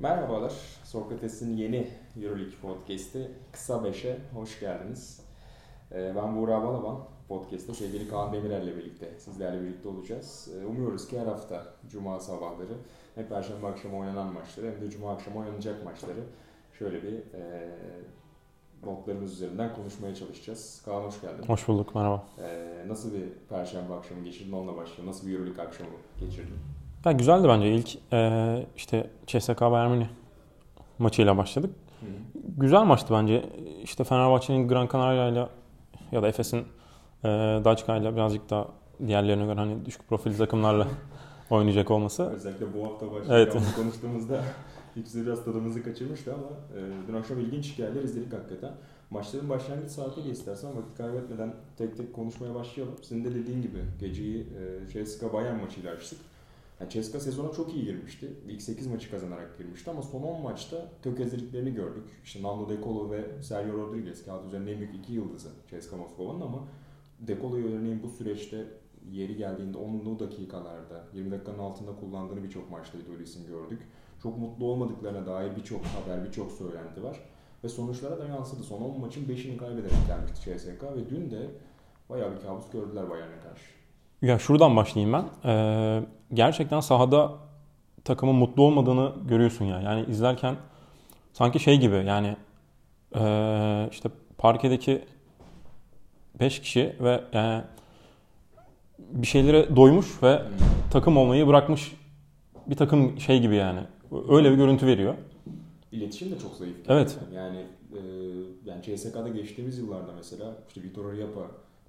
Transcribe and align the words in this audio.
Merhabalar, 0.00 0.52
Sokrates'in 0.84 1.56
yeni 1.56 1.88
Euroleague 2.22 2.54
Podcast'i 2.62 3.30
Kısa 3.52 3.74
5'e 3.74 4.18
hoş 4.34 4.60
geldiniz. 4.60 5.20
Ee, 5.92 6.12
Ben 6.16 6.36
Buğra 6.36 6.62
Balaban, 6.62 6.98
podcast'te 7.28 7.74
sevgili 7.74 8.08
Kaan 8.08 8.32
Demirel'le 8.32 8.76
birlikte 8.76 9.18
sizlerle 9.18 9.62
birlikte 9.62 9.88
olacağız. 9.88 10.48
Ee, 10.54 10.66
Umuyoruz 10.66 11.08
ki 11.08 11.20
her 11.20 11.26
hafta 11.26 11.64
Cuma 11.88 12.20
sabahları 12.20 12.74
hem 13.14 13.28
Perşembe 13.28 13.66
akşamı 13.66 13.96
oynanan 13.98 14.32
maçları 14.32 14.66
hem 14.66 14.80
de 14.80 14.90
Cuma 14.90 15.12
akşamı 15.12 15.38
oynanacak 15.38 15.84
maçları 15.84 16.20
şöyle 16.78 17.02
bir 17.02 17.12
e, 17.12 17.70
notlarımız 18.84 19.32
üzerinden 19.32 19.74
konuşmaya 19.74 20.14
çalışacağız. 20.14 20.82
Kaan 20.84 21.02
hoş 21.02 21.20
geldin. 21.20 21.42
Hoş 21.46 21.68
bulduk, 21.68 21.94
merhaba. 21.94 22.26
Ee, 22.38 22.84
nasıl 22.88 23.12
bir 23.14 23.24
Perşembe 23.48 23.94
akşamı 23.94 24.24
geçirdin 24.24 24.52
onunla 24.52 24.76
başlayalım. 24.76 25.06
Nasıl 25.06 25.26
bir 25.26 25.34
Euroleague 25.34 25.64
akşamı 25.64 25.90
geçirdin? 26.20 26.56
Ya 27.04 27.12
güzeldi 27.12 27.48
bence. 27.48 27.74
İlk 27.74 27.98
e, 28.12 28.66
işte 28.76 29.10
CSKA 29.26 29.72
Bayern 29.72 30.02
maçıyla 30.98 31.36
başladık. 31.36 31.70
Hı. 32.00 32.06
Güzel 32.56 32.82
maçtı 32.84 33.14
bence. 33.14 33.44
İşte 33.82 34.04
Fenerbahçe'nin 34.04 34.68
Gran 34.68 34.88
Canaria 34.92 35.28
ile 35.28 35.48
ya 36.12 36.22
da 36.22 36.28
Efes'in 36.28 36.64
e, 37.24 37.28
Daçka 37.64 37.96
ile 37.96 38.16
birazcık 38.16 38.50
daha 38.50 38.68
diğerlerine 39.06 39.44
göre 39.44 39.54
hani 39.54 39.86
düşük 39.86 40.08
profil 40.08 40.38
takımlarla 40.38 40.88
oynayacak 41.50 41.90
olması. 41.90 42.22
Özellikle 42.22 42.74
bu 42.74 42.84
hafta 42.84 43.06
Evet. 43.06 43.20
başlayacağımız 43.20 43.74
konuştuğumuzda 43.74 44.40
ikisi 44.96 45.26
biraz 45.26 45.44
tadımızı 45.44 45.82
kaçırmıştı 45.82 46.34
ama 46.34 46.80
e, 46.80 47.08
dün 47.08 47.14
akşam 47.14 47.38
ilginç 47.40 47.72
hikayeler 47.72 48.02
izledik 48.02 48.32
hakikaten. 48.32 48.70
Maçların 49.10 49.48
başlangıç 49.48 49.90
saatiyle 49.90 50.30
istersen 50.30 50.70
vakit 50.76 50.96
kaybetmeden 50.96 51.54
tek 51.78 51.96
tek 51.96 52.14
konuşmaya 52.14 52.54
başlayalım. 52.54 52.94
Senin 53.02 53.24
de 53.24 53.34
dediğin 53.34 53.62
gibi 53.62 53.78
geceyi 54.00 54.46
e, 54.94 55.04
CSKA 55.04 55.32
Bayern 55.32 55.60
maçıyla 55.60 55.92
açtık. 55.92 56.18
Yani 56.80 56.90
CSKA 56.90 57.20
sezona 57.20 57.52
çok 57.52 57.74
iyi 57.74 57.84
girmişti. 57.84 58.32
İlk 58.48 58.62
8 58.62 58.86
maçı 58.86 59.10
kazanarak 59.10 59.58
girmişti 59.58 59.90
ama 59.90 60.02
son 60.02 60.22
10 60.22 60.42
maçta 60.42 60.88
tökezlediklerini 61.02 61.74
gördük. 61.74 62.04
İşte 62.24 62.42
Nando 62.42 62.68
De 62.68 62.82
Colo 62.84 63.10
ve 63.10 63.42
Sergio 63.42 63.78
Rodriguez 63.78 64.24
kağıt 64.24 64.46
üzerinde 64.46 64.72
en 64.72 64.78
büyük 64.78 64.94
iki 64.94 65.12
yıldızı 65.12 65.48
CSKA 65.70 65.96
Moskova'nın 65.96 66.40
ama 66.40 66.68
De 67.20 67.40
Colo'yu 67.40 67.66
örneğin 67.66 68.02
bu 68.02 68.08
süreçte 68.08 68.66
yeri 69.10 69.36
geldiğinde 69.36 69.78
10'lu 69.78 70.18
dakikalarda 70.18 71.04
20 71.14 71.30
dakikanın 71.30 71.58
altında 71.58 71.96
kullandığını 71.96 72.42
birçok 72.44 72.70
maçta 72.70 72.98
Idolis'in 72.98 73.46
gördük. 73.46 73.82
Çok 74.22 74.38
mutlu 74.38 74.64
olmadıklarına 74.64 75.26
dair 75.26 75.56
birçok 75.56 75.84
haber, 75.84 76.24
birçok 76.24 76.52
söylenti 76.52 77.02
var. 77.02 77.20
Ve 77.64 77.68
sonuçlara 77.68 78.18
da 78.18 78.24
yansıdı. 78.24 78.62
Son 78.62 78.82
10 78.82 79.00
maçın 79.00 79.24
5'ini 79.24 79.56
kaybederek 79.56 80.06
gelmişti 80.06 80.40
CSK 80.40 80.82
ve 80.82 81.10
dün 81.10 81.30
de 81.30 81.50
bayağı 82.08 82.36
bir 82.36 82.40
kabus 82.40 82.70
gördüler 82.70 83.10
Bayern'e 83.10 83.40
karşı. 83.40 83.77
Ya 84.22 84.38
şuradan 84.38 84.76
başlayayım 84.76 85.12
ben. 85.12 85.50
E, 85.50 86.02
gerçekten 86.34 86.80
sahada 86.80 87.32
takımın 88.04 88.34
mutlu 88.34 88.62
olmadığını 88.62 89.12
görüyorsun 89.28 89.64
ya. 89.64 89.80
Yani 89.80 90.04
izlerken 90.10 90.56
sanki 91.32 91.60
şey 91.60 91.80
gibi 91.80 91.94
yani 91.94 92.36
e, 93.14 93.88
işte 93.92 94.08
parkedeki 94.38 95.04
5 96.40 96.60
kişi 96.60 96.96
ve 97.00 97.24
yani 97.32 97.62
bir 98.98 99.26
şeylere 99.26 99.76
doymuş 99.76 100.22
ve 100.22 100.42
takım 100.90 101.16
olmayı 101.16 101.46
bırakmış 101.46 101.92
bir 102.66 102.76
takım 102.76 103.20
şey 103.20 103.40
gibi 103.40 103.54
yani. 103.54 103.80
Öyle 104.28 104.50
bir 104.50 104.56
görüntü 104.56 104.86
veriyor. 104.86 105.14
İletişim 105.92 106.30
de 106.30 106.38
çok 106.38 106.54
zayıf. 106.54 106.76
Evet. 106.88 107.18
Yani 107.34 107.58
e, 107.92 108.00
yani 108.64 108.82
CSK'da 108.82 109.28
geçtiğimiz 109.28 109.78
yıllarda 109.78 110.12
mesela 110.16 110.54
işte 110.68 110.82
Vitor 110.82 111.04
Oriapa 111.04 111.40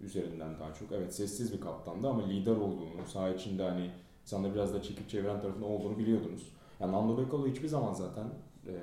üzerinden 0.02 0.60
daha 0.60 0.74
çok 0.74 0.92
evet 0.92 1.16
sessiz 1.16 1.54
bir 1.54 1.62
kaptandı 1.62 2.10
ama 2.10 2.26
lider 2.28 2.56
olduğunu, 2.56 3.06
saha 3.08 3.30
içinde 3.30 3.64
hani 3.64 3.92
insanları 4.22 4.54
biraz 4.54 4.74
da 4.74 4.82
çekip 4.82 5.10
çeviren 5.10 5.42
tarafında 5.42 5.66
olduğunu 5.66 5.98
biliyordunuz. 5.98 6.52
Yani 6.80 6.92
Nando 6.92 7.18
De 7.18 7.30
Colo 7.32 7.48
hiçbir 7.48 7.68
zaman 7.68 7.94
zaten 7.94 8.26
e, 8.68 8.74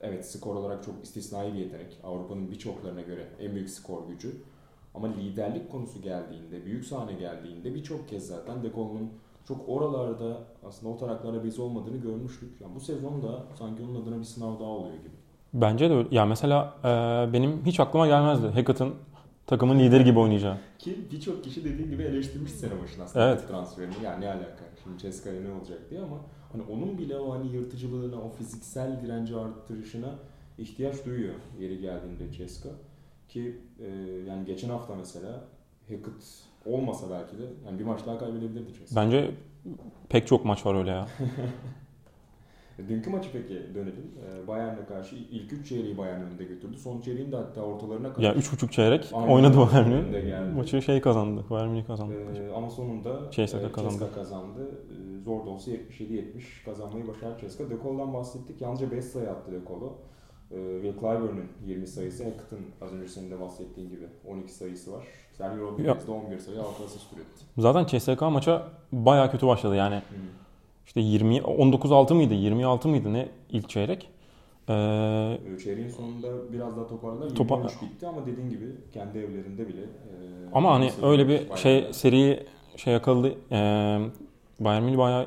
evet 0.00 0.30
skor 0.30 0.54
olarak 0.54 0.84
çok 0.84 0.94
istisnai 1.02 1.54
bir 1.54 1.58
yetenek. 1.58 1.98
Avrupa'nın 2.04 2.50
birçoklarına 2.50 3.00
göre 3.00 3.28
en 3.40 3.54
büyük 3.54 3.70
skor 3.70 4.08
gücü. 4.08 4.32
Ama 4.94 5.06
liderlik 5.06 5.72
konusu 5.72 6.02
geldiğinde, 6.02 6.64
büyük 6.64 6.84
sahne 6.84 7.12
geldiğinde 7.12 7.74
birçok 7.74 8.08
kez 8.08 8.26
zaten 8.26 8.62
De 8.62 8.72
Colo'nun 8.74 9.10
çok 9.48 9.68
oralarda 9.68 10.38
aslında 10.66 10.92
o 10.92 10.96
taraklarda 10.96 11.44
biz 11.44 11.58
olmadığını 11.58 11.96
görmüştük. 11.96 12.60
Yani 12.60 12.74
bu 12.74 12.80
sezon 12.80 13.22
da 13.22 13.42
sanki 13.58 13.82
onun 13.82 14.02
adına 14.02 14.18
bir 14.18 14.24
sınav 14.24 14.60
daha 14.60 14.68
oluyor 14.68 14.94
gibi. 14.94 15.10
Bence 15.54 15.90
de 15.90 15.94
öyle. 15.94 16.08
Ya 16.10 16.26
mesela 16.26 16.74
e, 16.84 16.88
benim 17.32 17.66
hiç 17.66 17.80
aklıma 17.80 18.06
gelmezdi 18.06 18.46
Hackett'ın 18.46 18.94
takımın 19.46 19.78
lideri 19.78 20.04
gibi 20.04 20.18
oynayacağı. 20.18 20.56
Ki 20.78 20.98
birçok 21.12 21.44
kişi 21.44 21.64
dediğin 21.64 21.90
gibi 21.90 22.02
eleştirmiş 22.02 22.52
sene 22.52 22.80
başına 22.82 23.04
aslında 23.04 23.28
Evet. 23.30 23.48
transferini. 23.48 23.94
Yani 24.04 24.24
ne 24.24 24.28
alaka? 24.28 24.64
Şimdi 24.82 24.98
Ceska'ya 24.98 25.40
ne 25.40 25.52
olacak 25.52 25.78
diye 25.90 26.00
ama 26.00 26.16
hani 26.52 26.62
onun 26.62 26.98
bile 26.98 27.16
o 27.18 27.32
hani 27.34 27.52
yırtıcılığına, 27.52 28.16
o 28.16 28.30
fiziksel 28.30 29.00
direnci 29.02 29.36
arttırışına 29.36 30.14
ihtiyaç 30.58 31.04
duyuyor 31.06 31.34
yeri 31.60 31.80
geldiğinde 31.80 32.32
Ceska. 32.32 32.68
Ki 33.28 33.60
e, 33.80 33.86
yani 34.28 34.44
geçen 34.46 34.68
hafta 34.68 34.94
mesela 34.94 35.44
Hackett 35.88 36.44
olmasa 36.66 37.06
belki 37.10 37.38
de 37.38 37.42
yani 37.66 37.78
bir 37.78 37.84
maç 37.84 38.00
daha 38.06 38.18
kaybedebilirdi 38.18 38.74
Ceska. 38.78 39.00
Bence 39.00 39.30
pek 40.08 40.26
çok 40.26 40.44
maç 40.44 40.66
var 40.66 40.74
öyle 40.74 40.90
ya. 40.90 41.08
Dünkü 42.78 43.10
maçı 43.10 43.28
peki 43.32 43.74
dönelim. 43.74 44.10
E, 44.44 44.46
Bayern'e 44.46 44.84
karşı 44.86 45.16
ilk 45.16 45.52
üç 45.52 45.68
çeyreği 45.68 45.98
Bayern 45.98 46.20
önünde 46.20 46.44
götürdü. 46.44 46.78
Son 46.78 47.00
çeyreğin 47.00 47.32
de 47.32 47.36
hatta 47.36 47.60
ortalarına 47.60 48.12
kadar. 48.12 48.22
Ya 48.26 48.34
3.5 48.34 48.70
çeyrek 48.70 49.10
Aynen. 49.12 49.28
oynadı 49.28 49.56
Bayern 49.56 49.88
Münih. 49.88 50.54
Maçı 50.56 50.82
şey 50.82 51.00
kazandı. 51.00 51.44
Bayern 51.50 51.68
Münih 51.68 51.86
kazandı. 51.86 52.14
Ee, 52.36 52.52
ama 52.52 52.70
sonunda 52.70 53.30
CSKA 53.30 53.58
e, 53.58 53.72
kazandı. 53.72 53.94
CSKA 53.94 54.12
kazandı. 54.12 54.70
Ee, 54.90 55.24
zor 55.24 55.46
da 55.46 55.50
olsa 55.50 55.70
77-70 55.70 56.24
kazanmayı 56.64 57.08
başardı 57.08 57.48
CSKA. 57.48 57.70
De 57.70 57.74
Colo'dan 57.82 58.14
bahsettik. 58.14 58.60
Yalnızca 58.60 58.90
5 58.90 59.04
sayı 59.04 59.30
attı 59.30 59.52
De 59.52 59.58
Colo. 59.68 59.98
Ee, 60.50 60.54
Will 60.82 61.00
Clyburn'un 61.00 61.48
20 61.66 61.86
sayısı, 61.86 62.24
Hackett'ın 62.24 62.60
az 62.82 62.92
önce 62.92 63.08
senin 63.08 63.30
de 63.30 63.40
bahsettiğin 63.40 63.90
gibi 63.90 64.06
12 64.28 64.52
sayısı 64.52 64.92
var. 64.92 65.04
Sergio 65.32 65.60
Rodriguez 65.60 66.06
de 66.06 66.10
11 66.10 66.38
sayı, 66.38 66.60
6 66.60 66.84
asist 66.84 67.12
üretti. 67.12 67.44
Zaten 67.58 67.84
CSK 67.86 68.22
maça 68.22 68.68
baya 68.92 69.30
kötü 69.30 69.46
başladı. 69.46 69.76
Yani 69.76 70.02
işte 70.86 71.00
20 71.00 71.36
19-6 71.38 72.14
mıydı? 72.14 72.34
26 72.34 72.88
mıydı 72.88 73.12
ne 73.12 73.28
ilk 73.50 73.68
çeyrek? 73.68 74.08
Ee, 74.68 74.72
Ee, 74.72 75.58
Çeyreğin 75.64 75.88
sonunda 75.88 76.52
biraz 76.52 76.76
daha 76.76 76.86
toparladılar. 76.86 77.36
Topa- 77.36 77.56
23 77.56 77.82
bitti 77.82 78.06
ama 78.06 78.26
dediğin 78.26 78.50
gibi 78.50 78.64
kendi 78.94 79.18
evlerinde 79.18 79.68
bile. 79.68 79.80
e, 79.80 79.86
ama 80.52 80.74
hani 80.74 80.92
öyle 81.02 81.28
bir 81.28 81.38
bayağı- 81.38 81.56
şey 81.56 81.92
seriyi 81.92 82.46
şey 82.76 82.92
yakaladı. 82.92 83.34
Ee, 83.52 83.98
Bayern 84.60 84.82
Münih 84.82 84.98
bayağı 84.98 85.26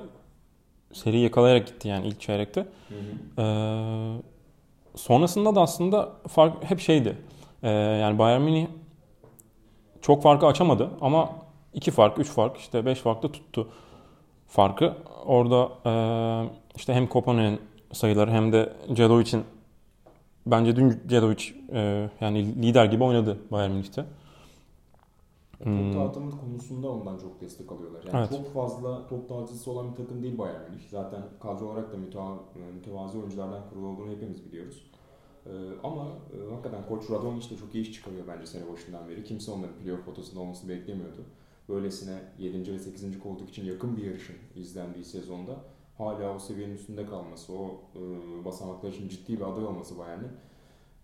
seriyi 0.93 1.23
yakalayarak 1.23 1.67
gitti 1.67 1.87
yani 1.87 2.07
ilk 2.07 2.19
çeyrekte. 2.21 2.61
Hı 2.61 2.95
hı. 3.37 3.41
Ee, 3.41 4.21
sonrasında 4.95 5.55
da 5.55 5.61
aslında 5.61 6.11
fark 6.27 6.63
hep 6.63 6.79
şeydi. 6.79 7.17
Ee, 7.63 7.69
yani 7.69 8.19
Bayern 8.19 8.41
Münih 8.41 8.67
çok 10.01 10.23
farkı 10.23 10.45
açamadı 10.47 10.89
ama 11.01 11.29
iki 11.73 11.91
fark, 11.91 12.19
üç 12.19 12.27
fark, 12.27 12.57
işte 12.57 12.85
beş 12.85 12.99
farklı 12.99 13.31
tuttu 13.31 13.67
farkı. 14.49 14.93
Orada 15.25 15.69
ee, 15.85 16.49
işte 16.75 16.93
hem 16.93 17.07
Kopanen'in 17.07 17.59
sayıları 17.91 18.31
hem 18.31 18.51
de 18.51 18.73
Cedovic'in 18.93 19.43
bence 20.45 20.75
dün 20.75 21.01
Cedovic 21.07 21.43
ee, 21.71 22.09
yani 22.21 22.45
lider 22.61 22.85
gibi 22.85 23.03
oynadı 23.03 23.37
Bayern 23.51 23.71
Münih'te. 23.71 24.05
Top 25.59 25.67
Hmm. 25.67 25.93
dağıtımı 25.93 26.31
konusunda 26.31 26.89
ondan 26.89 27.17
çok 27.17 27.41
destek 27.41 27.71
alıyorlar. 27.71 28.03
Yani 28.03 28.17
Evet. 28.17 28.29
çok 28.29 28.53
fazla 28.53 29.07
top 29.07 29.29
dağıtıcısı 29.29 29.71
olan 29.71 29.91
bir 29.91 29.95
takım 29.95 30.23
değil 30.23 30.37
Bayern 30.37 30.61
Münih. 30.69 30.89
Zaten 30.89 31.21
kadro 31.39 31.65
olarak 31.65 31.93
da 31.93 31.97
müteva, 31.97 32.39
mütevazi 32.75 33.17
oyunculardan 33.17 33.61
kurulu 33.69 33.87
olduğunu 33.87 34.11
hepimiz 34.11 34.45
biliyoruz. 34.45 34.83
Ee, 35.45 35.49
ama 35.83 36.03
e, 36.03 36.51
hakikaten 36.53 36.87
Koç 36.89 37.09
Radonjic 37.11 37.55
de 37.55 37.59
çok 37.59 37.75
iyi 37.75 37.81
iş 37.81 37.93
çıkarıyor 37.93 38.23
bence 38.27 38.47
sene 38.47 38.71
başından 38.71 39.09
beri. 39.09 39.23
Kimse 39.23 39.51
onların 39.51 39.75
playoff 39.75 40.05
potasında 40.05 40.39
olmasını 40.39 40.69
beklemiyordu. 40.69 41.21
Böylesine 41.69 42.17
7. 42.39 42.73
ve 42.73 42.79
8. 42.79 43.19
koltuk 43.19 43.49
için 43.49 43.65
yakın 43.65 43.97
bir 43.97 44.03
yarışın 44.03 44.35
izlendiği 44.55 45.05
sezonda 45.05 45.55
hala 45.97 46.35
o 46.35 46.39
seviyenin 46.39 46.75
üstünde 46.75 47.05
kalması, 47.05 47.53
o 47.53 47.81
e, 47.95 48.45
basamaklar 48.45 48.89
için 48.89 49.09
ciddi 49.09 49.37
bir 49.37 49.41
aday 49.41 49.65
olması 49.65 49.99
Bayern'in 49.99 50.31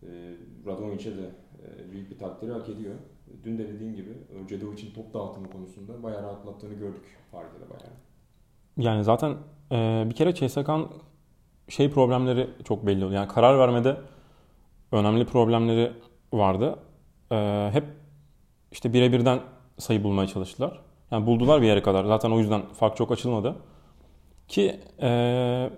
e, 0.04 0.36
Radonjic'e 0.66 1.18
de 1.18 1.30
e, 1.64 1.92
büyük 1.92 2.12
bir 2.12 2.18
takdiri 2.18 2.52
hak 2.52 2.70
ediyor. 2.70 2.96
Dün 3.44 3.58
de 3.58 3.68
dediğin 3.74 3.96
gibi 3.96 4.14
Cedovic'in 4.50 4.94
top 4.94 5.14
dağıtımı 5.14 5.50
konusunda 5.50 6.04
bayağı 6.04 6.24
rahatlattığını 6.24 6.74
gördük 6.74 7.18
Paris'te 7.32 7.70
bayağı. 7.70 7.94
Yani 8.78 9.04
zaten 9.04 9.38
ee, 9.72 10.06
bir 10.10 10.16
kere 10.16 10.34
CSK'nın 10.34 10.90
şey 11.70 11.92
problemleri 11.92 12.50
çok 12.64 12.86
belli 12.86 13.06
oluyor. 13.06 13.22
Yani 13.22 13.28
karar 13.28 13.60
vermede 13.60 13.98
önemli 14.92 15.26
problemleri 15.26 15.92
vardı. 16.34 16.80
Ee, 17.32 17.70
hep 17.74 17.84
işte 18.72 18.94
birebirden 18.94 19.40
sayı 19.78 20.04
bulmaya 20.04 20.28
çalıştılar. 20.28 20.80
Yani 21.12 21.26
buldular 21.26 21.62
bir 21.62 21.68
yere 21.68 21.82
kadar. 21.82 22.06
Zaten 22.06 22.32
o 22.32 22.40
yüzden 22.40 22.62
fark 22.74 22.98
çok 22.98 23.12
açılmadı. 23.12 23.56
Ki 24.48 24.80
ee, 25.02 25.70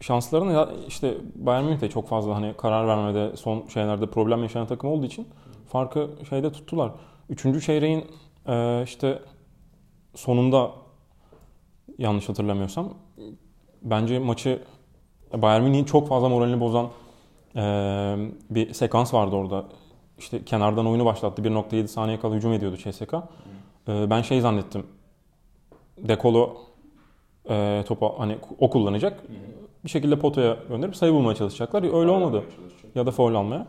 şanslarını 0.00 0.52
ya 0.52 0.68
işte 0.88 1.14
Bayern 1.34 1.64
Münih 1.64 1.80
de 1.80 1.90
çok 1.90 2.08
fazla 2.08 2.34
hani 2.34 2.54
karar 2.58 2.88
vermede 2.88 3.36
son 3.36 3.68
şeylerde 3.68 4.06
problem 4.06 4.42
yaşayan 4.42 4.66
takım 4.66 4.90
olduğu 4.90 5.06
için 5.06 5.28
farkı 5.68 6.10
şeyde 6.28 6.52
tuttular. 6.52 6.92
Üçüncü 7.30 7.60
çeyreğin 7.60 8.04
ee, 8.48 8.82
işte 8.84 9.22
sonunda 10.14 10.70
yanlış 11.98 12.28
hatırlamıyorsam 12.28 12.94
bence 13.82 14.18
maçı 14.18 14.62
Bayern 15.32 15.62
Münih'in 15.62 15.84
çok 15.84 16.08
fazla 16.08 16.28
moralini 16.28 16.60
bozan 16.60 16.88
e, 17.56 17.62
bir 18.50 18.74
sekans 18.74 19.14
vardı 19.14 19.36
orada. 19.36 19.64
İşte 20.18 20.44
kenardan 20.44 20.86
oyunu 20.86 21.04
başlattı. 21.04 21.42
1.7 21.42 21.86
saniye 21.86 22.20
kala 22.20 22.34
hücum 22.34 22.52
ediyordu 22.52 22.76
CSK. 22.76 23.14
E, 23.88 24.10
ben 24.10 24.22
şey 24.22 24.40
zannettim. 24.40 24.86
Dekolo 25.98 26.56
e, 27.50 27.84
topu 27.88 28.14
hani 28.18 28.38
o 28.58 28.70
kullanacak. 28.70 29.22
Bir 29.84 29.90
şekilde 29.90 30.18
potaya 30.18 30.56
gönderip 30.68 30.96
sayı 30.96 31.12
bulmaya 31.12 31.34
çalışacaklar. 31.34 31.82
Öyle 31.82 32.10
olmadı. 32.10 32.44
Ya 32.94 33.06
da 33.06 33.10
foul 33.10 33.34
almaya. 33.34 33.66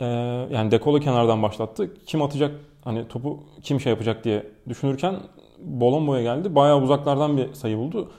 E, 0.00 0.04
yani 0.50 0.70
Dekolo 0.70 1.00
kenardan 1.00 1.42
başlattı. 1.42 1.94
Kim 2.06 2.22
atacak 2.22 2.54
hani 2.84 3.08
topu 3.08 3.40
kim 3.62 3.80
şey 3.80 3.90
yapacak 3.90 4.24
diye 4.24 4.46
düşünürken 4.68 5.16
Bolombo'ya 5.58 6.22
geldi. 6.22 6.54
Bayağı 6.54 6.82
uzaklardan 6.82 7.36
bir 7.36 7.54
sayı 7.54 7.78
buldu. 7.78 8.10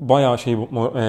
Bayağı 0.00 0.38
şey 0.38 0.52
e, 0.52 0.56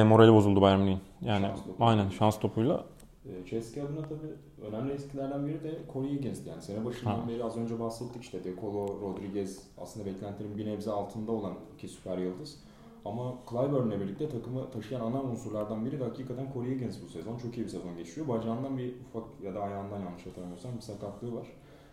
morali 0.03 0.33
bozuldu 0.33 0.61
Bayern 0.61 0.79
Münih'in. 0.79 0.99
Yani 1.21 1.45
şans 1.45 1.59
aynen 1.79 2.09
şans 2.09 2.39
topuyla. 2.39 2.83
E, 3.25 3.49
Chelsea 3.49 3.85
adına 3.85 4.01
tabii 4.01 4.35
önemli 4.67 4.93
eskilerden 4.93 5.47
biri 5.47 5.63
de 5.63 5.79
Corey 5.93 6.11
Higgins. 6.11 6.47
Yani 6.47 6.61
sene 6.61 6.85
başından 6.85 7.19
ha. 7.19 7.27
beri 7.27 7.43
az 7.43 7.57
önce 7.57 7.79
bahsettik 7.79 8.23
işte 8.23 8.43
Decolo, 8.43 8.87
Rodriguez 9.01 9.67
aslında 9.81 10.05
beklentilerin 10.05 10.57
bir 10.57 10.65
nebze 10.65 10.91
altında 10.91 11.31
olan 11.31 11.53
iki 11.73 11.87
süper 11.87 12.17
yıldız. 12.17 12.59
Ama 13.05 13.33
Clyburn'le 13.49 13.99
birlikte 13.99 14.29
takımı 14.29 14.71
taşıyan 14.71 15.01
ana 15.01 15.21
unsurlardan 15.21 15.85
biri 15.85 15.99
de 15.99 16.03
hakikaten 16.03 16.47
Corey 16.53 16.71
Higgins 16.71 16.97
bu 17.05 17.07
sezon. 17.07 17.37
Çok 17.37 17.57
iyi 17.57 17.63
bir 17.63 17.69
sezon 17.69 17.97
geçiriyor. 17.97 18.27
Bacağından 18.27 18.77
bir 18.77 18.93
ufak 19.09 19.23
ya 19.43 19.55
da 19.55 19.59
ayağından 19.59 19.99
yanlış 19.99 20.25
hatırlamıyorsam 20.25 20.71
bir 20.75 20.81
sakatlığı 20.81 21.35
var. 21.35 21.47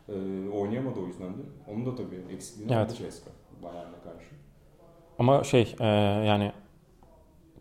Ee, 0.08 0.12
oynayamadı 0.48 1.00
o 1.00 1.06
yüzden 1.06 1.28
de. 1.28 1.42
Onun 1.68 1.86
da 1.86 1.94
tabii 1.94 2.34
eksikliğini 2.34 2.72
evet. 2.72 2.96
Ceska 2.96 3.30
Bayern'e 3.62 4.00
karşı. 4.04 4.34
Ama 5.18 5.44
şey 5.44 5.74
e, 5.80 5.86
yani 6.26 6.52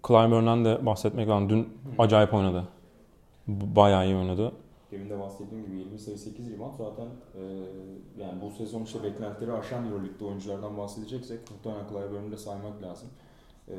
Clyburn'dan 0.07 0.65
de 0.65 0.86
bahsetmek 0.86 1.27
lazım. 1.27 1.50
Dün 1.50 1.63
Hı. 1.63 1.68
acayip 1.98 2.33
oynadı. 2.33 2.68
Bayağı 3.48 4.06
iyi 4.06 4.15
oynadı. 4.15 4.51
Demin 4.92 5.10
de 5.10 5.19
bahsettiğim 5.19 5.66
gibi 5.66 5.78
20 5.78 6.00
sayı 6.00 6.18
8 6.18 6.51
rebound 6.51 6.74
zaten 6.78 7.06
e, 7.06 7.42
yani 8.22 8.42
bu 8.42 8.51
sezon 8.51 8.84
işte 8.84 9.04
beklentileri 9.04 9.54
aşan 9.54 9.86
Euroleague'de 9.86 10.25
oyunculardan 10.25 10.78
bahsedeceksek 10.78 11.39
muhtemelen 11.51 11.88
Clyburn'u 11.88 12.31
da 12.31 12.38
saymak 12.38 12.81
lazım. 12.81 13.10
E, 13.69 13.75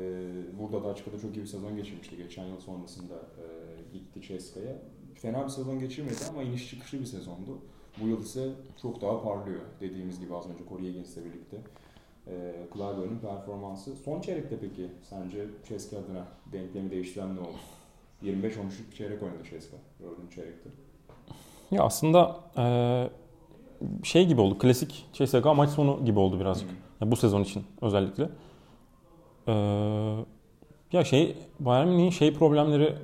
burada 0.59 0.83
da 0.83 0.87
açıkçası 0.87 1.21
çok 1.21 1.35
iyi 1.37 1.41
bir 1.41 1.47
sezon 1.47 1.75
geçirmişti. 1.75 2.17
Geçen 2.17 2.45
yıl 2.45 2.59
sonrasında 2.59 3.13
e, 3.13 3.45
gitti 3.93 4.21
Ceska'ya. 4.21 4.75
Fena 5.15 5.43
bir 5.43 5.49
sezon 5.49 5.79
geçirmedi 5.79 6.15
ama 6.29 6.43
iniş 6.43 6.69
çıkışlı 6.69 6.99
bir 6.99 7.05
sezondu. 7.05 7.59
Bu 8.01 8.07
yıl 8.07 8.21
ise 8.21 8.49
çok 8.81 9.01
daha 9.01 9.23
parlıyor. 9.23 9.61
Dediğimiz 9.79 10.19
gibi 10.19 10.35
az 10.35 10.49
önce 10.49 10.63
Corey 10.69 10.87
Higgins'le 10.87 11.17
birlikte. 11.17 11.57
E, 12.27 12.55
Clyburn'un 12.73 13.19
performansı. 13.19 13.95
Son 13.95 14.21
çeyrekte 14.21 14.59
peki 14.59 14.87
sence 15.09 15.47
Ceska 15.67 15.97
adına 15.97 16.27
denklemi 16.53 16.91
değiştiren 16.91 17.35
ne 17.35 17.39
oldu? 17.39 17.57
25-13 18.23 18.51
çeyrek 18.97 19.23
oynadı 19.23 19.43
Ceska. 19.49 19.77
Dördüncü 19.99 20.35
çeyrekte. 20.35 20.69
Ya 21.71 21.83
aslında 21.83 22.35
e, 22.57 22.63
şey 24.03 24.27
gibi 24.27 24.41
oldu. 24.41 24.57
Klasik 24.57 25.05
CSK 25.13 25.45
maç 25.55 25.69
sonu 25.69 26.05
gibi 26.05 26.19
oldu 26.19 26.39
birazcık. 26.39 26.69
Yani 27.01 27.11
bu 27.11 27.15
sezon 27.15 27.41
için 27.43 27.63
özellikle. 27.81 28.29
E, 29.47 29.53
ya 30.91 31.03
şey 31.03 31.37
Bayern 31.59 31.87
Münih'in 31.87 32.09
şey 32.09 32.33
problemleri 32.33 32.95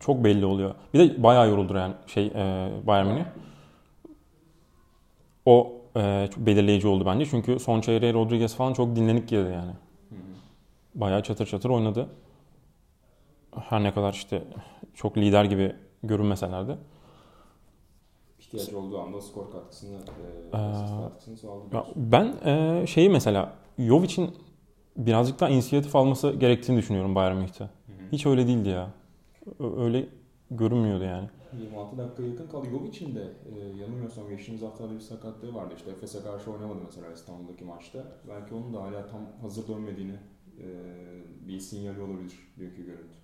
çok 0.00 0.24
belli 0.24 0.46
oluyor. 0.46 0.74
Bir 0.94 0.98
de 0.98 1.22
bayağı 1.22 1.48
yoruldu 1.48 1.76
yani 1.76 1.94
şey 2.06 2.26
e, 2.26 2.70
Bayern 2.86 3.06
Münih. 3.06 3.24
O 5.46 5.72
e, 5.96 6.28
çok 6.34 6.46
belirleyici 6.46 6.88
oldu 6.88 7.06
bence. 7.06 7.26
Çünkü 7.26 7.58
son 7.58 7.80
çeyreğe 7.80 8.14
Rodriguez 8.14 8.54
falan 8.54 8.72
çok 8.72 8.96
dinlenik 8.96 9.28
girdi 9.28 9.50
yani. 9.52 9.72
Bayağı 10.94 11.22
çatır 11.22 11.46
çatır 11.46 11.70
oynadı. 11.70 12.08
Her 13.60 13.82
ne 13.82 13.94
kadar 13.94 14.12
işte 14.12 14.44
çok 14.94 15.16
lider 15.16 15.44
gibi 15.44 15.76
görünmeseler 16.02 16.68
de 16.68 16.78
ihtiyacı 18.48 18.78
olduğu 18.78 18.98
anda 19.00 19.20
skor 19.20 19.50
katkısını, 19.50 19.96
e, 19.96 20.56
ee, 20.56 20.62
katkısını 21.02 21.36
sağlıyor. 21.36 21.84
Ben 21.96 22.34
e, 22.44 22.86
şeyi 22.86 23.10
mesela 23.10 23.52
Jovic'in 23.78 24.30
birazcık 24.96 25.40
daha 25.40 25.50
inisiyatif 25.50 25.96
alması 25.96 26.30
gerektiğini 26.32 26.78
düşünüyorum 26.78 27.14
Bayern 27.14 27.36
Münih'te. 27.36 27.70
Hiç 28.12 28.26
öyle 28.26 28.46
değildi 28.46 28.68
ya. 28.68 28.90
Öyle 29.60 30.08
görünmüyordu 30.50 31.04
yani. 31.04 31.28
26 31.58 31.98
dakika 31.98 32.22
yakın 32.22 32.46
kaldı. 32.48 32.66
Jovic'in 32.70 33.14
de 33.14 33.22
e, 33.22 33.76
yanılmıyorsam 33.80 34.28
geçtiğimiz 34.28 34.62
haftada 34.62 34.94
bir 34.94 35.00
sakatlığı 35.00 35.54
vardı. 35.54 35.74
İşte 35.76 35.90
Efes'e 35.90 36.22
karşı 36.22 36.50
oynamadı 36.50 36.78
mesela 36.84 37.12
İstanbul'daki 37.12 37.64
maçta. 37.64 38.04
Belki 38.28 38.54
onun 38.54 38.74
da 38.74 38.82
hala 38.82 39.06
tam 39.06 39.20
hazır 39.40 39.68
dönmediğini 39.68 40.16
e, 40.58 40.66
bir 41.48 41.60
sinyali 41.60 42.00
olabilir 42.00 42.32
dünkü 42.58 42.86
görüntü. 42.86 43.18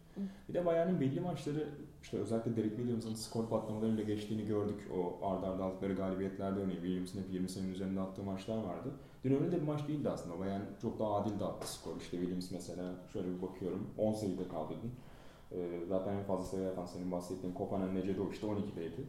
Bir 0.49 0.55
de 0.55 0.67
Bayern'in 0.67 1.01
belli 1.01 1.21
maçları 1.21 1.69
işte 2.05 2.19
özellikle 2.19 2.57
Derek 2.57 2.77
Williams'ın 2.77 3.15
skor 3.15 3.49
patlamalarıyla 3.49 4.03
geçtiğini 4.03 4.47
gördük. 4.47 4.91
O 4.97 5.27
arda 5.27 5.49
arda 5.49 5.65
aldıkları 5.65 5.93
galibiyetlerde 5.95 6.61
örneğin 6.61 6.81
Williams'ın 6.81 7.23
hep 7.23 7.33
20 7.33 7.49
sayının 7.49 7.73
üzerinde 7.73 8.01
attığı 8.01 8.23
maçlar 8.23 8.57
vardı. 8.57 8.91
Dün 9.25 9.35
öyle 9.35 9.53
de 9.53 9.63
bir 9.63 9.67
maç 9.67 9.89
değildi 9.89 10.11
aslında. 10.11 10.39
Bayern 10.39 10.61
çok 10.83 10.99
daha 10.99 11.15
adil 11.15 11.41
dağıttı 11.41 11.73
skor. 11.73 11.97
İşte 12.01 12.17
Williams 12.17 12.51
mesela 12.51 12.85
şöyle 13.13 13.29
bir 13.29 13.43
bakıyorum 13.43 13.87
10 13.99 14.13
sayıda 14.13 14.49
kaldı 14.49 14.75
dün. 14.83 14.93
Ee, 15.59 15.87
zaten 15.89 16.17
en 16.17 16.23
fazla 16.23 16.45
sayı 16.45 16.69
atan 16.69 16.87
senin 16.87 17.13
bahsettiğin 17.13 17.55
Kopanen 17.55 17.95
Necedovic 17.95 18.43
de 18.43 18.47
12'deydi. 18.47 19.05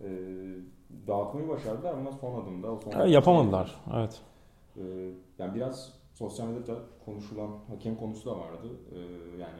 Ee, 0.00 0.08
dağıtmayı 1.06 1.48
başardılar 1.48 1.94
ama 1.94 2.12
son 2.12 2.42
adımda 2.42 2.72
o 2.72 2.80
son 2.80 3.06
yapamadılar. 3.06 3.80
Evet. 3.94 4.20
Ee, 4.76 4.80
yani 5.38 5.54
biraz 5.54 5.92
sosyal 6.14 6.46
medyada 6.46 6.80
konuşulan 7.04 7.50
hakem 7.68 7.96
konusu 7.96 8.30
da 8.30 8.38
vardı. 8.38 8.68
Ee, 8.92 8.98
yani 9.40 9.58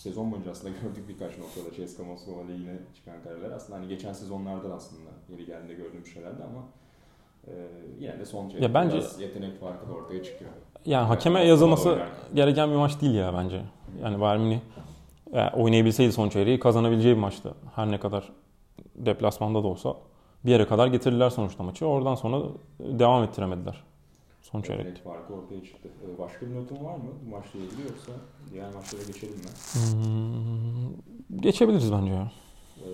sezon 0.00 0.32
boyunca 0.32 0.50
aslında 0.50 0.74
gördük 0.82 1.08
birkaç 1.08 1.38
noktada 1.38 1.86
CSKA 1.86 2.04
Moskova 2.04 2.40
yine 2.58 2.78
çıkan 2.94 3.22
kararlar. 3.22 3.50
Aslında 3.50 3.78
hani 3.78 3.88
geçen 3.88 4.12
sezonlarda 4.12 4.74
aslında 4.74 5.10
yeri 5.28 5.46
geldiğinde 5.46 5.74
gördüğüm 5.74 6.06
şeylerdi 6.06 6.42
ama 6.42 6.64
e, 7.46 7.52
yine 8.00 8.18
de 8.18 8.26
son 8.26 8.48
şey 8.48 8.60
ya 8.60 8.74
bence, 8.74 8.96
biraz 8.96 9.20
yetenek 9.20 9.60
farkı 9.60 9.88
da 9.88 9.92
ortaya 9.92 10.22
çıkıyor. 10.24 10.50
Yani, 10.50 10.94
yani 10.94 11.06
hakeme 11.06 11.44
yazılması 11.44 11.98
gereken 12.34 12.70
bir 12.70 12.76
maç 12.76 13.00
değil 13.00 13.14
ya 13.14 13.34
bence. 13.34 13.62
Yani 14.02 14.20
Bayern 14.20 14.40
Münih 14.40 14.60
yani 15.32 15.50
oynayabilseydi 15.50 16.12
son 16.12 16.28
çeyreği 16.28 16.60
kazanabileceği 16.60 17.14
bir 17.14 17.20
maçtı. 17.20 17.54
Her 17.74 17.90
ne 17.90 18.00
kadar 18.00 18.32
deplasmanda 18.94 19.62
da 19.62 19.66
olsa 19.66 19.96
bir 20.44 20.50
yere 20.50 20.66
kadar 20.66 20.86
getirdiler 20.86 21.30
sonuçta 21.30 21.62
maçı. 21.64 21.86
Oradan 21.86 22.14
sonra 22.14 22.42
devam 22.78 23.24
ettiremediler. 23.24 23.84
Son 24.52 24.62
çeyrek. 24.62 24.86
Evet, 24.86 24.98
farkı 25.02 25.34
ortaya 25.34 25.64
çıktı. 25.64 25.88
Ee, 26.04 26.18
başka 26.18 26.46
bir 26.46 26.54
notun 26.54 26.84
var 26.84 26.96
mı 26.96 27.10
bu 27.26 27.30
maçla 27.30 27.58
ilgili 27.58 27.82
yoksa 27.82 28.12
diğer 28.52 28.74
maçlara 28.74 29.02
geçelim 29.02 29.34
mi? 29.34 29.50
Hmm, 29.72 31.40
geçebiliriz 31.40 31.92
bence 31.92 32.12
ya. 32.12 32.32
Ee, 32.76 32.90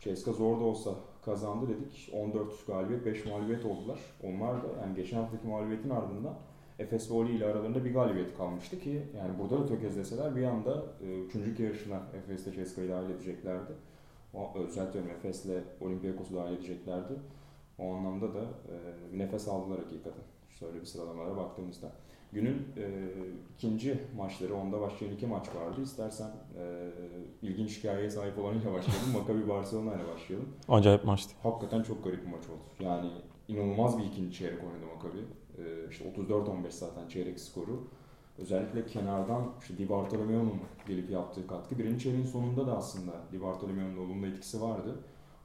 Ceska 0.00 0.32
zor 0.32 0.60
da 0.60 0.64
olsa 0.64 0.90
kazandı 1.24 1.66
dedik. 1.68 2.10
14 2.12 2.66
galibiyet, 2.66 3.06
5 3.06 3.26
mağlubiyet 3.26 3.64
oldular. 3.64 3.98
Onlar 4.22 4.62
da 4.62 4.66
yani 4.82 4.96
geçen 4.96 5.16
haftaki 5.16 5.46
mağlubiyetin 5.46 5.90
ardından 5.90 6.34
Efes 6.78 7.10
ve 7.10 7.14
Oli 7.14 7.36
ile 7.36 7.46
aralarında 7.46 7.84
bir 7.84 7.94
galibiyet 7.94 8.36
kalmıştı 8.36 8.80
ki 8.80 9.02
yani 9.16 9.38
burada 9.38 9.60
da 9.60 9.66
tökezleseler 9.66 10.36
bir 10.36 10.44
anda 10.44 10.82
3. 11.34 11.60
E, 11.60 11.62
yarışına 11.62 12.02
Efes'te 12.14 12.52
Ceska'yı 12.52 12.90
dahil 12.90 13.10
edeceklerdi. 13.10 13.72
O, 14.34 14.52
özellikle 14.54 15.00
Efes'le 15.00 15.62
Olympiakos'u 15.80 16.34
dahil 16.36 16.52
edeceklerdi. 16.52 17.12
O 17.78 17.94
anlamda 17.94 18.34
da 18.34 18.40
e, 18.40 19.12
bir 19.12 19.18
nefes 19.18 19.48
aldılar 19.48 19.78
hakikaten. 19.78 20.22
Şöyle 20.64 20.80
bir 20.80 20.86
sıralamalara 20.86 21.36
baktığımızda. 21.36 21.92
Günün 22.32 22.68
e, 22.76 22.84
ikinci 23.56 23.98
maçları, 24.16 24.54
onda 24.54 24.80
başlayan 24.80 25.12
iki 25.12 25.26
maç 25.26 25.48
vardı. 25.54 25.82
İstersen 25.82 26.30
e, 26.58 26.90
ilginç 27.42 27.78
hikayeye 27.78 28.10
sahip 28.10 28.38
olanıyla 28.38 28.72
başlayalım. 28.72 29.12
Maccabi 29.18 29.48
Barcelona 29.48 29.94
ile 29.94 30.02
başlayalım. 30.14 30.48
Acayip 30.68 31.04
maçtı. 31.04 31.34
Hakikaten 31.42 31.82
çok 31.82 32.04
garip 32.04 32.26
bir 32.26 32.30
maç 32.30 32.44
oldu. 32.48 32.62
Yani 32.80 33.10
inanılmaz 33.48 33.98
bir 33.98 34.04
ikinci 34.04 34.38
çeyrek 34.38 34.58
oynadı 34.58 34.94
Maccabi. 34.94 35.24
E, 35.58 35.90
işte 35.90 36.04
34-15 36.28 36.70
zaten 36.70 37.08
çeyrek 37.08 37.40
skoru. 37.40 37.88
Özellikle 38.38 38.86
kenardan 38.86 39.52
işte 39.60 39.78
Di 39.78 39.88
Bartolomeo'nun 39.88 40.60
gelip 40.88 41.10
yaptığı 41.10 41.46
katkı. 41.46 41.78
Birinci 41.78 42.02
çeyreğin 42.04 42.26
sonunda 42.26 42.66
da 42.66 42.76
aslında 42.76 43.12
Di 43.32 43.42
Bartolomeo'nun 43.42 43.96
olumlu 43.96 44.26
etkisi 44.26 44.62
vardı. 44.62 44.98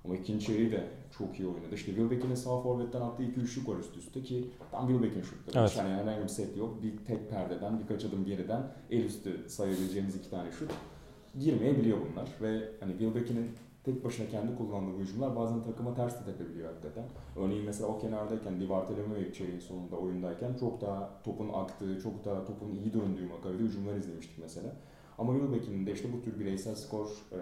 Ama 0.10 0.18
ikinci 0.18 0.46
çeyreği 0.46 0.72
de 0.72 0.88
çok 1.18 1.40
iyi 1.40 1.48
oynadı. 1.48 1.76
İşte 1.76 1.92
Wilbeck'in 1.92 2.36
sağ 2.36 2.62
forvetten 2.62 3.02
attığı 3.02 3.24
2-3'lük 3.24 3.68
var 3.68 3.80
üst 3.80 3.98
üste 3.98 4.24
ki 4.24 4.50
tam 4.72 4.88
Wilbeck'in 4.88 5.22
şutları. 5.22 5.60
Evet. 5.60 5.76
Yani 5.78 5.94
herhangi 5.94 6.24
bir 6.24 6.28
set 6.28 6.58
yok. 6.58 6.84
Bir 6.84 6.98
tek 7.06 7.30
perdeden, 7.30 7.80
birkaç 7.80 8.06
adım 8.06 8.26
geriden 8.26 8.64
el 8.92 9.04
üstü 9.04 9.50
sayabileceğimiz 9.50 10.16
iki 10.16 10.30
tane 10.30 10.52
şut 10.52 10.72
girmeyebiliyor 11.40 11.98
bunlar. 11.98 12.30
Ve 12.42 12.72
hani 12.80 12.92
Wilbeck'in 12.92 13.52
tek 13.84 14.06
başına 14.06 14.28
kendi 14.28 14.56
kullandığı 14.58 14.98
hücumlar 14.98 15.36
bazen 15.36 15.64
takıma 15.64 15.94
ters 15.94 16.22
de 16.22 16.32
tepebiliyor 16.32 16.70
hakikaten. 16.70 17.04
Örneğin 17.36 17.66
mesela 17.66 17.88
o 17.90 18.00
kenardayken 18.00 18.60
Di 18.60 18.70
Bartolomeo 18.70 19.32
çeyreğin 19.34 19.60
sonunda 19.60 19.96
oyundayken 19.96 20.54
çok 20.60 20.82
daha 20.82 21.22
topun 21.24 21.50
aktığı, 21.54 22.02
çok 22.02 22.26
daha 22.26 22.46
topun 22.46 22.72
iyi 22.72 22.94
döndüğü 22.94 23.28
Makabi'de 23.28 23.64
hücumlar 23.64 23.96
izlemiştik 23.96 24.38
mesela. 24.42 24.76
Ama 25.18 25.34
Wilbeck'in 25.34 25.86
de 25.86 25.92
işte 25.92 26.14
bu 26.14 26.22
tür 26.22 26.40
bireysel 26.40 26.76
skor 26.76 27.08
e, 27.32 27.40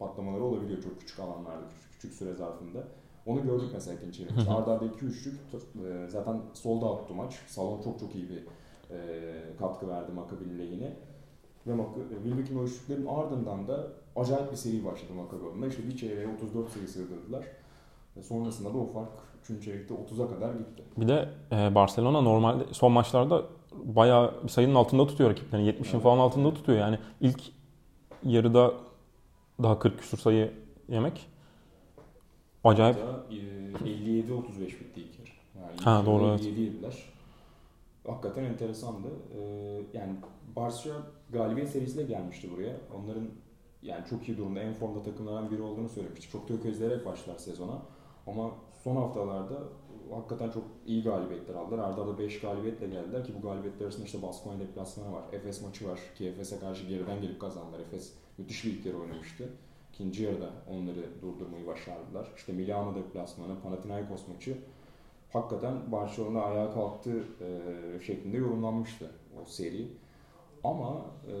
patlamaları 0.00 0.44
olabiliyor 0.44 0.82
çok 0.82 1.00
küçük 1.00 1.20
alanlarda, 1.20 1.68
küçük, 1.68 1.92
küçük 1.92 2.12
süre 2.14 2.34
zarfında. 2.34 2.78
Onu 3.26 3.42
gördük 3.42 3.68
mesela 3.72 3.96
ikinci 3.96 4.16
çeyrekte. 4.18 4.50
Arda 4.50 4.72
arda 4.72 4.84
2 4.84 5.04
üçlük 5.06 5.34
e, 5.34 6.08
zaten 6.08 6.40
solda 6.52 6.86
attı 6.90 7.14
maç. 7.14 7.38
Salon 7.46 7.82
çok 7.82 8.00
çok 8.00 8.14
iyi 8.14 8.28
bir 8.28 8.42
e, 8.94 9.56
katkı 9.58 9.88
verdi 9.88 10.12
Makabi'nin 10.12 10.58
lehine. 10.58 10.96
Ve 11.66 11.72
Mak- 11.72 12.22
Wilbeck'in 12.22 12.58
o 12.58 12.62
üçlüklerin 12.64 13.06
ardından 13.06 13.68
da 13.68 13.86
acayip 14.16 14.50
bir 14.52 14.56
seri 14.56 14.84
başladı 14.84 15.12
Maccabi 15.14 15.50
adına. 15.52 15.66
İşte 15.66 15.82
bir 15.88 15.96
çeyreğe 15.96 16.28
34 16.36 16.70
sayı 16.70 16.88
sığdırdılar. 16.88 17.44
Ve 18.16 18.22
sonrasında 18.22 18.74
da 18.74 18.78
o 18.78 18.86
fark 18.86 19.08
3. 19.50 19.64
çeyrekte 19.64 19.94
30'a 19.94 20.28
kadar 20.28 20.54
gitti. 20.54 20.82
Bir 20.96 21.08
de 21.08 21.28
e, 21.52 21.74
Barcelona 21.74 22.20
normalde 22.20 22.64
son 22.72 22.92
maçlarda 22.92 23.42
bayağı 23.84 24.34
bir 24.44 24.48
sayının 24.48 24.74
altında 24.74 25.06
tutuyor 25.06 25.30
rakiplerini. 25.30 25.68
70'in 25.68 25.90
Evet. 25.92 26.02
falan 26.02 26.18
altında 26.18 26.54
tutuyor. 26.54 26.78
Yani 26.78 26.98
ilk 27.20 27.42
yarıda 28.24 28.72
daha 29.62 29.78
40 29.78 29.98
küsur 29.98 30.18
sayı 30.18 30.52
yemek 30.88 31.26
acayip. 32.64 32.96
Hatta 32.96 33.34
e, 33.34 33.90
57-35 33.90 34.60
bitti 34.60 35.00
ilk 35.00 35.18
yarı. 35.18 35.30
Yani 35.56 35.80
Ha, 35.84 36.06
doğru, 36.06 36.26
evet. 36.26 36.40
57 36.40 36.60
yediler. 36.60 37.04
Hakikaten 38.06 38.44
enteresandı. 38.44 39.08
E, 39.08 39.40
yani 39.92 40.16
Barça 40.56 40.90
galibiyet 41.30 41.70
serisiyle 41.70 42.02
gelmişti 42.02 42.50
buraya. 42.50 42.76
Onların 42.94 43.28
yani 43.82 44.04
çok 44.10 44.28
iyi 44.28 44.38
durumda, 44.38 44.60
en 44.60 44.72
formda 44.74 45.02
takımlardan 45.02 45.50
biri 45.50 45.62
olduğunu 45.62 45.88
söylemiştik. 45.88 46.32
Çok 46.32 46.48
tökezleyerek 46.48 47.06
başlar 47.06 47.36
sezona. 47.36 47.82
Ama 48.26 48.50
son 48.84 48.96
haftalarda 48.96 49.58
hakikaten 50.14 50.50
çok 50.50 50.64
iyi 50.86 51.02
galibiyetler 51.02 51.54
aldılar. 51.54 51.78
Arda 51.78 52.02
arda 52.02 52.18
5 52.18 52.40
galibiyetle 52.40 52.86
geldiler 52.86 53.24
ki 53.24 53.32
bu 53.38 53.48
galibiyetler 53.48 53.84
arasında 53.84 54.04
işte 54.04 54.22
Baskonya 54.22 54.60
deplasmanı 54.60 55.12
var. 55.12 55.22
Efes 55.32 55.62
maçı 55.62 55.88
var 55.88 55.98
ki 56.18 56.26
Efes'e 56.26 56.60
karşı 56.60 56.86
geriden 56.86 57.20
gelip 57.20 57.40
kazandılar. 57.40 57.80
Efes 57.80 58.14
müthiş 58.40 58.64
bir 58.64 58.70
ilk 58.70 58.86
yarı 58.86 58.98
oynamıştı. 58.98 59.48
İkinci 59.94 60.22
yarıda 60.22 60.50
onları 60.70 61.22
durdurmayı 61.22 61.66
başardılar. 61.66 62.32
İşte 62.36 62.52
Milano 62.52 62.94
deplasmanı, 62.94 63.60
Panathinaikos 63.60 64.28
maçı 64.28 64.56
hakikaten 65.32 65.92
Barcelona 65.92 66.42
ayağa 66.42 66.74
kalktı 66.74 67.24
e, 67.40 68.00
şeklinde 68.06 68.36
yorumlanmıştı 68.36 69.10
o 69.42 69.44
seri. 69.44 69.88
Ama 70.64 71.06
e, 71.28 71.32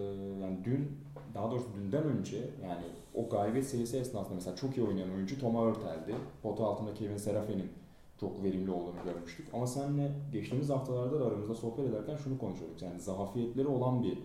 yani 0.42 0.58
dün 0.64 0.98
daha 1.34 1.50
doğrusu 1.50 1.68
dünden 1.74 2.04
önce 2.04 2.36
yani 2.62 2.84
o 3.14 3.28
galibiyet 3.28 3.66
serisi 3.66 3.98
esnasında 3.98 4.34
mesela 4.34 4.56
çok 4.56 4.76
iyi 4.76 4.86
oynayan 4.86 5.10
oyuncu 5.14 5.40
Thomas 5.40 5.76
Hurtel'di. 5.76 6.14
Pota 6.42 6.64
altında 6.64 6.94
Kevin 6.94 7.16
Serafen'in 7.16 7.68
çok 8.20 8.42
verimli 8.42 8.70
olduğunu 8.70 9.04
görmüştük. 9.04 9.46
Ama 9.52 9.66
seninle 9.66 10.12
geçtiğimiz 10.32 10.70
haftalarda 10.70 11.20
da 11.20 11.26
aramızda 11.26 11.54
sohbet 11.54 11.88
ederken 11.88 12.16
şunu 12.16 12.38
konuşuyorduk. 12.38 12.82
Yani 12.82 13.00
zafiyetleri 13.00 13.66
olan 13.66 14.02
bir 14.02 14.18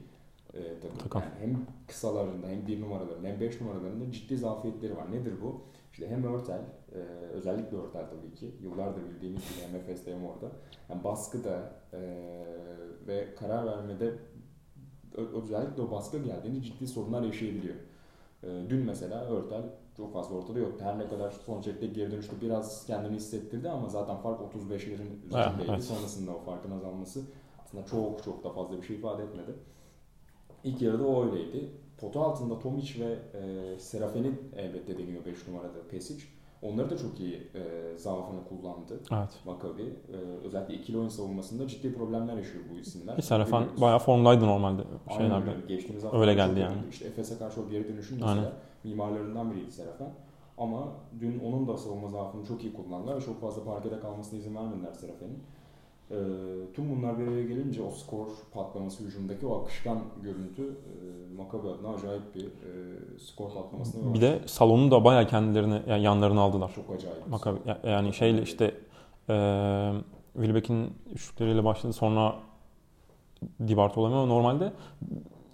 e, 0.56 0.80
takım. 0.80 0.98
Takım. 0.98 1.22
Yani 1.22 1.34
hem 1.40 1.66
kısalarında 1.88 2.48
hem 2.48 2.68
bir 2.68 2.82
numaralarında 2.82 3.28
hem 3.28 3.40
beş 3.40 3.62
numaralarında 3.62 4.12
ciddi 4.12 4.38
zafiyetleri 4.38 4.98
var. 4.98 5.12
Nedir 5.12 5.34
bu? 5.42 5.62
İşte 5.94 6.10
hem 6.10 6.24
Örtel, 6.24 6.62
e, 6.92 6.98
özellikle 7.34 7.78
Örtel 7.78 8.06
tabii 8.10 8.36
ki, 8.36 8.56
yıllardır 8.62 9.02
bildiğimiz 9.10 9.42
gibi 9.42 9.68
hem 9.68 9.76
Efes'te 9.76 10.14
hem 10.14 10.26
orada. 10.26 10.52
Yani 10.90 11.04
baskıda 11.04 11.72
e, 11.94 12.00
ve 13.08 13.36
karar 13.36 13.66
vermede 13.66 14.14
özellikle 15.18 15.82
o 15.82 15.92
baskı 15.92 16.18
geldiğinde 16.18 16.62
ciddi 16.62 16.88
sorunlar 16.88 17.22
yaşayabiliyor. 17.22 17.76
E, 18.44 18.48
dün 18.70 18.86
mesela 18.86 19.26
Örtel 19.26 19.64
çok 19.98 20.14
fazla 20.14 20.36
ortada 20.36 20.60
yok. 20.60 20.82
Her 20.82 21.00
ne 21.00 21.08
kadar 21.08 21.32
son 21.32 21.62
çekte 21.62 21.88
geri 21.88 22.12
dönüşte 22.12 22.36
biraz 22.42 22.86
kendini 22.86 23.16
hissettirdi 23.16 23.70
ama 23.70 23.90
zaten 23.90 24.18
fark 24.18 24.42
35'lerin 24.42 25.26
üzerindeydi. 25.26 25.72
evet. 25.72 25.84
Sonrasında 25.84 26.32
o 26.32 26.40
farkın 26.40 26.72
azalması 26.72 27.22
aslında 27.66 27.86
çok 27.86 28.24
çok 28.24 28.44
da 28.44 28.50
fazla 28.50 28.78
bir 28.78 28.88
şey 28.88 28.96
ifade 28.96 29.24
etmedi. 29.24 29.52
İlk 30.66 30.82
yarıda 30.82 31.08
o 31.08 31.26
öyleydi. 31.26 31.70
Pota 31.98 32.20
altında 32.22 32.60
Tomic 32.60 32.94
ve 33.06 33.18
e, 33.40 33.80
Serafen'i 33.80 34.32
elbette 34.56 34.98
deniyor 34.98 35.26
5 35.26 35.48
numarada 35.48 35.88
Pesic. 35.92 36.24
Onları 36.62 36.90
da 36.90 36.98
çok 36.98 37.20
iyi 37.20 37.36
e, 37.56 37.98
zaafını 37.98 38.40
kullandı 38.50 39.00
Evet. 39.12 39.30
Maccabi. 39.46 39.82
E, 39.84 40.16
özellikle 40.48 40.74
ikili 40.74 40.98
oyun 40.98 41.10
savunmasında 41.10 41.68
ciddi 41.68 41.94
problemler 41.94 42.38
yaşıyor 42.38 42.64
bu 42.74 42.80
isimler. 42.80 43.16
Ki 43.16 43.22
Serafan 43.22 43.62
Biliyoruz. 43.62 43.82
bayağı 43.82 44.00
formdaydı 44.00 44.46
normalde 44.48 44.82
Aynen 45.08 45.22
şeylerde. 45.22 45.50
öyle. 45.52 45.66
Geçtiğimiz 45.68 46.04
Öyle 46.04 46.12
hafta 46.16 46.34
geldi 46.34 46.50
çok 46.50 46.58
yani. 46.60 46.74
iyiydi. 46.76 46.88
İşte 46.90 47.06
Efes'e 47.08 47.38
karşı 47.38 47.62
o 47.62 47.70
geri 47.70 47.88
dönüşün 47.88 48.18
mesela 48.18 48.32
Aynen. 48.40 48.52
mimarlarından 48.84 49.52
biriydi 49.52 49.72
Serafen. 49.72 50.10
Ama 50.58 50.88
dün 51.20 51.40
onun 51.40 51.68
da 51.68 51.78
savunma 51.78 52.10
zaafını 52.10 52.46
çok 52.46 52.64
iyi 52.64 52.74
kullandılar 52.74 53.16
ve 53.16 53.22
çok 53.22 53.42
fazla 53.42 53.64
parkede 53.64 54.00
kalmasına 54.00 54.40
izin 54.40 54.56
vermediler 54.56 54.94
Serafen'in. 54.94 55.40
Ee, 56.12 56.16
tüm 56.76 56.90
bunlar 56.98 57.20
bir 57.20 57.28
araya 57.28 57.44
gelince 57.44 57.82
o 57.82 57.90
skor 57.92 58.28
patlaması 58.54 59.04
hücumdaki 59.04 59.48
o 59.48 59.62
akışkan 59.62 60.00
görüntü 60.24 60.64
e, 60.64 61.36
Maccabi 61.38 61.68
adına 61.70 61.90
acayip 61.96 62.36
bir 62.36 62.46
e, 62.46 63.20
skor 63.20 63.50
patlamasına 63.54 64.04
yol 64.08 64.14
Bir 64.14 64.22
de 64.22 64.40
salonu 64.46 64.92
da 64.92 65.04
bayağı 65.06 65.28
kendilerine 65.28 65.82
yani 65.88 66.04
yanlarına 66.04 66.42
aldılar. 66.42 66.72
çok 66.76 66.96
acayip. 66.96 67.28
Maccabi 67.28 67.60
ya- 67.66 67.80
yani 67.84 68.14
şeyle 68.14 68.42
işte 68.42 68.76
e, 69.30 69.92
Wilbeck'in 70.34 70.94
üçlükleriyle 71.14 71.64
başladı 71.64 71.94
sonra 71.94 72.36
Di 73.68 73.78
Bartolomeo 73.78 74.18
ama 74.18 74.26
normalde 74.28 74.74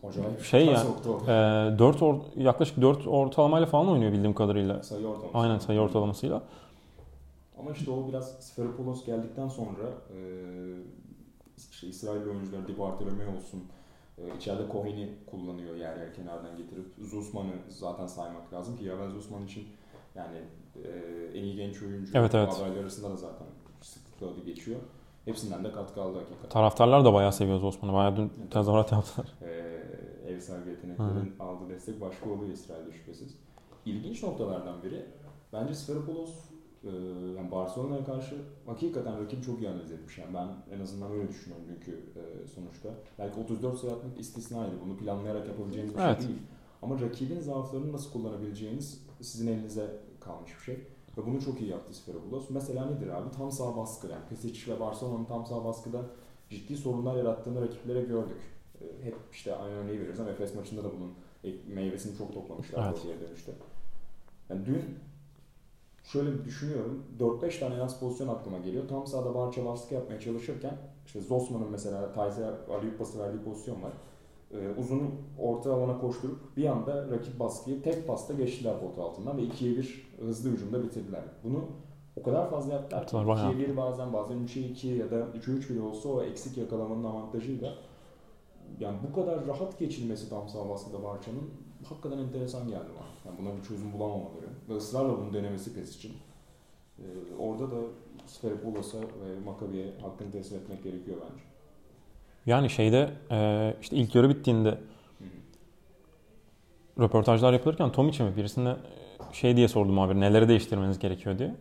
acayip 0.09 0.41
şey 0.41 0.65
ya, 0.65 0.83
o. 1.07 1.23
e, 1.31 1.79
4 1.79 2.01
or, 2.01 2.15
yaklaşık 2.37 2.81
4 2.81 3.07
ortalamayla 3.07 3.67
falan 3.67 3.87
oynuyor 3.89 4.11
bildiğim 4.11 4.33
kadarıyla. 4.33 4.83
sayı 4.83 5.07
ortalaması. 5.07 5.37
Aynen 5.37 5.57
sayı 5.59 5.79
ortalamasıyla. 5.79 6.41
Ama 7.61 7.71
işte 7.71 7.91
o 7.91 8.07
biraz 8.07 8.39
Sferopoulos 8.39 9.05
geldikten 9.05 9.47
sonra 9.47 9.83
e, 10.13 10.17
işte 11.71 11.87
İsrail 11.87 12.27
oyuncuları 12.27 12.67
Di 12.67 12.79
Bartolomeo 12.79 13.35
olsun 13.37 13.63
e, 14.17 14.35
içeride 14.37 14.71
Cohen'i 14.71 15.09
kullanıyor 15.25 15.75
yer 15.75 15.97
yer 15.97 16.13
kenardan 16.13 16.57
getirip 16.57 16.85
Zuzman'ı 16.99 17.53
zaten 17.69 18.07
saymak 18.07 18.53
lazım 18.53 18.77
ki 18.77 18.85
Yavel 18.85 19.09
Zuzman 19.09 19.45
için 19.45 19.67
yani 20.15 20.37
e, 20.83 20.89
en 21.33 21.43
iyi 21.43 21.55
genç 21.55 21.83
oyuncu 21.83 22.17
Evet, 22.17 22.35
evet. 22.35 22.53
adaylar 22.53 22.81
arasında 22.81 23.09
da 23.09 23.15
zaten 23.15 23.47
sıklıkla 23.81 24.27
adı 24.27 24.45
geçiyor. 24.45 24.79
Hepsinden 25.25 25.63
de 25.63 25.71
katkı 25.71 26.01
aldı 26.01 26.17
hakikaten. 26.17 26.49
Taraftarlar 26.49 27.05
da 27.05 27.13
bayağı 27.13 27.33
seviyor 27.33 27.61
Osman'ı. 27.63 27.93
Bayağı 27.93 28.17
dün 28.17 28.31
tezahürat 28.51 28.91
yaptılar. 28.91 29.33
e, 29.41 29.51
ev 30.27 30.39
sahibi 30.39 30.69
yeteneklerin 30.69 31.35
aldığı 31.39 31.69
destek 31.69 32.01
başka 32.01 32.29
oluyor 32.29 32.51
İsrail'de 32.51 32.91
şüphesiz. 32.91 33.37
İlginç 33.85 34.23
noktalardan 34.23 34.83
biri 34.83 35.05
bence 35.53 35.73
Sferopoulos 35.73 36.50
yani 37.37 37.51
Barcelona'ya 37.51 38.03
karşı 38.05 38.35
hakikaten 38.65 39.23
rakip 39.23 39.43
çok 39.43 39.61
iyi 39.61 39.69
analiz 39.69 39.91
etmiş. 39.91 40.17
Yani 40.17 40.33
ben 40.33 40.75
en 40.75 40.79
azından 40.79 41.11
öyle 41.11 41.29
düşünüyorum 41.29 41.65
dünkü 41.69 41.91
e, 41.91 42.47
sonuçta. 42.47 42.89
Belki 43.19 43.39
34 43.39 43.77
sayı 43.79 43.93
atmak 43.93 44.19
istisnaydı. 44.19 44.71
Bunu 44.85 44.97
planlayarak 44.97 45.47
yapabileceğiniz 45.47 45.93
bir 45.95 45.99
Evet. 45.99 46.19
şey 46.19 46.27
değil. 46.27 46.39
Ama 46.81 47.01
rakibin 47.01 47.39
zaaflarını 47.39 47.93
nasıl 47.93 48.11
kullanabileceğiniz 48.11 49.03
sizin 49.21 49.47
elinize 49.47 49.99
kalmış 50.19 50.51
bir 50.59 50.63
şey. 50.63 50.75
Ve 51.17 51.25
bunu 51.25 51.41
çok 51.41 51.61
iyi 51.61 51.69
yaptı 51.69 51.93
Sferopoulos. 51.93 52.49
Mesela 52.49 52.85
nedir 52.85 53.07
abi? 53.07 53.31
Tam 53.37 53.51
sağ 53.51 53.77
baskı. 53.77 54.07
Yani 54.07 54.21
Pesic 54.29 54.71
ve 54.75 54.79
Barcelona'nın 54.79 55.25
tam 55.25 55.45
sağ 55.45 55.65
baskıda 55.65 56.01
ciddi 56.49 56.77
sorunlar 56.77 57.15
yarattığını 57.15 57.61
rakiplere 57.61 58.01
gördük. 58.01 58.41
E, 58.81 59.05
Hep 59.05 59.15
işte 59.31 59.55
aynı 59.55 59.75
örneği 59.75 59.99
veriyoruz 59.99 60.19
ama 60.19 60.29
Efes 60.29 60.55
maçında 60.55 60.83
da 60.83 60.87
bunun 60.93 61.13
meyvesini 61.75 62.17
çok 62.17 62.33
toplamışlar 62.33 62.87
Evet. 62.87 62.99
o 63.03 63.07
geri 63.07 63.21
dönüşte. 63.21 63.51
Yani 64.49 64.65
dün 64.65 64.81
şöyle 66.03 66.33
bir 66.33 66.45
düşünüyorum. 66.45 67.03
4-5 67.19 67.59
tane 67.59 67.75
yalnız 67.75 67.99
pozisyon 67.99 68.27
aklıma 68.27 68.57
geliyor. 68.57 68.87
Tam 68.87 69.07
sahada 69.07 69.35
Barça 69.35 69.65
baskı 69.65 69.93
yapmaya 69.93 70.19
çalışırken 70.19 70.77
işte 71.05 71.21
Zosman'ın 71.21 71.71
mesela 71.71 72.13
Tayze 72.13 72.45
Aliyup 72.77 72.99
pası 72.99 73.19
verdiği 73.19 73.43
pozisyon 73.43 73.81
var. 73.81 73.91
Ee, 74.53 74.69
uzun 74.79 75.11
orta 75.39 75.73
alana 75.73 75.99
koşturup 75.99 76.57
bir 76.57 76.65
anda 76.65 77.11
rakip 77.11 77.39
baskıyı 77.39 77.81
tek 77.83 78.07
pasta 78.07 78.33
geçtiler 78.33 78.79
pota 78.79 79.03
altından 79.03 79.37
ve 79.37 79.41
2'ye 79.41 79.77
1 79.77 80.11
hızlı 80.19 80.49
hücumda 80.49 80.83
bitirdiler. 80.83 81.23
Bunu 81.43 81.65
o 82.15 82.23
kadar 82.23 82.49
fazla 82.49 82.73
yaptılar 82.73 83.27
bayağı. 83.27 83.51
2'ye 83.51 83.69
1 83.69 83.77
bazen 83.77 84.13
bazen 84.13 84.37
3'e 84.37 84.61
2 84.61 84.87
ya 84.87 85.11
da 85.11 85.15
3'e 85.15 85.53
3 85.53 85.69
bile 85.69 85.81
olsa 85.81 86.09
o 86.09 86.23
eksik 86.23 86.57
yakalamanın 86.57 87.03
avantajıyla 87.03 87.75
yani 88.79 88.97
bu 89.09 89.15
kadar 89.15 89.47
rahat 89.47 89.79
geçilmesi 89.79 90.29
tam 90.29 90.49
sağ 90.49 90.69
baskıda 90.69 91.03
Barça'nın 91.03 91.49
hakikaten 91.89 92.17
enteresan 92.17 92.67
geldi 92.67 92.89
bana. 92.99 93.07
Yani 93.25 93.39
buna 93.41 93.57
bir 93.57 93.63
çözüm 93.63 93.93
bulamamaları 93.93 94.47
ve 94.69 94.75
ısrarla 94.75 95.17
bunu 95.17 95.33
denemesi 95.33 95.73
PES 95.73 95.95
için. 95.95 96.13
Ee, 96.99 97.03
orada 97.39 97.71
da 97.71 97.75
Sferipoulos'a 98.27 98.97
ve 98.97 99.39
Maccabi'ye 99.45 99.93
hakkını 100.01 100.31
teslim 100.31 100.59
etmek 100.59 100.83
gerekiyor 100.83 101.17
bence. 101.21 101.43
Yani 102.45 102.69
şeyde 102.69 103.09
e, 103.31 103.73
işte 103.81 103.95
ilk 103.95 104.15
yarı 104.15 104.29
bittiğinde 104.29 104.69
Hı 104.69 104.75
hı. 104.75 104.79
röportajlar 107.03 107.53
yapılırken 107.53 107.91
Tomic'e 107.91 108.23
mi 108.23 108.37
birisine 108.37 108.69
e, 108.69 109.33
şey 109.33 109.57
diye 109.57 109.67
sordum 109.67 109.99
abi 109.99 110.19
neleri 110.19 110.47
değiştirmeniz 110.47 110.99
gerekiyor 110.99 111.39
diye. 111.39 111.55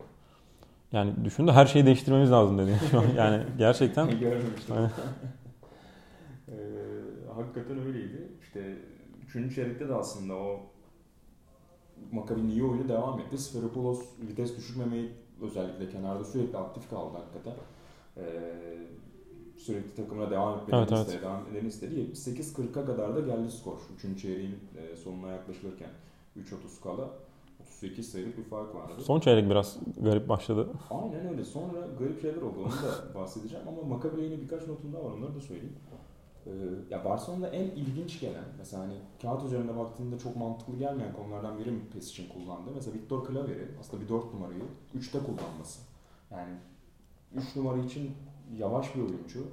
Yani 0.92 1.12
düşündü 1.24 1.52
her 1.52 1.66
şeyi 1.66 1.86
değiştirmemiz 1.86 2.30
lazım 2.30 2.58
dedi. 2.58 2.80
Yani 3.16 3.42
gerçekten 3.58 4.10
Görmemiştim. 4.20 4.76
Aynen. 4.76 4.90
ee, 6.48 6.52
hakikaten 7.34 7.78
öyleydi. 7.86 8.28
İşte 8.42 8.76
3. 9.34 9.54
çeyrekte 9.54 9.88
de 9.88 9.94
aslında 9.94 10.34
o 10.34 10.60
Maccabi'nin 12.12 12.48
iyi 12.50 12.64
oyunu 12.64 12.88
devam 12.88 13.20
etti. 13.20 13.38
Sferopoulos 13.38 14.02
vites 14.28 14.56
düşürmemeyi 14.56 15.10
özellikle 15.42 15.88
kenarda 15.88 16.24
sürekli 16.24 16.58
aktif 16.58 16.90
kaldı 16.90 17.16
hakikaten. 17.18 17.54
Ee, 18.16 18.22
sürekli 19.56 19.94
takımına 19.94 20.30
devam 20.30 20.58
etmeni 20.58 20.78
Evet, 20.80 20.92
evet. 20.92 21.06
istedi, 21.06 21.22
devam 21.22 21.42
etmeni 21.46 21.68
istedi. 21.68 21.94
78-40'a 21.94 22.84
kadar 22.84 23.16
da 23.16 23.20
geldi 23.20 23.50
skor. 23.50 23.78
3. 24.14 24.22
çeyreğin 24.22 24.58
e, 24.76 24.96
sonuna 24.96 25.28
yaklaşılırken 25.28 25.90
3.30 26.36 26.82
kala 26.82 27.10
38 27.60 28.12
sayılık 28.12 28.38
bir 28.38 28.42
fark 28.44 28.74
vardı. 28.74 28.92
son 29.02 29.20
çeyrek 29.20 29.50
biraz 29.50 29.78
garip 30.00 30.28
başladı. 30.28 30.68
Aynen 30.90 31.28
öyle. 31.28 31.44
Sonra 31.44 31.86
garip 31.98 32.22
şeyler 32.22 32.42
oldu. 32.42 32.58
Onu 32.58 32.72
da 32.72 33.14
bahsedeceğim 33.14 33.68
ama 33.68 33.82
Maccabi'yle 33.96 34.24
yine 34.26 34.40
birkaç 34.40 34.66
notum 34.66 34.92
daha 34.92 35.04
var. 35.04 35.10
Onları 35.10 35.34
da 35.34 35.40
söyleyeyim. 35.40 35.76
Ee, 36.50 36.94
ya 36.94 37.04
Barcelona'da 37.04 37.48
en 37.48 37.64
ilginç 37.64 38.20
gelen, 38.20 38.44
mesela 38.58 38.82
hani 38.82 38.94
kağıt 39.22 39.44
üzerinde 39.44 39.76
baktığında 39.76 40.18
çok 40.18 40.36
mantıklı 40.36 40.76
gelmeyen 40.76 41.12
konulardan 41.12 41.58
biri 41.58 41.70
mi 41.70 41.80
PES 41.92 42.10
için 42.10 42.28
kullandı? 42.28 42.70
Mesela 42.74 42.96
Victor 42.96 43.28
Claver'i 43.28 43.68
aslında 43.80 44.02
bir 44.02 44.08
4 44.08 44.34
numarayı 44.34 44.62
3'te 44.98 45.18
kullanması. 45.18 45.80
Yani 46.30 46.52
3 47.34 47.56
numara 47.56 47.78
için 47.78 48.10
yavaş 48.58 48.94
bir 48.96 49.00
oyuncu. 49.00 49.46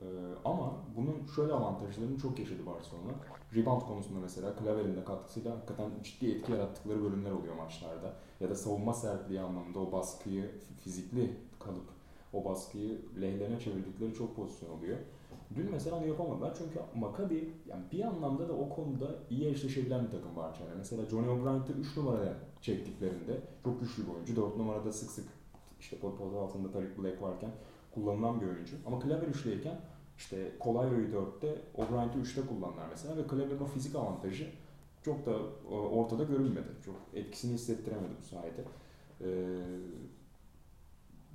Ee, 0.00 0.04
ama 0.44 0.72
bunun 0.96 1.26
şöyle 1.36 1.52
avantajlarını 1.52 2.18
çok 2.18 2.38
yaşadı 2.38 2.66
Barcelona. 2.66 3.12
Rebound 3.54 3.82
konusunda 3.82 4.20
mesela 4.20 4.54
Claver'in 4.60 4.96
de 4.96 5.04
katkısıyla 5.04 5.56
hakikaten 5.56 5.90
ciddi 6.02 6.30
etki 6.30 6.52
yarattıkları 6.52 7.04
bölümler 7.04 7.30
oluyor 7.30 7.54
maçlarda. 7.54 8.12
Ya 8.40 8.50
da 8.50 8.54
savunma 8.54 8.94
sertliği 8.94 9.40
anlamında 9.40 9.78
o 9.78 9.92
baskıyı 9.92 10.50
fizikli 10.84 11.36
kalıp 11.58 11.84
o 12.32 12.44
baskıyı 12.44 13.00
lehlerine 13.20 13.60
çevirdikleri 13.60 14.14
çok 14.14 14.36
pozisyon 14.36 14.70
oluyor. 14.70 14.98
Dün 15.54 15.70
mesela 15.70 15.96
onu 15.96 16.06
yapamadılar 16.06 16.54
çünkü 16.58 16.80
Maccabi 16.94 17.54
yani 17.66 17.82
bir 17.92 18.04
anlamda 18.04 18.48
da 18.48 18.52
o 18.52 18.68
konuda 18.68 19.14
iyi 19.30 19.48
eşleşebilen 19.48 20.06
bir 20.06 20.10
takım 20.10 20.36
var 20.36 20.58
yani. 20.60 20.78
Mesela 20.78 21.06
Johnny 21.06 21.28
O'Brien'i 21.28 21.80
3 21.80 21.96
numaraya 21.96 22.34
çektiklerinde 22.60 23.40
çok 23.64 23.80
güçlü 23.80 24.06
bir 24.06 24.12
oyuncu. 24.14 24.36
4 24.36 24.56
numarada 24.56 24.92
sık 24.92 25.10
sık 25.10 25.28
işte 25.80 25.98
pot 25.98 26.20
altında 26.20 26.68
Tariq 26.70 27.02
Black 27.02 27.22
varken 27.22 27.50
kullanılan 27.94 28.40
bir 28.40 28.46
oyuncu. 28.46 28.76
Ama 28.86 28.98
Kleber 28.98 29.26
üçleyken 29.26 29.80
işte 30.18 30.52
Kolayro'yu 30.60 31.08
4'te, 31.08 31.60
O'Brien'i 31.74 32.22
3'te 32.22 32.46
kullanırlar 32.46 32.86
mesela 32.90 33.16
ve 33.16 33.26
Kleber'in 33.26 33.60
o 33.60 33.64
fizik 33.64 33.96
avantajı 33.96 34.46
çok 35.02 35.26
da 35.26 35.32
e, 35.70 35.74
ortada 35.74 36.24
görünmedi. 36.24 36.68
Çok 36.84 36.94
etkisini 37.14 37.54
hissettiremedi 37.54 38.12
bu 38.20 38.26
sayede. 38.26 38.64
Ee, 39.20 39.26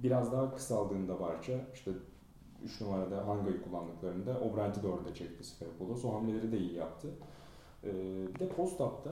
biraz 0.03 0.31
daha 0.31 0.55
kısaldığında 0.55 1.17
parça 1.17 1.53
işte 1.73 1.91
3 2.67 2.81
numarada 2.81 3.27
Hanga'yı 3.27 3.61
kullandıklarında 3.61 4.39
O'Brien'i 4.39 4.73
4'e 4.73 5.15
çekti 5.15 5.43
Sferopoulos. 5.43 6.05
O 6.05 6.13
hamleleri 6.13 6.51
de 6.51 6.57
iyi 6.57 6.73
yaptı. 6.73 7.07
Ee, 7.83 7.89
bir 8.35 8.39
de 8.39 8.49
post-up'ta 8.49 9.11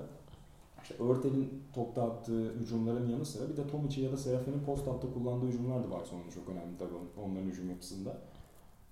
işte 0.83 1.03
Örtel'in 1.03 1.63
topta 1.73 2.03
attığı 2.03 2.53
hücumların 2.53 3.09
yanı 3.09 3.25
sıra 3.25 3.49
bir 3.49 3.57
de 3.57 3.67
Tomic'i 3.67 4.01
ya 4.01 4.11
da 4.11 4.17
Serafin'in 4.17 4.63
post-up'ta 4.65 5.13
kullandığı 5.13 5.47
hücumlar 5.47 5.83
da 5.83 5.91
Barcelona'nın 5.91 6.29
çok 6.29 6.49
önemli 6.49 6.77
tabii 6.79 6.93
onların 7.25 7.45
hücum 7.45 7.69
yapısında. 7.69 8.17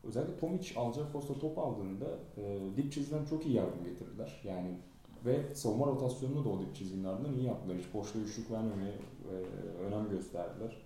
Özellikle 0.03 0.37
Tomic 0.37 0.79
alacak 0.79 1.13
posta 1.13 1.33
top 1.33 1.59
aldığında 1.59 2.05
e, 2.37 2.59
dip 2.77 2.91
çizgiden 2.91 3.25
çok 3.25 3.45
iyi 3.45 3.55
yardım 3.55 3.83
getirdiler. 3.83 4.41
Yani 4.43 4.77
ve 5.25 5.55
savunma 5.55 5.85
rotasyonunu 5.85 6.45
da 6.45 6.49
o 6.49 6.59
dip 6.59 6.75
çizginin 6.75 7.03
ardından 7.03 7.33
iyi 7.33 7.45
yaptılar. 7.45 7.77
Hiç 7.77 7.93
boşta 7.93 8.19
üçlük 8.19 8.51
vermemeye 8.51 8.93
e, 8.93 9.33
önem 9.85 10.09
gösterdiler. 10.09 10.77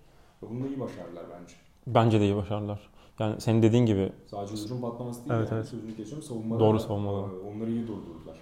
Ve 0.42 0.50
bunu 0.50 0.64
da 0.64 0.68
iyi 0.68 0.80
başardılar 0.80 1.24
bence. 1.30 1.54
Bence 1.86 2.20
de 2.20 2.24
iyi 2.24 2.36
başardılar. 2.36 2.90
Yani 3.18 3.40
senin 3.40 3.62
dediğin 3.62 3.86
gibi. 3.86 4.12
Sadece 4.26 4.64
hücum 4.64 4.80
patlaması 4.80 5.20
değil 5.20 5.32
evet, 5.34 5.50
yani. 5.50 5.58
Evet. 5.58 5.68
Sözünü 5.68 5.96
kesiyorum. 5.96 6.22
Savunmada 6.22 6.60
Doğru 6.60 6.80
savunmada. 6.80 7.16
Onları 7.54 7.70
iyi 7.70 7.86
durdurdular. 7.88 8.38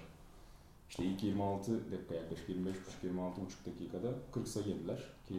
İşte 0.89 1.03
ilk 1.03 1.23
26 1.23 1.91
dakika 1.91 2.15
yaklaşık 2.15 2.49
25,5-26,5 2.49 3.65
dakikada 3.65 4.07
40 4.31 4.47
sayı 4.47 4.67
yediler 4.67 4.97
ki 5.27 5.35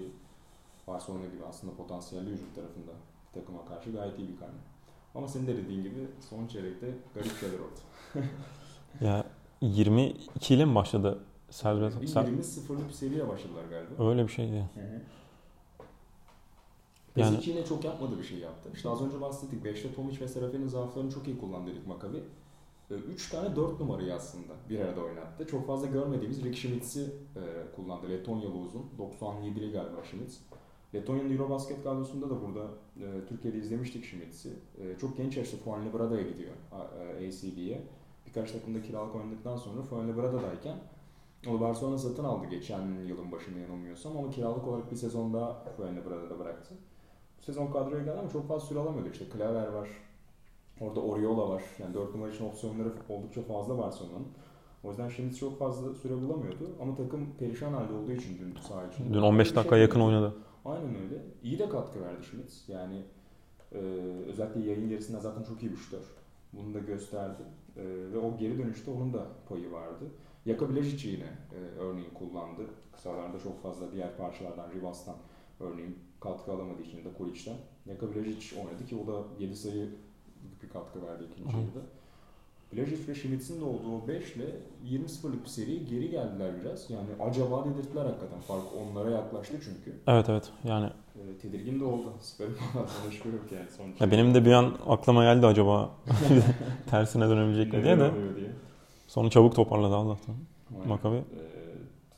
Barcelona 0.86 1.26
gibi 1.26 1.44
aslında 1.48 1.74
potansiyelli 1.74 2.30
hücum 2.30 2.46
tarafında 2.54 2.92
takıma 3.34 3.64
karşı 3.64 3.92
gayet 3.92 4.18
iyi 4.18 4.28
bir 4.28 4.36
karne. 4.36 4.58
Ama 5.14 5.28
senin 5.28 5.46
de 5.46 5.56
dediğin 5.56 5.82
gibi 5.82 6.08
son 6.30 6.46
çeyrekte 6.46 6.94
garip 7.14 7.36
şeyler 7.40 7.58
oldu. 7.58 7.80
ya 9.00 9.24
22 9.60 10.54
ile 10.54 10.64
mi 10.64 10.74
başladı 10.74 11.18
serbest? 11.50 12.00
Bir 12.00 12.06
20-0'lı 12.06 12.88
bir 12.88 12.92
seriye 12.92 13.28
başladılar 13.28 13.64
galiba. 13.70 14.10
Öyle 14.10 14.26
bir 14.26 14.32
şeydi. 14.32 14.68
Hı 14.74 14.80
hı. 14.80 15.00
Yani- 17.18 17.36
Pesic 17.36 17.50
yine 17.50 17.64
çok 17.64 17.84
yapmadığı 17.84 18.18
bir 18.18 18.24
şey 18.24 18.38
yaptı. 18.38 18.70
İşte 18.74 18.88
az 18.88 19.02
önce 19.02 19.20
bahsettik. 19.20 19.64
5'te 19.64 19.94
Tomic 19.94 20.20
ve 20.20 20.28
Serafin'in 20.28 20.66
zaaflarını 20.66 21.10
çok 21.12 21.26
iyi 21.26 21.38
kullandı 21.38 21.70
dedik 21.70 21.86
Maccabi. 21.86 22.22
3 22.90 23.30
tane 23.30 23.56
4 23.56 23.80
numarayı 23.80 24.14
aslında 24.14 24.52
bir 24.70 24.80
arada 24.80 25.00
oynattı. 25.00 25.46
Çok 25.46 25.66
fazla 25.66 25.86
görmediğimiz 25.86 26.44
Rick 26.44 26.56
Schmitz'i 26.56 27.00
e, 27.36 27.42
kullandı. 27.76 28.10
Letonyalı 28.10 28.54
uzun. 28.54 28.86
97'li 28.98 29.72
galiba 29.72 30.04
Schmitz. 30.04 30.40
Letonya'nın 30.94 31.32
Eurobasket 31.32 31.84
kadrosunda 31.84 32.30
da 32.30 32.42
burada 32.42 32.66
e, 33.00 33.26
Türkiye'de 33.28 33.58
izlemiştik 33.58 34.04
Schmitz'i. 34.04 34.48
E, 34.78 34.98
çok 34.98 35.16
genç 35.16 35.36
yaşta 35.36 35.56
Fuenlabrada'ya 35.56 36.22
gidiyor 36.22 36.52
ACB'ye. 37.16 37.82
Birkaç 38.26 38.52
takımda 38.52 38.82
kiralık 38.82 39.14
oynadıktan 39.14 39.56
sonra 39.56 39.82
Fuenlabrada'dayken 39.82 40.76
onu 41.46 41.60
Barcelona 41.60 41.98
satın 41.98 42.24
aldı 42.24 42.46
geçen 42.46 43.04
yılın 43.06 43.32
başında 43.32 43.58
yanılmıyorsam 43.58 44.16
ama 44.16 44.30
kiralık 44.30 44.68
olarak 44.68 44.90
bir 44.90 44.96
sezon 44.96 45.34
daha 45.34 45.64
Fuenlabrada'da 45.76 46.38
bıraktı. 46.38 46.74
Sezon 47.40 47.66
kadroya 47.66 48.02
geldi 48.04 48.18
ama 48.18 48.30
çok 48.30 48.48
fazla 48.48 48.66
süre 48.66 48.78
alamıyordu. 48.78 49.08
İşte 49.12 49.24
Klaver 49.28 49.68
var, 49.68 49.88
orada 50.80 51.00
Oriola 51.00 51.48
var. 51.48 51.62
Yani 51.78 51.94
4 51.94 52.14
numara 52.14 52.30
için 52.30 52.44
opsiyonları 52.44 52.92
oldukça 53.08 53.42
fazla 53.42 53.78
Barcelona'nın. 53.78 54.26
O 54.84 54.88
yüzden 54.88 55.08
şimdi 55.08 55.36
çok 55.36 55.58
fazla 55.58 55.94
süre 55.94 56.12
bulamıyordu. 56.22 56.70
Ama 56.82 56.96
takım 56.96 57.26
perişan 57.38 57.72
halde 57.72 57.92
olduğu 57.92 58.12
için 58.12 58.38
dün 58.38 58.60
saha 58.60 58.86
için. 58.86 59.14
Dün 59.14 59.22
15 59.22 59.56
dakika 59.56 59.76
yakın 59.76 60.00
oynadı. 60.00 60.34
Aynen 60.64 60.94
öyle. 60.94 61.22
İyi 61.42 61.58
de 61.58 61.68
katkı 61.68 62.00
verdi 62.02 62.24
Schmitz. 62.24 62.68
Yani 62.68 63.02
e, 63.72 63.78
özellikle 64.28 64.60
yayın 64.60 64.88
gerisinde 64.88 65.20
zaten 65.20 65.42
çok 65.42 65.62
iyi 65.62 65.72
bir 65.72 65.76
şutör. 65.76 66.02
Bunu 66.52 66.74
da 66.74 66.78
gösterdi. 66.78 67.42
E, 67.76 67.82
ve 68.12 68.18
o 68.18 68.36
geri 68.36 68.58
dönüşte 68.58 68.90
onun 68.90 69.12
da 69.12 69.26
payı 69.48 69.72
vardı. 69.72 70.04
Yaka 70.46 70.68
Bilajic'i 70.70 71.08
yine 71.08 71.24
e, 71.24 71.78
örneğin 71.78 72.10
kullandı. 72.14 72.62
Kısalarda 72.92 73.38
çok 73.38 73.62
fazla 73.62 73.92
diğer 73.92 74.16
parçalardan, 74.16 74.70
Rivas'tan 74.70 75.16
örneğin 75.60 75.98
katkı 76.20 76.52
alamadığı 76.52 76.82
için 76.82 76.98
de 76.98 77.08
Kolic'ten. 77.18 77.56
Yaka 77.86 78.14
Bilajic 78.14 78.56
oynadı 78.56 78.86
ki 78.86 78.96
o 78.96 79.06
da 79.06 79.22
7 79.38 79.56
sayı 79.56 79.88
bir 80.62 80.68
katkı 80.68 81.06
verdi 81.06 81.24
ikinci 81.32 81.56
yarıda. 81.56 81.80
Blažić 82.72 83.08
ve 83.08 83.14
Schmitz'in 83.14 83.60
de 83.60 83.64
olduğu 83.64 83.96
o 84.04 84.08
5 84.08 84.36
ile 84.36 84.44
20-0'lık 84.86 85.44
bir 85.44 85.48
seri 85.48 85.86
geri 85.86 86.10
geldiler 86.10 86.52
biraz. 86.60 86.90
Yani 86.90 87.06
acaba 87.20 87.64
dedirttiler 87.64 88.04
hakikaten. 88.04 88.40
Fark 88.40 88.62
onlara 88.82 89.10
yaklaştı 89.10 89.54
çünkü. 89.64 89.98
Evet 90.06 90.28
evet 90.28 90.50
yani. 90.64 90.86
E, 91.16 91.38
tedirgin 91.38 91.80
de 91.80 91.84
oldu. 91.84 92.12
Şükür 93.10 93.32
yok 93.32 93.52
yani 93.52 93.70
sonuç. 93.70 94.00
Ya 94.00 94.10
benim 94.10 94.34
de 94.34 94.44
bir 94.44 94.52
an 94.52 94.74
aklıma 94.86 95.24
geldi 95.24 95.46
acaba 95.46 95.90
tersine 96.90 97.28
dönebilecek 97.28 97.72
mi 97.72 97.84
diye 97.84 97.98
de. 97.98 98.12
diye. 98.36 98.50
Sonra 99.06 99.30
çabuk 99.30 99.54
toparladı 99.54 99.94
Allah'tan. 99.94 100.34
Aynen. 100.74 100.88
Maccabi. 100.88 101.16
E, 101.16 101.22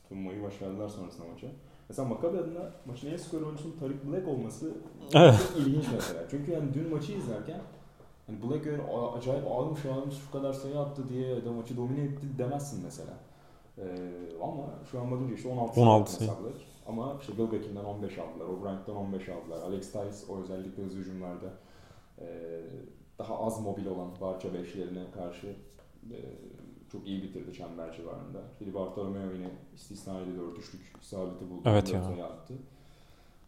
tutunmayı 0.03 0.43
başardılar 0.43 0.89
sonrasında 0.89 1.27
maça. 1.33 1.47
Mesela 1.91 2.09
Maccabi 2.09 2.39
adına 2.39 2.71
maçın 2.87 3.11
en 3.11 3.17
skor 3.17 3.43
oyuncusunun 3.43 3.77
Tariq 3.77 4.13
Black 4.13 4.29
olması 4.29 4.73
Evet. 5.15 5.35
çok 5.49 5.67
ilginç 5.67 5.85
mesela. 5.95 6.23
Çünkü 6.31 6.53
yani 6.53 6.75
dün 6.75 6.91
maçı 6.91 7.13
izlerken 7.13 7.61
hani 8.27 8.43
Black 8.43 8.67
öyle 8.67 8.83
acayip 9.19 9.47
almış 9.47 9.87
almış 9.87 10.15
şu 10.15 10.31
kadar 10.31 10.53
sayı 10.53 10.79
attı 10.79 11.09
diye 11.09 11.29
ya 11.29 11.45
da 11.45 11.53
maçı 11.53 11.77
domine 11.77 12.01
etti 12.01 12.27
demezsin 12.39 12.81
mesela. 12.85 13.13
Ee, 13.79 13.83
ama 14.43 14.65
şu 14.91 15.01
an 15.01 15.11
bakınca 15.11 15.35
işte 15.35 15.49
16, 15.49 15.81
16 15.81 16.13
sayı 16.13 16.31
attı 16.31 16.45
Black. 16.45 16.57
Ama 16.87 17.17
işte 17.21 17.39
Bill 17.39 17.53
Beckham'dan 17.53 17.85
15 17.85 18.19
aldılar, 18.19 18.47
O'Brien'den 18.47 18.95
15 18.95 19.29
aldılar. 19.29 19.63
Alex 19.63 19.87
Tice 19.93 20.33
o 20.33 20.41
özellikle 20.43 20.83
hızlı 20.83 20.99
hücumlarda 20.99 21.51
e, 22.19 22.27
daha 23.19 23.39
az 23.47 23.61
mobil 23.61 23.87
olan 23.87 24.09
Barça 24.21 24.55
beşlerine 24.55 25.05
karşı 25.15 25.47
e, 26.11 26.19
çok 26.93 27.07
iyi 27.07 27.23
bitirdi 27.23 27.53
çember 27.53 27.97
civarında. 27.97 28.43
Fili 28.59 28.75
Bartolomeo 28.75 29.33
yine 29.33 29.51
istisnai 29.75 30.27
de 30.27 30.39
4 30.39 30.59
üçlük 30.59 30.93
isabeti 31.03 31.51
buldu. 31.51 31.63
Evet 31.65 31.93
ya. 31.93 32.01
attı. 32.25 32.55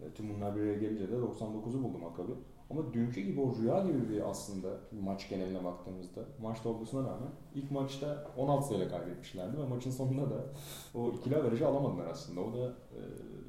E, 0.01 0.11
tüm 0.11 0.35
bunlar 0.35 0.57
bir 0.57 0.61
araya 0.61 0.79
gelince 0.79 1.09
de 1.09 1.15
99'u 1.15 1.83
buldu 1.83 1.99
Maccabi. 1.99 2.33
Ama 2.71 2.95
dünkü 2.95 3.21
gibi 3.21 3.41
o 3.41 3.57
rüya 3.57 3.83
gibi 3.83 4.09
bir 4.09 4.31
aslında 4.31 4.69
maç 5.03 5.29
geneline 5.29 5.65
baktığımızda 5.65 6.21
maç 6.43 6.61
tablosuna 6.61 7.09
rağmen 7.09 7.29
ilk 7.55 7.71
maçta 7.71 8.27
16 8.37 8.69
sayıyla 8.69 8.89
kaybetmişlerdi 8.89 9.59
ve 9.59 9.67
maçın 9.67 9.91
sonunda 9.91 10.31
da 10.31 10.45
o 10.95 11.09
ikili 11.11 11.37
averajı 11.37 11.69
alamadılar 11.69 12.07
aslında. 12.07 12.41
O 12.41 12.53
da 12.53 12.67
e, 12.69 13.01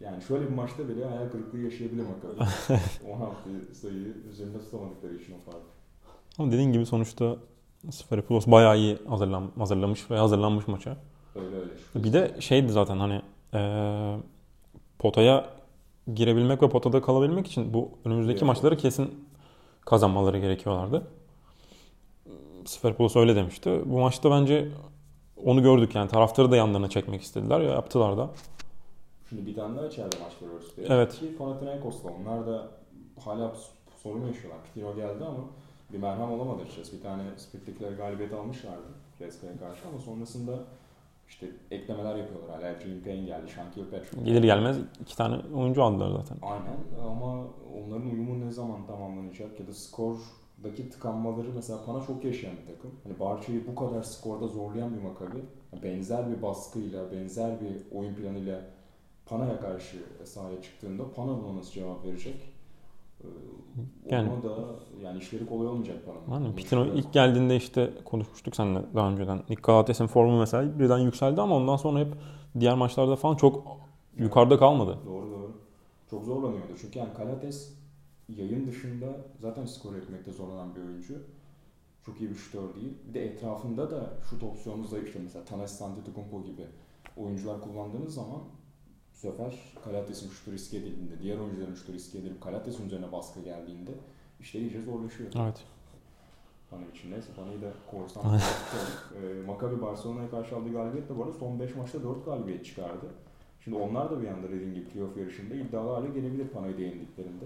yani 0.01 0.21
şöyle 0.21 0.45
bir 0.45 0.53
maçta 0.53 0.89
bile 0.89 1.05
hayal 1.05 1.29
kırıklığı 1.29 1.59
yaşayabilir 1.59 2.03
Maccabi. 2.03 2.49
16 3.11 3.75
sayıyı 3.75 4.13
üzerinde 4.31 4.59
tutamadıkları 4.59 5.15
için 5.15 5.33
o 5.33 5.51
fark. 5.51 5.63
Ama 6.39 6.51
dediğin 6.51 6.71
gibi 6.71 6.85
sonuçta 6.85 7.37
Sferopoulos 7.91 8.47
bayağı 8.47 8.77
iyi 8.77 8.97
hazırlan, 9.09 9.51
hazırlamış 9.57 10.11
ve 10.11 10.17
hazırlanmış 10.17 10.67
maça. 10.67 10.97
Öyle 11.35 11.55
öyle. 11.55 11.69
Bir 11.95 12.13
de 12.13 12.35
şeydi 12.39 12.71
zaten 12.71 12.97
hani 12.97 13.21
eee, 13.53 14.17
potaya 14.99 15.45
girebilmek 16.15 16.61
ve 16.61 16.69
potada 16.69 17.01
kalabilmek 17.01 17.47
için 17.47 17.73
bu 17.73 17.89
önümüzdeki 18.05 18.37
Evet. 18.37 18.47
maçları 18.47 18.77
kesin 18.77 19.25
kazanmaları 19.85 20.39
gerekiyorlardı. 20.39 21.07
Sferopoulos 22.65 23.15
öyle 23.15 23.35
demişti. 23.35 23.81
Bu 23.85 23.99
maçta 23.99 24.31
bence 24.31 24.69
onu 25.45 25.61
gördük 25.63 25.95
yani 25.95 26.09
taraftarı 26.09 26.51
da 26.51 26.55
yanlarına 26.55 26.89
çekmek 26.89 27.21
istediler 27.21 27.61
ya 27.61 27.69
yaptılar 27.71 28.17
da. 28.17 28.29
Şimdi 29.29 29.45
bir 29.45 29.55
tane 29.55 29.77
daha 29.77 29.87
içeride 29.87 30.15
maç 30.23 30.33
diye. 30.77 30.87
Evet. 30.89 31.19
Ki 31.19 31.37
Panathinaikos'la 31.37 32.09
onlar 32.09 32.47
da 32.47 32.67
hala 33.25 33.53
sorun 34.03 34.27
yaşıyorlar. 34.27 34.63
Pitino 34.65 34.95
geldi 34.95 35.25
ama 35.25 35.37
bir 35.93 35.97
merhem 35.97 36.31
olamadı 36.31 36.61
açıkçası. 36.61 36.97
Bir 36.97 37.01
tane 37.01 37.23
Split'tekiler 37.37 37.91
galibiyet 37.91 38.33
almışlardı 38.33 38.87
Ceska'ya 39.17 39.57
karşı 39.57 39.87
ama 39.87 39.99
sonrasında 39.99 40.59
işte 41.27 41.47
eklemeler 41.71 42.15
yapıyorlar. 42.15 42.49
Hala 42.49 42.79
Dream 42.79 43.03
Payne 43.03 43.25
geldi, 43.25 43.51
Shankil 43.51 43.83
Patrick. 43.83 44.21
Gelir 44.23 44.43
gelmez 44.43 44.77
iki 45.01 45.17
tane 45.17 45.41
oyuncu 45.55 45.83
aldılar 45.83 46.11
zaten. 46.11 46.37
Aynen 46.41 47.07
ama 47.09 47.43
onların 47.83 48.09
uyumu 48.09 48.45
ne 48.45 48.51
zaman 48.51 48.85
tamamlanacak 48.87 49.59
ya 49.59 49.67
da 49.67 49.73
skor 49.73 50.17
daki 50.63 50.89
tıkanmaları 50.89 51.47
mesela 51.55 51.85
Pana 51.85 52.05
çok 52.05 52.25
yaşayan 52.25 52.53
bir 52.61 52.75
takım. 52.75 52.91
Hani 53.03 53.19
Barça'yı 53.19 53.67
bu 53.67 53.75
kadar 53.75 54.03
skorda 54.03 54.47
zorlayan 54.47 54.97
bir 54.97 55.01
Makabi 55.01 55.39
benzer 55.83 56.31
bir 56.31 56.41
baskıyla, 56.41 57.11
benzer 57.11 57.57
bir 57.61 57.97
oyun 57.97 58.15
planıyla 58.15 58.61
Pana'ya 59.25 59.59
karşı 59.59 59.97
sahaya 60.23 60.61
çıktığında 60.61 61.11
Pana 61.15 61.43
buna 61.43 61.57
nasıl 61.57 61.71
cevap 61.71 62.05
verecek? 62.05 62.35
Yani- 64.09 64.29
Ona 64.29 64.43
da 64.43 64.55
yani 65.03 65.17
işleri 65.19 65.45
kolay 65.45 65.67
olmayacak 65.67 65.97
Pana'nın. 66.05 66.31
Aynen. 66.43 66.55
Pitino 66.55 66.81
düşünüyorum. 66.81 66.95
ilk 67.07 67.13
geldiğinde 67.13 67.55
işte 67.55 67.93
konuşmuştuk 68.05 68.55
seninle 68.55 68.81
daha 68.95 69.09
önceden. 69.11 69.37
Nick 69.49 69.61
Galates'in 69.63 70.07
formu 70.07 70.39
mesela 70.39 70.79
birden 70.79 70.97
yükseldi 70.99 71.41
ama 71.41 71.55
ondan 71.55 71.77
sonra 71.77 71.99
hep 71.99 72.13
diğer 72.59 72.75
maçlarda 72.75 73.15
falan 73.15 73.35
çok 73.35 73.63
yukarıda 74.17 74.57
kalmadı. 74.59 74.97
Doğru 75.05 75.31
doğru. 75.31 75.51
Çok 76.09 76.23
zorlanıyordu. 76.25 76.73
Çünkü 76.81 76.99
yani 76.99 77.13
Kalates 77.13 77.73
yayın 78.29 78.67
dışında 78.67 79.05
zaten 79.39 79.65
skor 79.65 79.95
etmekte 79.95 80.31
zorlanan 80.31 80.75
bir 80.75 80.81
oyuncu. 80.81 81.13
Çok 82.05 82.21
iyi 82.21 82.29
bir 82.29 82.35
şutör 82.35 82.75
değil. 82.75 82.93
Bir 83.09 83.13
de 83.13 83.25
etrafında 83.25 83.91
da 83.91 84.09
şut 84.29 84.43
opsiyonu 84.43 84.83
zayıf. 84.83 85.15
Mesela 85.23 85.45
Tanas 85.45 85.81
Antetokounmpo 85.81 86.43
gibi 86.43 86.65
oyuncular 87.17 87.61
kullandığınız 87.61 88.13
zaman 88.13 88.39
sefer 89.23 89.59
Kalates'in 89.83 90.29
şutu 90.29 90.51
riske 90.51 90.77
edildiğinde, 90.77 91.19
diğer 91.21 91.39
oyuncuların 91.39 91.75
şutu 91.75 91.93
riske 91.93 92.17
edilip 92.17 92.41
Kalates'in 92.41 92.85
üzerine 92.85 93.11
baskı 93.11 93.39
geldiğinde 93.39 93.91
işler 94.39 94.61
iyice 94.61 94.81
zorlaşıyor. 94.81 95.31
Evet. 95.35 95.63
Pana 96.69 96.85
için 96.93 97.11
neyse 97.11 97.27
Pana'yı 97.35 97.61
da 97.61 97.71
korsan 97.91 98.23
e, 99.21 99.45
Maccabi 99.47 99.81
Barcelona'ya 99.81 100.29
karşı 100.29 100.55
aldığı 100.55 100.73
galibiyetle 100.73 101.17
bu 101.17 101.23
arada 101.23 101.33
son 101.33 101.59
5 101.59 101.75
maçta 101.75 102.03
4 102.03 102.25
galibiyet 102.25 102.65
çıkardı. 102.65 103.05
Şimdi 103.63 103.77
onlar 103.77 104.11
da 104.11 104.21
bir 104.21 104.27
anda 104.27 104.49
dediğim 104.49 104.73
gibi 104.73 104.85
playoff 104.85 105.17
yarışında 105.17 105.55
iddialı 105.55 105.89
hale 105.89 106.07
gelebilir 106.07 106.47
Pana'yı 106.47 106.77
da 106.77 106.81
yendiklerinde. 106.81 107.45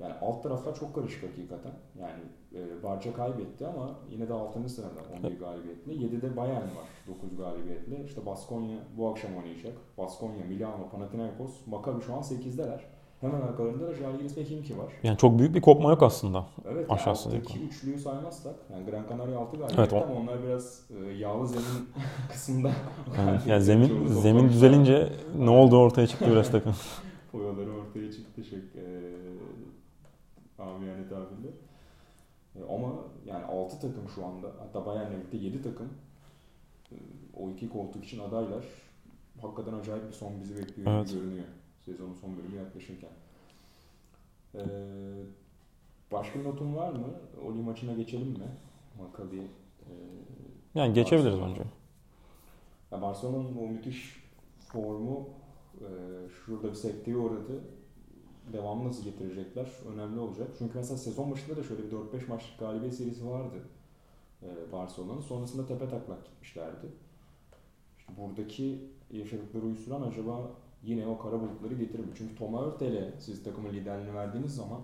Yani 0.00 0.14
alt 0.20 0.42
taraflar 0.42 0.74
çok 0.74 0.94
karışık 0.94 1.22
hakikaten. 1.22 1.72
Yani 2.00 2.22
e, 2.54 2.82
Barça 2.82 3.12
kaybetti 3.14 3.66
ama 3.66 3.90
yine 4.10 4.28
de 4.28 4.32
6. 4.32 4.68
sırada 4.68 5.00
11 5.24 5.38
galibiyetle. 5.40 5.92
7'de 5.92 6.36
Bayern 6.36 6.54
var 6.62 6.88
9 7.08 7.36
galibiyetle. 7.36 8.04
İşte 8.04 8.26
Baskonya 8.26 8.76
bu 8.96 9.08
akşam 9.08 9.36
oynayacak. 9.36 9.72
Baskonya, 9.98 10.44
Milano, 10.44 10.88
Panathinaikos, 10.92 11.66
Maccabi 11.66 12.02
şu 12.02 12.14
an 12.14 12.20
8'deler. 12.22 12.80
Hemen 13.20 13.40
arkalarında 13.40 13.86
da 13.88 13.94
Žalgiris 13.94 14.36
ve 14.36 14.44
Himki 14.44 14.78
var. 14.78 14.92
Yani 15.02 15.18
çok 15.18 15.38
büyük 15.38 15.54
bir 15.54 15.60
kopma 15.60 15.90
yok 15.90 16.02
aslında. 16.02 16.46
Evet, 16.68 16.90
Aşağısı 16.90 17.28
yani 17.28 17.38
alttaki 17.40 17.60
üçlüyü 17.64 17.98
saymazsak, 17.98 18.54
yani 18.72 18.90
Gran 18.90 19.08
Canaria 19.08 19.38
6 19.40 19.56
galibiyet 19.56 19.78
Evet, 19.78 19.92
o- 19.92 19.96
ama 19.96 20.14
onlar 20.20 20.42
biraz 20.42 20.90
e, 20.90 21.12
yağlı 21.12 21.46
zemin 21.48 21.88
kısmında. 22.32 22.70
Yani, 23.18 23.38
yani 23.46 23.62
zemin 23.62 24.06
zemin 24.06 24.48
düzelince 24.48 25.12
ne 25.38 25.50
oldu 25.50 25.76
ortaya 25.78 26.06
çıktı 26.06 26.26
biraz 26.30 26.50
takım. 26.52 26.72
Foyaları 27.32 27.70
ortaya 27.72 28.12
çıktı 28.12 28.44
şey, 28.44 28.58
e, 28.58 28.84
amiyane 30.58 31.08
tabirle. 31.08 31.48
E, 32.56 32.62
ama 32.74 32.92
yani 33.26 33.44
6 33.44 33.80
takım 33.80 34.08
şu 34.14 34.26
anda, 34.26 34.46
hatta 34.58 34.86
Bayern'le 34.86 35.10
birlikte 35.12 35.36
7 35.36 35.62
takım 35.62 35.88
e, 36.92 36.96
o 37.36 37.50
iki 37.50 37.68
koltuk 37.68 38.04
için 38.04 38.18
adaylar. 38.20 38.64
Hakikaten 39.42 39.72
acayip 39.78 40.08
bir 40.08 40.12
son 40.12 40.40
bizi 40.40 40.56
bekliyor 40.56 40.90
Evet. 40.92 41.08
gibi 41.08 41.20
görünüyor. 41.20 41.44
Sezonun 41.84 42.14
son 42.14 42.36
bölümü 42.36 42.56
yaklaşırken. 42.56 43.10
E, 44.54 44.60
başka 46.12 46.38
bir 46.38 46.44
notun 46.44 46.76
var 46.76 46.92
mı? 46.92 47.06
Oli 47.46 47.62
maçına 47.62 47.92
geçelim 47.94 48.28
mi? 48.28 48.48
Maccabi 49.00 49.36
e, 49.80 49.90
Yani 50.74 50.92
geçebiliriz 50.94 51.32
Barcelona. 51.40 51.50
bence. 51.50 51.62
Ya 52.92 53.02
Barcelona'nın 53.02 53.56
o 53.58 53.66
müthiş 53.68 54.24
formu 54.68 55.28
e, 55.80 55.88
şurada 56.28 56.68
bir 56.68 56.74
sekteye 56.74 57.16
uğradı. 57.16 57.60
Devamı 58.52 58.88
nasıl 58.88 59.04
getirecekler? 59.04 59.66
Önemli 59.94 60.20
olacak. 60.20 60.48
Çünkü 60.58 60.78
mesela 60.78 60.96
sezon 60.96 61.30
başında 61.30 61.56
da 61.56 61.62
şöyle 61.62 61.82
bir 61.82 61.90
4-5 61.92 62.28
maçlık 62.28 62.58
galibiyet 62.58 62.94
serisi 62.94 63.26
vardı 63.26 63.56
e, 64.42 64.72
Barcelona'nın. 64.72 65.20
Sonrasında 65.20 65.66
tepe 65.66 65.88
taklak 65.88 66.24
gitmişlerdi. 66.24 66.86
İşte 67.98 68.12
buradaki 68.18 68.78
yaşadıkları 69.10 69.64
hüsran 69.66 70.02
acaba 70.02 70.50
yine 70.82 71.06
o 71.06 71.18
kara 71.18 71.40
bulutları 71.40 71.74
getirir 71.74 72.04
mi? 72.04 72.12
Çünkü 72.18 72.36
Thomas 72.36 72.74
Hürtel'e 72.74 73.12
siz 73.20 73.42
takımın 73.44 73.72
liderliğini 73.72 74.14
verdiğiniz 74.14 74.54
zaman 74.54 74.80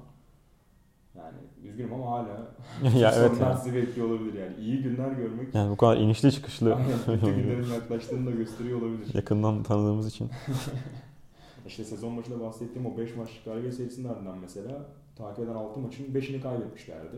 yani 1.17 1.37
üzgünüm 1.65 1.93
ama 1.95 2.11
hala 2.11 2.29
ya 2.99 3.13
evet 3.17 3.33
yani. 3.41 3.59
sizi 3.59 3.75
bekliyor 3.75 4.09
olabilir 4.11 4.35
yani. 4.35 4.57
İyi 4.57 4.83
günler 4.83 5.13
görmek 5.13 5.55
Yani 5.55 5.71
bu 5.71 5.77
kadar 5.77 5.97
inişli 5.97 6.33
çıkışlı 6.33 6.75
Aynen, 6.75 7.21
günlerin 7.37 7.69
yaklaştığını 7.75 8.27
da 8.27 8.31
gösteriyor 8.31 8.83
olabilir. 8.83 9.15
yakından 9.15 9.63
tanıdığımız 9.63 10.07
için. 10.09 10.31
İşte 11.71 11.85
sezon 11.85 12.17
başında 12.17 12.41
bahsettiğim 12.41 12.87
o 12.87 12.99
5 12.99 13.17
maçlık 13.17 13.45
galibiyet 13.45 13.75
serisinin 13.75 14.09
ardından 14.09 14.39
mesela 14.39 14.87
takip 15.17 15.45
eden 15.45 15.55
6 15.55 15.81
maçın 15.81 16.15
5'ini 16.15 16.41
kaybetmişlerdi. 16.41 17.17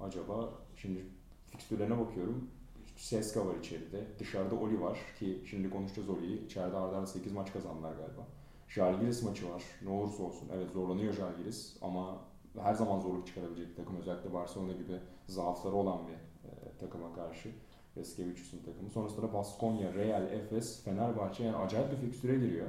Acaba 0.00 0.50
şimdi 0.76 1.06
fikstürlerine 1.50 1.98
bakıyorum. 1.98 2.50
Seska 2.96 3.46
var 3.46 3.54
içeride. 3.54 4.04
Dışarıda 4.18 4.54
Oli 4.54 4.80
var 4.80 4.98
ki 5.18 5.42
şimdi 5.50 5.70
konuşacağız 5.70 6.08
Oli'yi. 6.08 6.46
İçeride 6.46 6.76
arda 6.76 6.96
arda 6.96 7.06
8 7.06 7.32
maç 7.32 7.52
kazandılar 7.52 7.92
galiba. 7.92 8.26
Žalgiris 8.68 9.22
maçı 9.22 9.50
var. 9.50 9.62
Ne 9.82 9.90
olursa 9.90 10.22
olsun. 10.22 10.48
Evet 10.54 10.70
zorlanıyor 10.70 11.12
Žalgiris 11.12 11.76
ama 11.82 12.18
her 12.60 12.74
zaman 12.74 13.00
zorluk 13.00 13.26
çıkarabilecek 13.26 13.68
bir 13.70 13.76
takım. 13.76 13.96
Özellikle 13.96 14.32
Barcelona 14.32 14.72
gibi 14.72 15.00
zaafları 15.26 15.74
olan 15.74 15.98
bir 16.08 16.48
e, 16.48 16.78
takıma 16.78 17.14
karşı. 17.14 17.48
Eskevicius'un 17.96 18.58
takımı. 18.58 18.90
Sonrasında 18.90 19.22
da 19.22 19.32
Baskonya, 19.32 19.94
Real, 19.94 20.32
Efes, 20.32 20.84
Fenerbahçe 20.84 21.44
yani 21.44 21.56
acayip 21.56 21.92
bir 21.92 21.96
fikstüre 21.96 22.34
giriyor 22.34 22.68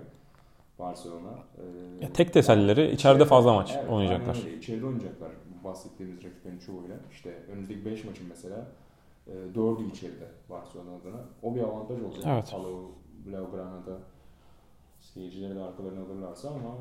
Barcelona. 0.79 1.29
Ee, 1.57 2.03
Ya 2.03 2.13
tek 2.13 2.33
tesellileri 2.33 2.91
içeride 2.91 3.25
fazla 3.25 3.53
maç 3.53 3.73
Evet, 3.79 3.89
oynayacaklar. 3.89 4.33
aynen 4.35 4.47
öyle. 4.47 4.57
İçeride 4.57 4.85
oynayacaklar 4.85 5.31
bahsettiğimiz 5.63 6.17
rakiplerin 6.17 6.59
çoğuyla. 6.59 6.95
İşte 7.11 7.29
önümüzdeki 7.51 7.85
5 7.85 8.03
maçın 8.03 8.27
mesela 8.29 8.67
e, 9.27 9.31
4'ü 9.55 9.89
içeride 9.91 10.27
Barcelona 10.49 10.89
adına. 10.95 11.19
O 11.43 11.55
bir 11.55 11.61
avantaj 11.61 12.01
olacak. 12.01 12.23
Evet. 12.27 12.51
Palau, 12.51 12.91
Blaugrana'da 13.25 13.97
seyircileri 14.99 15.55
de 15.55 15.59
arkalarına 15.61 16.01
alırlarsa 16.05 16.49
ama 16.49 16.75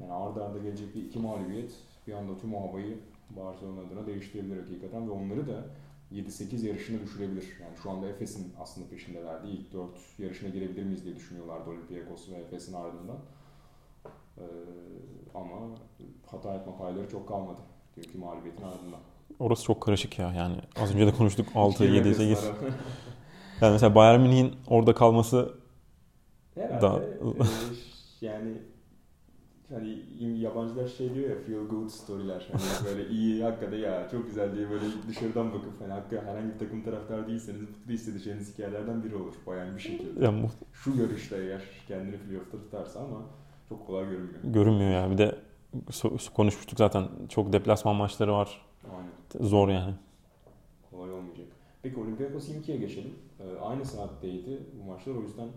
yani 0.00 0.12
arda 0.12 0.44
arda 0.44 0.58
gelecek 0.58 0.94
bir 0.94 1.02
iki 1.02 1.18
mağlubiyet 1.18 1.72
bir 2.06 2.12
anda 2.12 2.38
tüm 2.38 2.54
havayı 2.54 2.98
Barcelona 3.30 3.80
adına 3.80 4.06
değiştirebilir 4.06 4.60
hakikaten 4.60 5.08
ve 5.08 5.12
onları 5.12 5.48
da 5.48 5.64
7-8 6.12 6.66
yarışına 6.66 7.00
düşürebilir. 7.02 7.44
Yani 7.62 7.76
şu 7.82 7.90
anda 7.90 8.08
Efes'in 8.08 8.52
aslında 8.60 8.88
peşinde 8.88 9.24
verdiği 9.24 9.50
ilk 9.52 9.72
4 9.72 9.90
yarışına 10.18 10.48
girebilir 10.48 10.82
miyiz 10.82 11.04
diye 11.04 11.16
düşünüyorlardı 11.16 11.70
Olympiakos 11.70 12.30
ve 12.30 12.34
Efes'in 12.34 12.72
ardından. 12.72 13.16
Ee, 14.38 14.42
ama 15.34 15.56
hata 16.26 16.52
yapma 16.52 16.78
payları 16.78 17.08
çok 17.10 17.28
kalmadı. 17.28 17.60
Dünkü 17.96 18.18
mağlubiyetin 18.18 18.62
ardından. 18.62 19.00
Orası 19.38 19.64
çok 19.64 19.80
karışık 19.80 20.18
ya 20.18 20.32
yani. 20.32 20.56
Az 20.76 20.94
önce 20.94 21.06
de 21.06 21.12
konuştuk 21.12 21.48
6, 21.54 21.84
İki 21.84 21.94
7, 21.94 22.08
Efes'in 22.08 22.34
8. 22.34 22.44
arasında. 22.48 22.66
Yani 23.60 23.72
mesela 23.72 23.94
Bayern 23.94 24.20
Münih'in 24.20 24.54
orada 24.66 24.94
kalması 24.94 25.54
Herhalde 26.54 26.80
Daha- 26.82 26.98
e, 26.98 27.46
yani 28.20 28.52
hani 29.68 29.98
yabancılar 30.40 30.88
şey 30.88 31.14
diyor 31.14 31.30
ya 31.30 31.36
feel 31.46 31.66
good 31.68 31.88
storyler. 31.88 32.48
Hani 32.52 32.62
böyle 32.84 33.08
iyi 33.08 33.42
hakikaten 33.44 33.78
ya 33.78 34.08
çok 34.10 34.26
güzel 34.26 34.56
diye 34.56 34.70
böyle 34.70 34.84
dışarıdan 35.08 35.52
bakıp 35.52 35.80
hani 35.80 35.92
hakikaten 35.92 36.26
herhangi 36.28 36.54
bir 36.54 36.58
takım 36.58 36.82
taraftar 36.82 37.26
değilseniz 37.28 37.60
mutlu 37.60 37.92
hissedeceğiniz 37.92 38.52
hikayelerden 38.54 39.04
biri 39.04 39.14
olur. 39.16 39.34
Bayan 39.46 39.76
bir 39.76 39.80
şekilde. 39.80 40.24
ya, 40.24 40.34
Şu 40.72 40.96
görüşte 40.96 41.36
eğer 41.36 41.62
kendini 41.88 42.16
playoff'ta 42.18 42.58
tutarsa 42.58 43.00
ama 43.00 43.22
çok 43.70 43.86
kolay 43.86 44.04
görünmüyor. 44.04 44.40
görünmüyor 44.44 44.90
ya. 44.90 45.10
Bir 45.10 45.18
de 45.18 45.38
konuşmuştuk 46.34 46.78
zaten. 46.78 47.08
Çok 47.28 47.52
deplasman 47.52 47.96
maçları 47.96 48.32
var. 48.32 48.66
Aynen. 48.84 49.46
Zor 49.48 49.68
yani. 49.68 49.94
Kolay 50.90 51.12
olmayacak. 51.12 51.46
Peki 51.82 52.00
Olympiakos 52.00 52.48
22'ye 52.48 52.76
geçelim. 52.76 53.14
Ee, 53.40 53.58
aynı 53.60 53.84
saatteydi 53.84 54.62
bu 54.80 54.90
maçlar 54.90 55.14
o 55.14 55.20
yüzden 55.20 55.48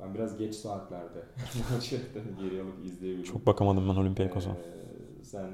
ben 0.00 0.14
biraz 0.14 0.38
geç 0.38 0.54
saatlerde 0.54 1.24
maçı 1.74 2.00
geri 2.40 2.62
alıp 2.62 2.84
izleyebildim. 2.84 3.32
Çok 3.32 3.46
bakamadım 3.46 3.88
ben 3.88 4.00
Olympiakos'a. 4.00 4.50
Ee, 4.50 5.24
sen 5.24 5.50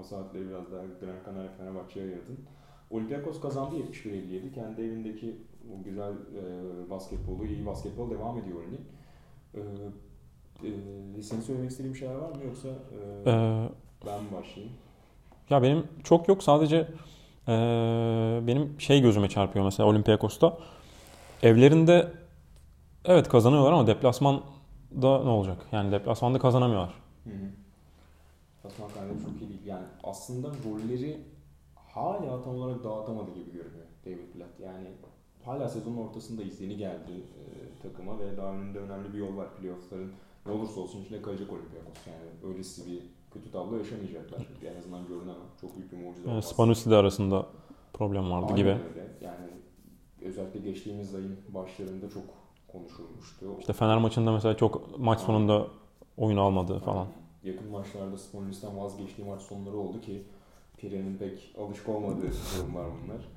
o 0.00 0.02
saatleri 0.02 0.48
biraz 0.48 0.72
daha 0.72 0.82
Gran 1.00 1.16
Canaria 1.26 1.50
Fenerbahçe'ye 1.58 2.06
ayırdın. 2.06 2.38
Olympiakos 2.90 3.40
kazandı 3.40 3.74
71-57. 3.76 4.52
Kendi 4.52 4.82
evindeki 4.82 5.36
o 5.74 5.84
güzel 5.84 6.12
e, 6.12 6.90
basketbolu, 6.90 7.46
iyi 7.46 7.66
basketbol 7.66 8.10
devam 8.10 8.38
ediyor 8.38 8.58
Oli'nin. 8.58 8.80
Ee, 10.64 11.18
e, 11.18 11.22
senin 11.22 11.40
söylemek 11.40 11.70
istediğin 11.70 11.94
bir 11.94 11.98
şeyler 11.98 12.14
var 12.14 12.30
mı 12.30 12.44
yoksa 12.44 12.68
e, 12.68 13.30
Ee, 13.30 13.68
ben 14.06 14.24
mi 14.24 14.32
başlayayım? 14.32 14.74
ya 15.50 15.62
benim 15.62 15.86
çok 16.04 16.28
yok. 16.28 16.42
Sadece 16.42 16.88
ee, 17.48 18.40
benim 18.46 18.80
şey 18.80 19.00
gözüme 19.02 19.28
çarpıyor 19.28 19.64
mesela 19.64 19.88
Olympiakos'ta. 19.88 20.58
Evlerinde 21.42 22.12
evet 23.04 23.28
kazanıyorlar 23.28 23.72
ama 23.72 23.86
deplasmanda 23.86 24.44
ne 25.02 25.28
olacak? 25.30 25.66
Yani 25.72 25.92
deplasmanda 25.92 26.38
kazanamıyorlar. 26.38 26.94
Hı 27.24 27.30
hı. 27.30 27.34
Tasman 28.62 28.88
kaynağı 28.90 29.14
çok 29.22 29.40
iyi 29.42 29.48
değil. 29.48 29.66
Yani 29.66 29.84
aslında 30.04 30.48
rolleri 30.48 31.20
hala 31.74 32.42
tam 32.42 32.54
olarak 32.54 32.84
dağıtamadı 32.84 33.30
gibi 33.34 33.52
görünüyor 33.52 33.86
David 34.06 34.34
Blatt. 34.34 34.60
Yani 34.60 34.88
hala 35.44 35.68
sezonun 35.68 35.96
ortasındayız. 35.96 36.60
Yeni 36.60 36.76
geldi 36.76 37.12
e, 37.12 37.42
takıma 37.82 38.18
ve 38.18 38.36
daha 38.36 38.52
önünde 38.52 38.78
önemli 38.78 39.12
bir 39.12 39.18
yol 39.18 39.36
var 39.36 39.48
playoff'ların. 39.60 40.12
Ne 40.46 40.52
olursa 40.52 40.80
olsun 40.80 41.00
içinde 41.02 41.22
kalacak 41.22 41.52
Olympiakos. 41.52 42.06
Yani 42.06 42.52
öylesi 42.52 42.86
bir 42.90 43.02
kötü 43.30 43.50
tablo 43.52 43.76
yaşamayacaklar. 43.76 44.40
En 44.74 44.78
azından 44.78 45.06
görünen 45.08 45.34
çok 45.60 45.76
büyük 45.76 45.92
bir 45.92 45.96
mucize 45.96 46.20
Yani 46.20 46.30
olmaz. 46.30 46.44
Spanucci 46.48 46.90
de 46.90 46.96
arasında 46.96 47.46
problem 47.92 48.30
vardı 48.30 48.46
Aynen 48.46 48.56
gibi. 48.56 48.68
öyle. 48.68 49.12
Yani 49.20 49.46
özellikle 50.22 50.60
geçtiğimiz 50.60 51.14
ayın 51.14 51.36
başlarında 51.48 52.10
çok 52.10 52.22
konuşulmuştu. 52.68 53.46
İşte 53.60 53.72
Fener 53.72 53.98
maçında 53.98 54.32
mesela 54.32 54.56
çok 54.56 54.98
maç 54.98 55.20
sonunda 55.20 55.66
oyun 56.16 56.36
almadı 56.36 56.78
falan. 56.78 57.06
Yakın 57.44 57.70
maçlarda 57.70 58.18
Sponlis'ten 58.18 58.78
vazgeçtiği 58.78 59.28
maç 59.28 59.42
sonları 59.42 59.76
oldu 59.76 60.00
ki 60.00 60.22
Pire'nin 60.76 61.16
pek 61.18 61.54
alışık 61.58 61.88
olmadığı 61.88 62.22
durumlar 62.58 62.86
bunlar. 63.04 63.28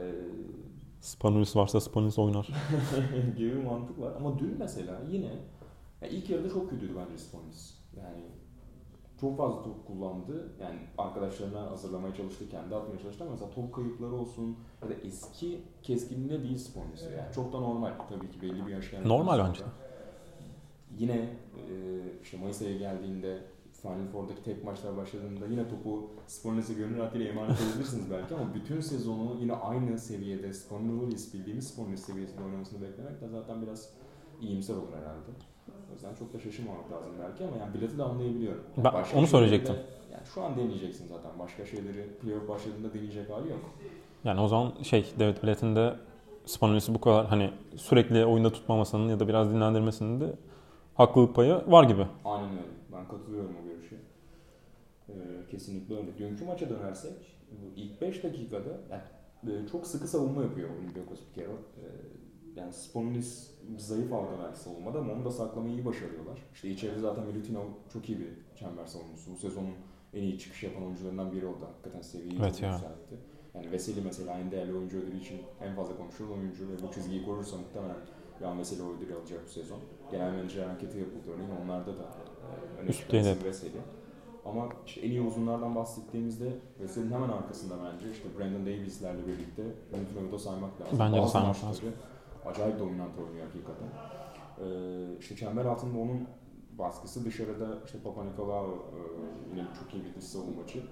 Ee, 0.00 0.12
Spanulis 1.00 1.56
varsa 1.56 1.80
Spanulis 1.80 2.18
oynar. 2.18 2.48
gibi 3.36 3.54
mantık 3.54 4.00
var. 4.00 4.12
Ama 4.16 4.38
dün 4.38 4.56
mesela 4.58 5.00
yine 5.10 5.30
ya 6.02 6.08
ilk 6.08 6.30
yarıda 6.30 6.48
çok 6.48 6.70
kötüydü 6.70 6.92
bence 6.96 7.18
Sponis. 7.18 7.74
Yani 7.96 8.24
çok 9.20 9.36
fazla 9.36 9.62
top 9.62 9.86
kullandı. 9.86 10.52
Yani 10.60 10.78
arkadaşlarına 10.98 11.70
hazırlamaya 11.70 12.14
çalıştı, 12.14 12.44
kendi 12.50 12.74
atmaya 12.74 12.98
çalıştı 12.98 13.24
ama 13.24 13.32
mesela 13.32 13.50
top 13.50 13.74
kayıpları 13.74 14.12
olsun 14.12 14.56
ya 14.82 14.88
da 14.88 14.94
eski 14.94 15.62
keskinliğinde 15.82 16.42
değil 16.42 16.58
Sponis. 16.58 17.02
Yani 17.02 17.34
çok 17.34 17.52
da 17.52 17.60
normal 17.60 17.92
tabii 18.08 18.30
ki 18.30 18.42
belli 18.42 18.66
bir 18.66 18.72
yaş 18.72 18.90
geldikten 18.90 19.08
Normal 19.08 19.48
bence. 19.48 19.64
Yine 20.98 21.14
e, 21.14 22.02
işte 22.22 22.36
Mayıs 22.36 22.62
ayı 22.62 22.78
geldiğinde 22.78 23.42
Final 23.82 24.06
Four'daki 24.12 24.42
tek 24.42 24.64
maçlar 24.64 24.96
başladığında 24.96 25.46
yine 25.46 25.68
topu 25.68 26.10
Spolinis'e 26.26 26.74
gönül 26.74 26.98
rahatlığıyla 26.98 27.30
emanet 27.30 27.60
edebilirsiniz 27.60 28.10
belki 28.10 28.34
ama 28.34 28.54
bütün 28.54 28.80
sezonu 28.80 29.36
yine 29.40 29.52
aynı 29.52 29.98
seviyede 29.98 30.52
Spolinis 30.52 31.34
bildiğimiz 31.34 31.68
Spolinis 31.68 32.00
seviyesinde 32.00 32.42
oynamasını 32.42 32.82
beklemek 32.82 33.20
de 33.20 33.28
zaten 33.28 33.62
biraz 33.62 33.90
iyimser 34.40 34.74
olur 34.74 34.92
herhalde. 34.96 35.30
O 35.90 35.92
yüzden 35.94 36.14
çok 36.14 36.34
da 36.34 36.38
şaşırmamak 36.38 36.92
lazım 36.92 37.12
belki 37.22 37.44
ama 37.44 37.56
yani 37.56 37.74
bileti 37.74 37.98
de 37.98 38.02
anlayabiliyorum. 38.02 38.64
Yani 38.76 38.84
Ben 38.84 38.92
başka 38.92 39.18
onu 39.18 39.26
söyleyecektim. 39.26 39.74
de- 39.74 39.78
yani 40.12 40.22
şu 40.34 40.42
an 40.42 40.56
deneyeceksin 40.56 41.06
zaten. 41.08 41.30
Başka 41.38 41.66
şeyleri 41.66 42.08
playoff 42.22 42.48
başladığında 42.48 42.94
deneyecek 42.94 43.30
hali 43.30 43.48
yok. 43.50 43.60
Yani 44.24 44.40
o 44.40 44.48
zaman 44.48 44.72
şey 44.82 45.06
David 45.18 45.36
Blatt'in 45.44 45.76
de 45.76 45.94
Spanulis'i 46.46 46.94
bu 46.94 47.00
kadar 47.00 47.26
hani 47.26 47.50
sürekli 47.76 48.24
oyunda 48.24 48.52
tutmamasının 48.52 49.08
ya 49.08 49.20
da 49.20 49.28
biraz 49.28 49.50
dinlendirmesinin 49.54 50.20
de 50.20 50.32
haklılık 50.94 51.34
payı 51.34 51.60
var 51.66 51.84
gibi. 51.84 52.06
Aynen 52.24 52.50
öyle. 52.50 52.62
Ben 52.92 53.08
katılıyorum 53.08 53.56
o 53.62 53.68
görüşe. 53.68 53.96
Ee, 55.08 55.12
kesinlikle 55.50 55.96
öyle. 55.96 56.18
Dünkü 56.18 56.44
maça 56.44 56.70
dönersek 56.70 57.12
bu 57.50 57.80
ilk 57.80 58.00
5 58.00 58.24
dakikada 58.24 58.68
yani, 58.90 59.02
e, 59.64 59.68
çok 59.68 59.86
sıkı 59.86 60.08
savunma 60.08 60.42
yapıyor 60.42 60.68
Olympiakos 60.78 61.18
bir 61.30 61.34
kere. 61.34 61.46
Ee, 61.52 61.86
yani 62.56 62.72
Spolinis 62.72 63.50
zayıf 63.76 64.12
halka 64.12 64.32
belki 64.44 64.58
savunmada 64.58 64.98
ama 64.98 65.12
onu 65.12 65.24
da 65.24 65.30
saklamayı 65.30 65.74
iyi 65.74 65.84
başarıyorlar. 65.84 66.38
İşte 66.54 66.68
içeride 66.68 66.98
zaten 66.98 67.24
Milutinov 67.26 67.64
çok 67.92 68.08
iyi 68.08 68.18
bir 68.20 68.28
çember 68.56 68.86
savunucusu. 68.86 69.32
Bu 69.32 69.36
sezonun 69.36 69.74
en 70.14 70.22
iyi 70.22 70.38
çıkış 70.38 70.62
yapan 70.62 70.84
oyuncularından 70.84 71.32
biri 71.32 71.46
oldu. 71.46 71.64
Hakikaten 71.66 72.02
seviyeyi 72.02 72.38
Evet 72.42 72.62
ya. 72.62 72.72
yükseltti. 72.72 73.14
Yani 73.54 73.72
Veseli 73.72 74.00
mesela 74.04 74.38
en 74.38 74.50
değerli 74.50 74.74
oyuncu 74.74 74.98
ödülü 74.98 75.18
için 75.18 75.40
en 75.60 75.74
fazla 75.74 75.96
konuşulan 75.96 76.32
oyuncu 76.32 76.68
ve 76.68 76.72
bu 76.88 76.92
çizgiyi 76.94 77.24
korursa 77.24 77.56
muhtemelen 77.56 77.96
Yan 78.42 78.58
Veseli 78.58 78.82
o 78.82 78.96
ödülü 78.96 79.14
alacak 79.14 79.40
bu 79.46 79.50
sezon. 79.50 79.78
Genel 80.10 80.32
menajer 80.32 80.66
anketi 80.66 80.98
yapıldı 80.98 81.30
örneğin 81.34 81.50
onlarda 81.64 81.98
da 81.98 82.02
e, 82.78 82.80
öne. 82.80 82.90
Veseli. 83.44 83.80
Ama 84.44 84.68
işte 84.86 85.00
en 85.00 85.10
iyi 85.10 85.20
uzunlardan 85.20 85.74
bahsettiğimizde 85.74 86.52
Veseli'nin 86.80 87.12
hemen 87.12 87.28
arkasında 87.28 87.74
bence 87.84 88.10
işte 88.10 88.28
Brandon 88.38 88.66
Davis'lerle 88.66 89.26
birlikte 89.26 89.62
Milutinov'u 89.92 90.32
da 90.32 90.38
saymak 90.38 90.80
lazım. 90.80 90.98
Bence 90.98 91.22
de 91.22 91.26
saymak 91.26 91.64
lazım. 91.64 91.84
Acayip 92.50 92.78
dominant 92.78 93.18
oynuyor 93.18 93.46
hakikaten. 93.46 93.88
Ee, 94.60 95.18
işte 95.20 95.36
çember 95.36 95.64
altında 95.64 95.98
onun 95.98 96.28
baskısı 96.78 97.24
dışarıda 97.24 97.78
işte 97.86 97.98
Papa 98.04 98.24
Nikolaou 98.24 98.72
e, 98.72 98.98
yine 99.50 99.66
çok 99.80 99.94
iyi 99.94 100.04
bir 100.04 100.14
dış 100.14 100.24
savunmacı. 100.24 100.82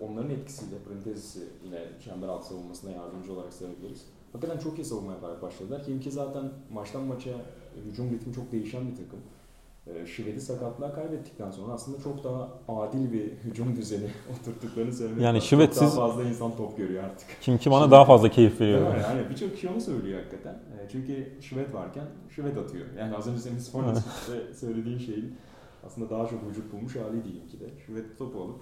Onların 0.00 0.30
etkisiyle 0.30 0.78
Printezis'i 0.78 1.48
yine 1.64 1.86
çember 2.04 2.28
altı 2.28 2.48
savunmasına 2.48 2.90
yardımcı 2.90 3.32
olarak 3.32 3.52
sayabiliriz. 3.52 4.06
Hakikaten 4.32 4.58
çok 4.58 4.78
iyi 4.78 4.84
savunma 4.84 5.12
yaparak 5.12 5.42
başladılar. 5.42 5.84
Ki 5.84 6.10
zaten 6.10 6.50
maçtan 6.72 7.02
maça 7.02 7.30
hücum 7.86 8.10
ritmi 8.10 8.32
çok 8.34 8.52
değişen 8.52 8.90
bir 8.90 8.96
takım. 8.96 9.20
Ee, 9.86 10.06
Şived'i 10.06 10.40
sakatlığa 10.40 10.94
kaybettikten 10.94 11.50
sonra 11.50 11.72
aslında 11.72 12.02
çok 12.02 12.24
daha 12.24 12.58
adil 12.68 13.12
bir 13.12 13.32
hücum 13.32 13.76
düzeni 13.76 14.04
oturttuklarını 14.40 14.92
söylemek 14.92 15.22
Yani 15.22 15.38
Şived'siz- 15.40 15.80
daha 15.80 15.90
fazla 16.08 16.22
insan 16.22 16.56
top 16.56 16.76
görüyor 16.76 17.04
artık. 17.04 17.28
Kim 17.40 17.58
ki 17.58 17.70
bana 17.70 17.90
daha 17.90 18.04
fazla 18.04 18.28
keyif 18.30 18.60
veriyor. 18.60 18.94
Yani 18.96 19.30
birçok 19.30 19.54
kişi 19.54 19.68
onu 19.68 19.80
söylüyor 19.80 20.18
hakikaten. 20.22 20.54
E, 20.54 20.88
Çünkü 20.92 21.32
Şivet 21.40 21.74
varken 21.74 22.04
Şivet 22.36 22.58
atıyor. 22.58 22.86
Yani 22.98 23.16
az 23.16 23.26
önce 23.28 23.40
senin 23.40 23.58
Spornis'te 23.58 24.54
söylediğin 24.54 24.98
şeyin 24.98 25.34
aslında 25.86 26.10
daha 26.10 26.26
çok 26.26 26.46
vücut 26.48 26.72
bulmuş 26.72 26.96
hali 26.96 27.24
diyeyim 27.24 27.48
ki 27.48 27.60
de. 27.60 27.64
Şivet 27.86 28.18
topu 28.18 28.42
alıp 28.42 28.60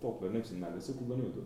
topların 0.00 0.34
hepsini 0.34 0.60
neredeyse 0.60 0.92
kullanıyordu. 0.96 1.44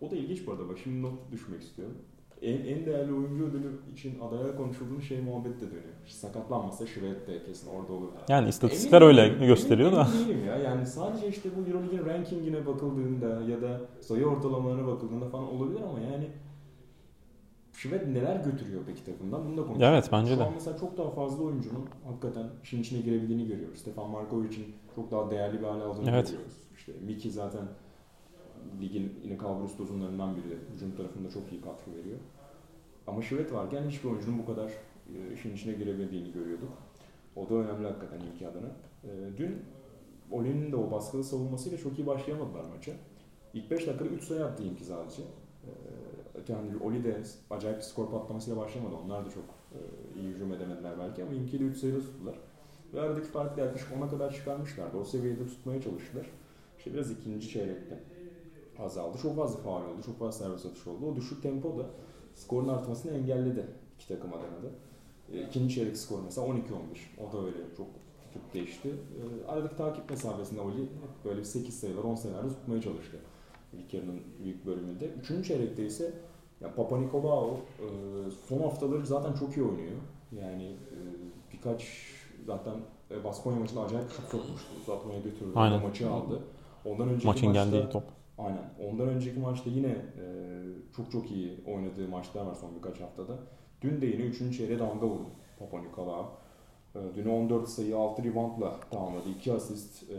O 0.00 0.10
da 0.10 0.16
ilginç 0.16 0.46
bu 0.46 0.52
arada. 0.52 0.68
Bak 0.68 0.78
şimdi 0.84 1.02
not 1.02 1.32
düşmek 1.32 1.62
istiyorum. 1.62 1.96
En, 2.44 2.64
en 2.76 2.86
değerli 2.86 3.12
oyuncu 3.12 3.44
ödülü 3.44 3.72
için 3.92 4.20
adaya 4.20 4.56
konuşulduğun 4.56 5.00
şey 5.00 5.20
muhabbet 5.20 5.56
de 5.60 5.66
dönüyor. 5.66 5.82
İşte 6.06 6.18
sakatlanmasa 6.18 6.86
Şivet 6.86 7.26
de 7.28 7.44
kesin 7.44 7.68
orada 7.70 7.92
olur. 7.92 8.08
Yani 8.28 8.48
istatistikler 8.48 9.02
Emin 9.02 9.10
öyle 9.12 9.22
değilim, 9.34 9.46
gösteriyor 9.46 9.88
emin 9.92 10.00
da. 10.00 10.08
değilim 10.18 10.44
ya. 10.46 10.56
Yani 10.58 10.86
sadece 10.86 11.28
işte 11.28 11.48
bu 11.56 11.70
Euroleague'in 11.70 12.06
rankingine 12.06 12.66
bakıldığında 12.66 13.26
ya 13.50 13.62
da 13.62 13.80
sayı 14.00 14.26
ortalamalarına 14.26 14.86
bakıldığında 14.86 15.28
falan 15.28 15.44
olabilir 15.54 15.80
ama 15.80 16.00
yani 16.00 16.28
Şivet 17.72 18.06
neler 18.06 18.36
götürüyor 18.44 18.82
peki 18.86 19.04
takımdan 19.04 19.44
bunu 19.48 19.56
da 19.56 19.66
konuşalım. 19.66 19.92
Evet 19.94 20.08
bence 20.12 20.32
Şu 20.34 20.38
de. 20.40 20.44
an 20.44 20.52
mesela 20.54 20.78
çok 20.78 20.98
daha 20.98 21.10
fazla 21.10 21.44
oyuncunun 21.44 21.84
hakikaten 22.06 22.46
işin 22.62 22.80
içine 22.80 23.00
girebildiğini 23.00 23.46
görüyoruz. 23.46 23.78
Stefan 23.78 24.10
Markovic'in 24.10 24.66
çok 24.96 25.10
daha 25.10 25.30
değerli 25.30 25.58
bir 25.60 25.66
hale 25.66 25.82
aldığını 25.82 26.10
Evet. 26.10 26.26
görüyoruz. 26.26 26.54
İşte 26.76 26.92
Miki 27.06 27.30
zaten 27.30 27.62
ligin 28.80 29.38
kalburüstü 29.38 29.82
uzunlarından 29.82 30.36
biri. 30.36 30.58
Hücum 30.74 30.96
tarafında 30.96 31.30
çok 31.30 31.52
iyi 31.52 31.60
katkı 31.60 31.90
veriyor. 31.90 32.18
Ama 33.06 33.22
Şivet 33.22 33.52
varken 33.52 33.88
hiçbir 33.88 34.08
oyuncunun 34.08 34.38
bu 34.38 34.46
kadar 34.46 34.70
e, 35.14 35.32
işin 35.34 35.54
içine 35.54 35.72
girebildiğini 35.72 36.32
görüyorduk. 36.32 36.70
O 37.36 37.48
da 37.48 37.54
önemli 37.54 37.86
hakikaten 37.86 38.24
Miki 38.24 38.48
adına. 38.48 38.70
Dün 39.36 39.56
Oli'nin 40.30 40.72
de 40.72 40.76
o 40.76 40.90
baskılı 40.90 41.24
savunmasıyla 41.24 41.78
çok 41.78 41.98
iyi 41.98 42.06
başlayamadılar 42.06 42.64
maça. 42.64 42.92
İlk 43.54 43.70
5 43.70 43.86
dakikada 43.86 44.08
3 44.08 44.24
sayı 44.24 44.44
attı 44.44 44.62
Imki 44.62 44.84
sadece. 44.84 45.22
Yandan 46.48 46.80
Oli 46.82 47.04
de 47.04 47.22
acayip 47.50 47.78
bir 47.78 47.82
skor 47.82 48.10
patlamasıyla 48.10 48.60
başlamadı. 48.60 48.94
Onlar 49.04 49.26
da 49.26 49.30
çok 49.30 49.44
e, 49.44 49.78
iyi 50.20 50.28
hücum 50.28 50.52
edemediler 50.52 50.92
belki 50.98 51.22
ama 51.22 51.32
Imki'yi 51.32 51.62
de 51.62 51.64
3 51.64 51.76
sayıda 51.76 51.98
tuttular. 51.98 52.34
Ve 52.94 53.00
aradaki 53.00 53.26
farkı 53.26 53.60
yaklaşık 53.60 53.92
10'a 53.92 54.08
kadar 54.08 54.34
çıkarmışlardı. 54.34 54.96
O 54.96 55.04
seviyede 55.04 55.46
tutmaya 55.46 55.82
çalıştılar. 55.82 56.26
İşte 56.78 56.94
biraz 56.94 57.10
ikinci 57.10 57.48
çeyrekte 57.48 58.00
azaldı. 58.80 59.18
Çok 59.22 59.36
fazla 59.36 59.58
faul 59.58 59.80
oldu. 59.82 60.02
Çok 60.06 60.18
fazla 60.18 60.32
servis 60.32 60.66
atışı 60.66 60.90
oldu. 60.90 61.06
O 61.12 61.16
düşük 61.16 61.42
tempo 61.42 61.78
da 61.78 61.86
skorun 62.34 62.68
artmasını 62.68 63.12
engelledi 63.12 63.66
iki 63.98 64.08
takım 64.08 64.30
adına 64.32 64.62
da. 64.62 64.68
E, 65.32 65.46
İkinci 65.48 65.74
çeyrek 65.74 65.96
skoru 65.96 66.22
mesela 66.22 66.46
12-11. 66.46 66.58
O 67.28 67.32
da 67.32 67.46
öyle 67.46 67.56
çok 67.76 67.86
çok 68.34 68.54
değişti. 68.54 68.88
E, 68.88 69.50
aradaki 69.50 69.76
takip 69.76 70.10
mesafesinde 70.10 70.60
Oli 70.60 70.82
hep 70.82 71.24
böyle 71.24 71.38
bir 71.38 71.44
8 71.44 71.80
sayılar 71.80 72.04
10 72.04 72.14
sayılarda 72.14 72.48
tutmaya 72.48 72.82
çalıştı. 72.82 73.16
İlk 73.72 73.94
yarının 73.94 74.20
büyük 74.44 74.66
bölümünde. 74.66 75.06
Üçüncü 75.06 75.48
çeyrekte 75.48 75.86
ise 75.86 76.12
ya 76.60 76.74
Papa 76.74 76.98
Nikolaou 76.98 77.54
e, 77.54 77.86
son 78.48 78.58
haftaları 78.58 79.06
zaten 79.06 79.32
çok 79.32 79.56
iyi 79.56 79.62
oynuyor. 79.66 79.96
Yani 80.32 80.76
birkaç 81.52 81.86
zaten 82.46 82.74
Baskonya 83.24 83.58
maçında 83.58 83.80
acayip 83.80 84.10
şut 84.10 84.24
sokmuştu. 84.24 84.68
Uzatmaya 84.82 85.20
götürdü. 85.20 85.52
Aynen. 85.54 85.78
O 85.78 85.82
maçı 85.82 86.10
aldı. 86.10 86.42
Ondan 86.84 87.08
önceki 87.08 87.26
Maçın 87.26 87.48
maçta, 87.48 87.64
geldiği 87.64 87.90
top. 87.90 88.02
Aynen. 88.38 88.70
Ondan 88.90 89.08
önceki 89.08 89.40
maçta 89.40 89.70
yine 89.70 89.88
e, 89.88 90.24
çok 90.96 91.12
çok 91.12 91.30
iyi 91.30 91.60
oynadığı 91.66 92.08
maçlar 92.08 92.46
var 92.46 92.54
son 92.54 92.76
birkaç 92.76 93.00
haftada. 93.00 93.38
Dün 93.82 94.00
de 94.00 94.06
yine 94.06 94.22
3. 94.22 94.56
çeyreğe 94.56 94.78
damga 94.78 95.06
vurdu 95.06 95.28
Papa 95.58 95.80
Nikolaou. 95.80 96.26
E, 96.94 96.98
Dün 97.14 97.28
14 97.28 97.68
sayı 97.68 97.96
6 97.96 98.24
reboundla 98.24 98.80
tamamladı. 98.90 99.28
2 99.28 99.52
asist 99.52 100.10
e, 100.10 100.16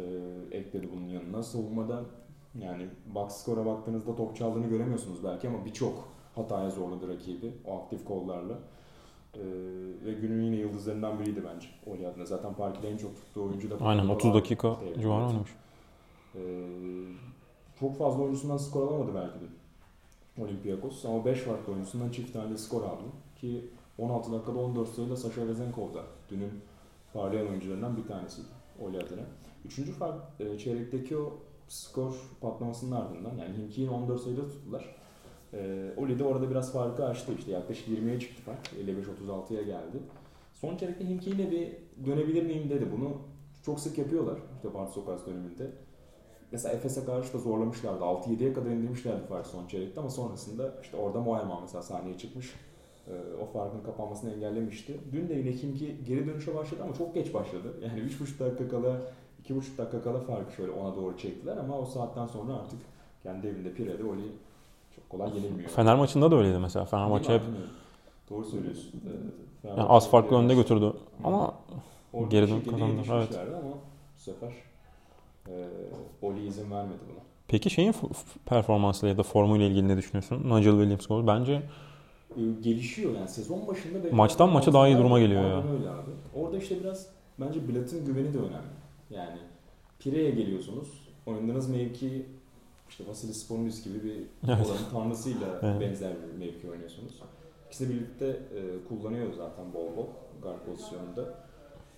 ekledi 0.58 0.89
bunun 0.95 1.08
yanına. 1.08 1.43
Savunmada 1.43 2.04
yani 2.60 2.88
box 3.15 3.32
score'a 3.34 3.65
baktığınızda 3.65 4.15
top 4.15 4.36
çaldığını 4.36 4.67
göremiyorsunuz 4.67 5.23
belki 5.23 5.47
ama 5.47 5.65
birçok 5.65 6.08
hataya 6.36 6.69
zorladı 6.69 7.08
rakibi 7.08 7.51
o 7.65 7.78
aktif 7.78 8.06
kollarla. 8.06 8.60
Ee, 9.36 9.39
ve 10.06 10.13
günün 10.13 10.43
yine 10.43 10.56
yıldızlarından 10.56 11.19
biriydi 11.19 11.43
bence 11.54 11.67
Oli 11.86 12.08
adına. 12.08 12.25
Zaten 12.25 12.54
parkede 12.54 12.89
en 12.89 12.97
çok 12.97 13.15
tuttuğu 13.15 13.43
oyuncu 13.43 13.69
da 13.69 13.86
Aynen 13.86 14.08
30 14.08 14.34
dakika 14.34 14.75
civarı 15.01 15.25
oynamış. 15.25 15.49
Ee, 16.36 16.39
çok 17.79 17.97
fazla 17.97 18.23
oyuncusundan 18.23 18.57
skor 18.57 18.88
alamadı 18.88 19.15
belki 19.15 19.39
de 19.39 19.45
Olympiakos 20.43 21.05
ama 21.05 21.25
5 21.25 21.39
farklı 21.39 21.73
oyuncusundan 21.73 22.11
çift 22.11 22.33
tane 22.33 22.57
skor 22.57 22.83
aldı 22.83 23.03
ki 23.41 23.65
16 23.97 24.31
dakikada 24.31 24.59
14 24.59 24.89
sayıyla 24.89 25.17
Sasha 25.17 25.47
Vezenkov 25.47 25.93
da 25.93 26.03
dünün 26.29 26.51
parlayan 27.13 27.47
oyuncularından 27.47 27.97
bir 27.97 28.07
tanesiydi 28.07 28.47
Oli 28.81 28.97
adına. 28.97 29.21
Üçüncü 29.65 29.91
fark 29.91 30.21
e, 30.39 30.57
çeyrekteki 30.57 31.17
o 31.17 31.33
skor 31.67 32.13
patlamasının 32.41 32.91
ardından 32.91 33.38
yani 33.38 33.57
Hinki'yi 33.57 33.89
14 33.89 34.21
sayıda 34.21 34.47
tuttular. 34.47 34.95
E, 35.53 35.91
Oli 35.97 36.19
de 36.19 36.23
orada 36.23 36.49
biraz 36.49 36.73
farkı 36.73 37.05
açtı 37.05 37.31
işte 37.39 37.51
yaklaşık 37.51 37.88
20'ye 37.88 38.19
çıktı 38.19 38.41
fark. 38.43 38.73
55-36'ya 38.73 39.61
geldi. 39.61 39.97
Son 40.53 40.77
çeyrekte 40.77 41.09
Hinki 41.09 41.38
bir 41.38 41.73
dönebilir 42.05 42.43
miyim 42.43 42.69
dedi. 42.69 42.88
Bunu 42.97 43.17
çok 43.65 43.79
sık 43.79 43.97
yapıyorlar 43.97 44.38
işte 44.55 44.73
Bart 44.73 44.91
Sokas 44.91 45.25
döneminde. 45.25 45.71
Mesela 46.56 46.76
Efes'e 46.76 47.06
karşı 47.06 47.34
da 47.34 47.38
zorlamışlardı. 47.38 48.04
6-7'ye 48.04 48.54
kadar 48.54 48.70
indirmişlerdi 48.70 49.26
fark 49.30 49.48
son 49.48 49.68
çeyrekte 49.68 50.00
ama 50.00 50.10
sonrasında 50.10 50.74
işte 50.82 50.98
orada 50.98 51.20
Moerman 51.22 51.62
mesela 51.62 51.84
sahneye 51.84 52.18
çıkmış. 52.18 52.54
Ee, 53.08 53.12
o 53.44 53.46
farkın 53.46 53.82
kapanmasını 53.84 54.34
engellemişti. 54.34 55.00
Dün 55.12 55.30
de 55.30 55.34
yine 55.34 55.52
Kimki 55.52 55.96
geri 56.08 56.28
dönüşe 56.28 56.56
başladı 56.56 56.82
ama 56.84 56.94
çok 56.94 57.13
geç 57.13 57.34
başladı. 57.34 57.74
Yani 57.84 58.00
3,5 58.00 58.39
dakika 58.39 58.70
kala, 58.70 59.02
2,5 59.44 59.78
dakika 59.78 60.02
kala 60.02 60.20
farkı 60.20 60.54
şöyle 60.54 60.72
ona 60.72 60.96
doğru 60.96 61.18
çektiler 61.18 61.58
ama 61.58 61.80
o 61.80 61.86
saatten 61.86 62.28
sonra 62.28 62.54
artık 62.54 62.80
kendi 63.24 63.48
evinde 63.48 63.74
Pire'de 63.74 64.04
Oli 64.04 64.32
çok 64.96 65.10
kolay 65.10 65.30
yenilmiyor. 65.38 65.70
Fener 65.70 65.96
maçında 65.96 66.32
da 66.32 66.36
öyleydi 66.36 66.60
mesela. 66.60 66.86
Fenerbahçe 66.86 67.34
hep 67.34 67.41
Doğru 68.30 68.46
söylüyorsun. 68.46 69.02
Ee, 69.63 69.68
yani 69.68 69.82
az 69.82 70.10
farklı 70.10 70.38
önde 70.38 70.56
götürdü. 70.56 70.94
Ama 71.24 71.54
Geri 72.30 72.48
dön- 72.48 72.62
kazandı, 72.62 72.96
yetişmişlerdi 72.98 73.56
ama 73.56 73.68
bu 74.15 74.20
sefer 74.20 74.54
e, 75.47 75.53
Oli 76.21 76.47
izin 76.47 76.71
vermedi 76.71 76.99
buna. 77.10 77.19
peki 77.47 77.69
şeyin 77.69 77.93
performansıyla 78.45 79.12
ya 79.13 79.17
da 79.17 79.23
formuyla 79.23 79.65
ilgili 79.67 79.88
ne 79.88 79.97
düşünüyorsun? 79.97 80.38
Nigel 80.43 80.71
Williams 80.71 81.08
gol. 81.08 81.27
Bence 81.27 81.62
E, 82.38 82.41
gelişiyor 82.62 83.15
yani 83.15 83.27
sezon 83.27 83.67
başında 83.67 83.97
Maçtan 84.12 84.49
maça 84.49 84.73
daha 84.73 84.88
iyi 84.88 84.97
duruma 84.97 85.19
geliyor 85.19 85.41
ya. 85.43 85.58
öyle 85.58 85.89
abi. 85.89 86.12
Orada 86.36 86.58
işte 86.58 86.79
biraz 86.79 87.08
bence 87.39 87.60
Blatt'ın 87.67 88.05
güveni 88.05 88.34
de 88.34 88.38
önemli. 88.38 88.75
Yani 89.10 89.38
Pire'ye 89.99 90.31
geliyorsunuz. 90.31 90.88
Oynadığınız 91.25 91.69
mevki 91.69 92.25
işte 92.89 93.03
Vasilis 93.08 93.43
Sponlis 93.45 93.84
gibi 93.84 94.03
bir 94.03 94.13
Evet. 94.53 94.67
oranın 94.67 94.89
tanrısıyla 94.91 95.47
Evet. 95.63 95.81
benzer 95.81 96.12
bir 96.34 96.45
mevki 96.45 96.69
oynuyorsunuz. 96.71 97.21
İkisi 97.67 97.89
birlikte 97.89 98.25
e, 98.27 98.62
kullanıyor 98.89 99.34
zaten 99.38 99.73
bol 99.73 99.97
bol 99.97 100.05
guard 100.43 100.60
pozisyonunda. 100.65 101.44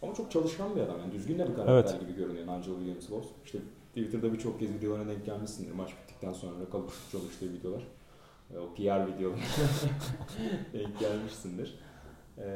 Ama 0.01 0.13
çok 0.13 0.31
çalışkan 0.31 0.75
bir 0.75 0.81
adam 0.81 0.99
yani 0.99 1.11
düzgün 1.11 1.39
de 1.39 1.49
bir 1.49 1.55
karakter 1.55 1.73
Evet. 1.93 1.99
gibi 2.01 2.15
görünüyor 2.15 2.43
Nigel 2.47 2.73
Williams-Goss. 2.73 3.25
İşte 3.45 3.59
Twitter'da 3.87 4.33
birçok 4.33 4.59
kez 4.59 4.73
videolarına 4.73 5.09
denk 5.11 5.25
gelmişsindir 5.25 5.71
maç 5.71 5.89
bittikten 6.01 6.33
sonra 6.33 6.53
kalıp 6.71 6.91
çalıştığı 7.11 7.53
videolar. 7.53 7.87
E, 8.53 8.57
O 8.59 8.73
PR 8.73 9.07
videolar 9.15 9.39
denk 10.73 10.99
gelmişsindir. 10.99 11.79
E, 12.37 12.47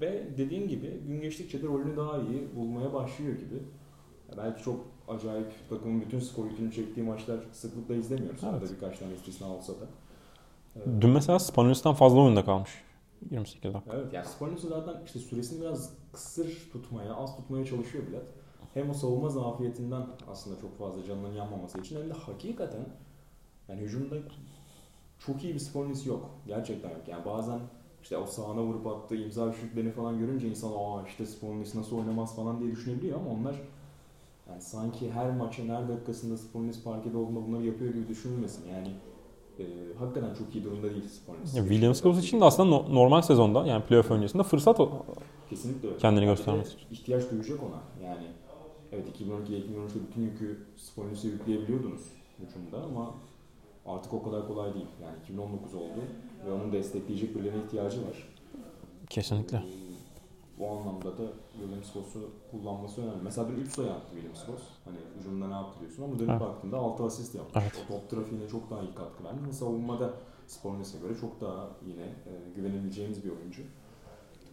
ve 0.00 0.26
dediğim 0.38 0.68
gibi 0.68 1.00
gün 1.06 1.20
geçtikçe 1.20 1.62
de 1.62 1.66
rolünü 1.66 1.96
daha 1.96 2.18
iyi 2.18 2.56
bulmaya 2.56 2.92
başlıyor 2.92 3.32
gibi. 3.36 3.62
Belki 4.36 4.62
çok 4.62 4.86
acayip 5.08 5.46
takımın 5.68 6.00
bütün 6.00 6.20
skor 6.20 6.44
yükünü 6.50 6.72
çektiği 6.72 7.02
maçlar 7.02 7.40
sıklıkla 7.52 7.94
izlemiyoruz. 7.94 8.40
Evet. 8.44 8.54
Arada 8.54 8.64
birkaç 8.74 8.98
tane 8.98 9.14
istisna 9.14 9.54
olsa 9.56 9.72
da. 9.72 9.84
E, 10.76 11.00
dün 11.00 11.10
mesela 11.10 11.38
Spanulis'ten 11.38 11.94
fazla 11.94 12.20
oyunda 12.20 12.44
kalmış. 12.44 12.70
28 13.30 13.74
dakika. 13.74 13.96
Evet 13.96 14.12
yani 14.12 14.26
Spanulis'i 14.26 14.68
zaten 14.68 14.94
işte 15.06 15.18
süresini 15.18 15.60
biraz 15.60 15.90
kısır 16.12 16.70
tutmaya, 16.72 17.14
az 17.14 17.36
tutmaya 17.36 17.64
çalışıyor 17.64 18.06
Bilat. 18.06 18.24
Hem 18.74 18.90
o 18.90 18.94
savunma 18.94 19.28
zafiyetinden 19.28 20.06
aslında 20.30 20.60
çok 20.60 20.78
fazla 20.78 21.04
canının 21.04 21.32
yanmaması 21.34 21.80
için 21.80 22.00
hem 22.00 22.10
de 22.10 22.12
hakikaten 22.14 22.86
yani 23.68 23.80
hücumda 23.80 24.16
çok 25.18 25.44
iyi 25.44 25.54
bir 25.54 25.58
Spanulis 25.58 26.06
yok. 26.06 26.30
Gerçekten 26.46 26.90
yok. 26.90 27.08
Yani 27.08 27.24
bazen 27.24 27.60
işte 28.02 28.16
o 28.16 28.26
sahana 28.26 28.62
vurup 28.62 28.86
attığı 28.86 29.16
imza 29.16 29.48
üçlüklerini 29.48 29.90
falan 29.92 30.18
görünce 30.18 30.48
insan 30.48 30.72
aa 30.78 31.06
işte 31.06 31.26
Spanulis 31.26 31.74
nasıl 31.74 31.98
oynamaz 31.98 32.36
falan 32.36 32.60
diye 32.60 32.70
düşünebiliyor 32.72 33.20
ama 33.20 33.30
onlar 33.30 33.54
yani 34.48 34.62
sanki 34.62 35.12
her 35.12 35.30
maçın 35.30 35.68
her 35.68 35.88
dakikasında 35.88 36.36
Spanulis 36.36 36.82
parkede 36.84 37.16
olduğunda 37.16 37.46
bunları 37.46 37.66
yapıyor 37.66 37.94
gibi 37.94 38.08
düşünülmesin. 38.08 38.64
Yani 38.68 38.88
e, 39.58 39.64
hakikaten 39.98 40.34
çok 40.34 40.54
iyi 40.54 40.64
durumda 40.64 40.90
değil. 40.90 41.04
Ya 41.54 41.62
Williams 41.62 42.02
Goss 42.02 42.18
için 42.18 42.40
de 42.40 42.44
aslında 42.44 42.68
no- 42.68 42.94
normal 42.94 43.22
sezonda 43.22 43.66
yani 43.66 43.84
playoff 43.84 44.10
öncesinde 44.10 44.42
fırsat 44.42 44.80
Kesinlikle 45.56 45.88
öyle. 45.88 45.98
Kendini 45.98 46.20
de 46.20 46.26
göstermesi 46.26 46.74
için. 46.74 46.86
ihtiyaç 46.90 47.30
duyacak 47.30 47.62
ona. 47.62 48.06
Yani 48.08 48.26
evet 48.92 49.20
2012'de 49.20 49.58
2013'te 49.58 50.00
bütün 50.08 50.22
yükü 50.22 50.66
Sponis'e 50.76 51.28
yükleyebiliyordunuz 51.28 52.00
hücumda 52.38 52.84
ama 52.84 53.14
artık 53.86 54.14
o 54.14 54.22
kadar 54.22 54.48
kolay 54.48 54.74
değil. 54.74 54.86
Yani 55.02 55.16
2019 55.22 55.74
oldu 55.74 56.00
ve 56.46 56.52
onun 56.52 56.72
destekleyecek 56.72 57.34
birilerine 57.34 57.64
ihtiyacı 57.64 57.98
var. 58.06 58.28
kesinlikle. 59.10 59.62
Bu 60.58 60.68
anlamda 60.70 61.18
da 61.18 61.22
Williams 61.52 61.92
Goss'u 61.92 62.30
kullanması 62.50 63.02
önemli. 63.02 63.22
Mesela 63.22 63.48
dün 63.48 63.56
3 63.56 63.72
sayı 63.72 63.90
attı 63.92 64.06
Williams 64.14 64.46
Goss. 64.46 64.62
Hani 64.84 64.96
hücumda 65.18 65.46
ne 65.48 65.54
yaptı 65.54 65.80
diyorsun 65.80 66.02
ama 66.02 66.18
dönüp 66.18 66.30
Evet. 66.30 66.40
baktığında 66.40 66.76
6 66.76 67.04
asist 67.04 67.34
yapmış. 67.34 67.64
Evet. 67.64 67.84
O 67.84 67.92
top 67.92 68.10
trafiğine 68.10 68.48
çok 68.48 68.70
daha 68.70 68.82
iyi 68.82 68.94
katkı 68.94 69.24
vermiş. 69.24 69.48
Ve 69.48 69.52
savunmada 69.52 70.10
Spornis'e 70.46 70.98
göre 70.98 71.14
çok 71.20 71.40
daha 71.40 71.68
yine 71.86 72.02
e, 72.02 72.32
güvenebileceğimiz 72.56 73.24
bir 73.24 73.30
oyuncu. 73.30 73.62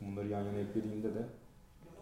Bunları 0.01 0.27
yan 0.27 0.43
yana 0.43 0.57
eklediğinde 0.57 1.15
de 1.15 1.25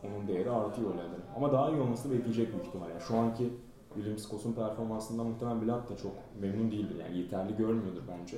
onun 0.03 0.27
değeri 0.27 0.51
artıyor 0.51 0.91
öyle. 0.91 1.01
Ama 1.35 1.51
daha 1.51 1.69
iyi 1.69 1.81
olmasını 1.81 2.13
bekleyecek 2.13 2.53
büyük 2.53 2.65
ihtimal. 2.65 2.89
Yani 2.89 3.01
şu 3.01 3.17
anki 3.17 3.49
Williams 3.93 4.29
Goss'un 4.29 4.53
performansından 4.53 5.25
muhtemelen 5.25 5.61
Bilat 5.61 5.89
da 5.89 5.97
çok 5.97 6.11
memnun 6.41 6.71
değildir. 6.71 6.95
Yani 6.99 7.17
yeterli 7.17 7.57
görmüyordur 7.57 8.01
bence. 8.07 8.37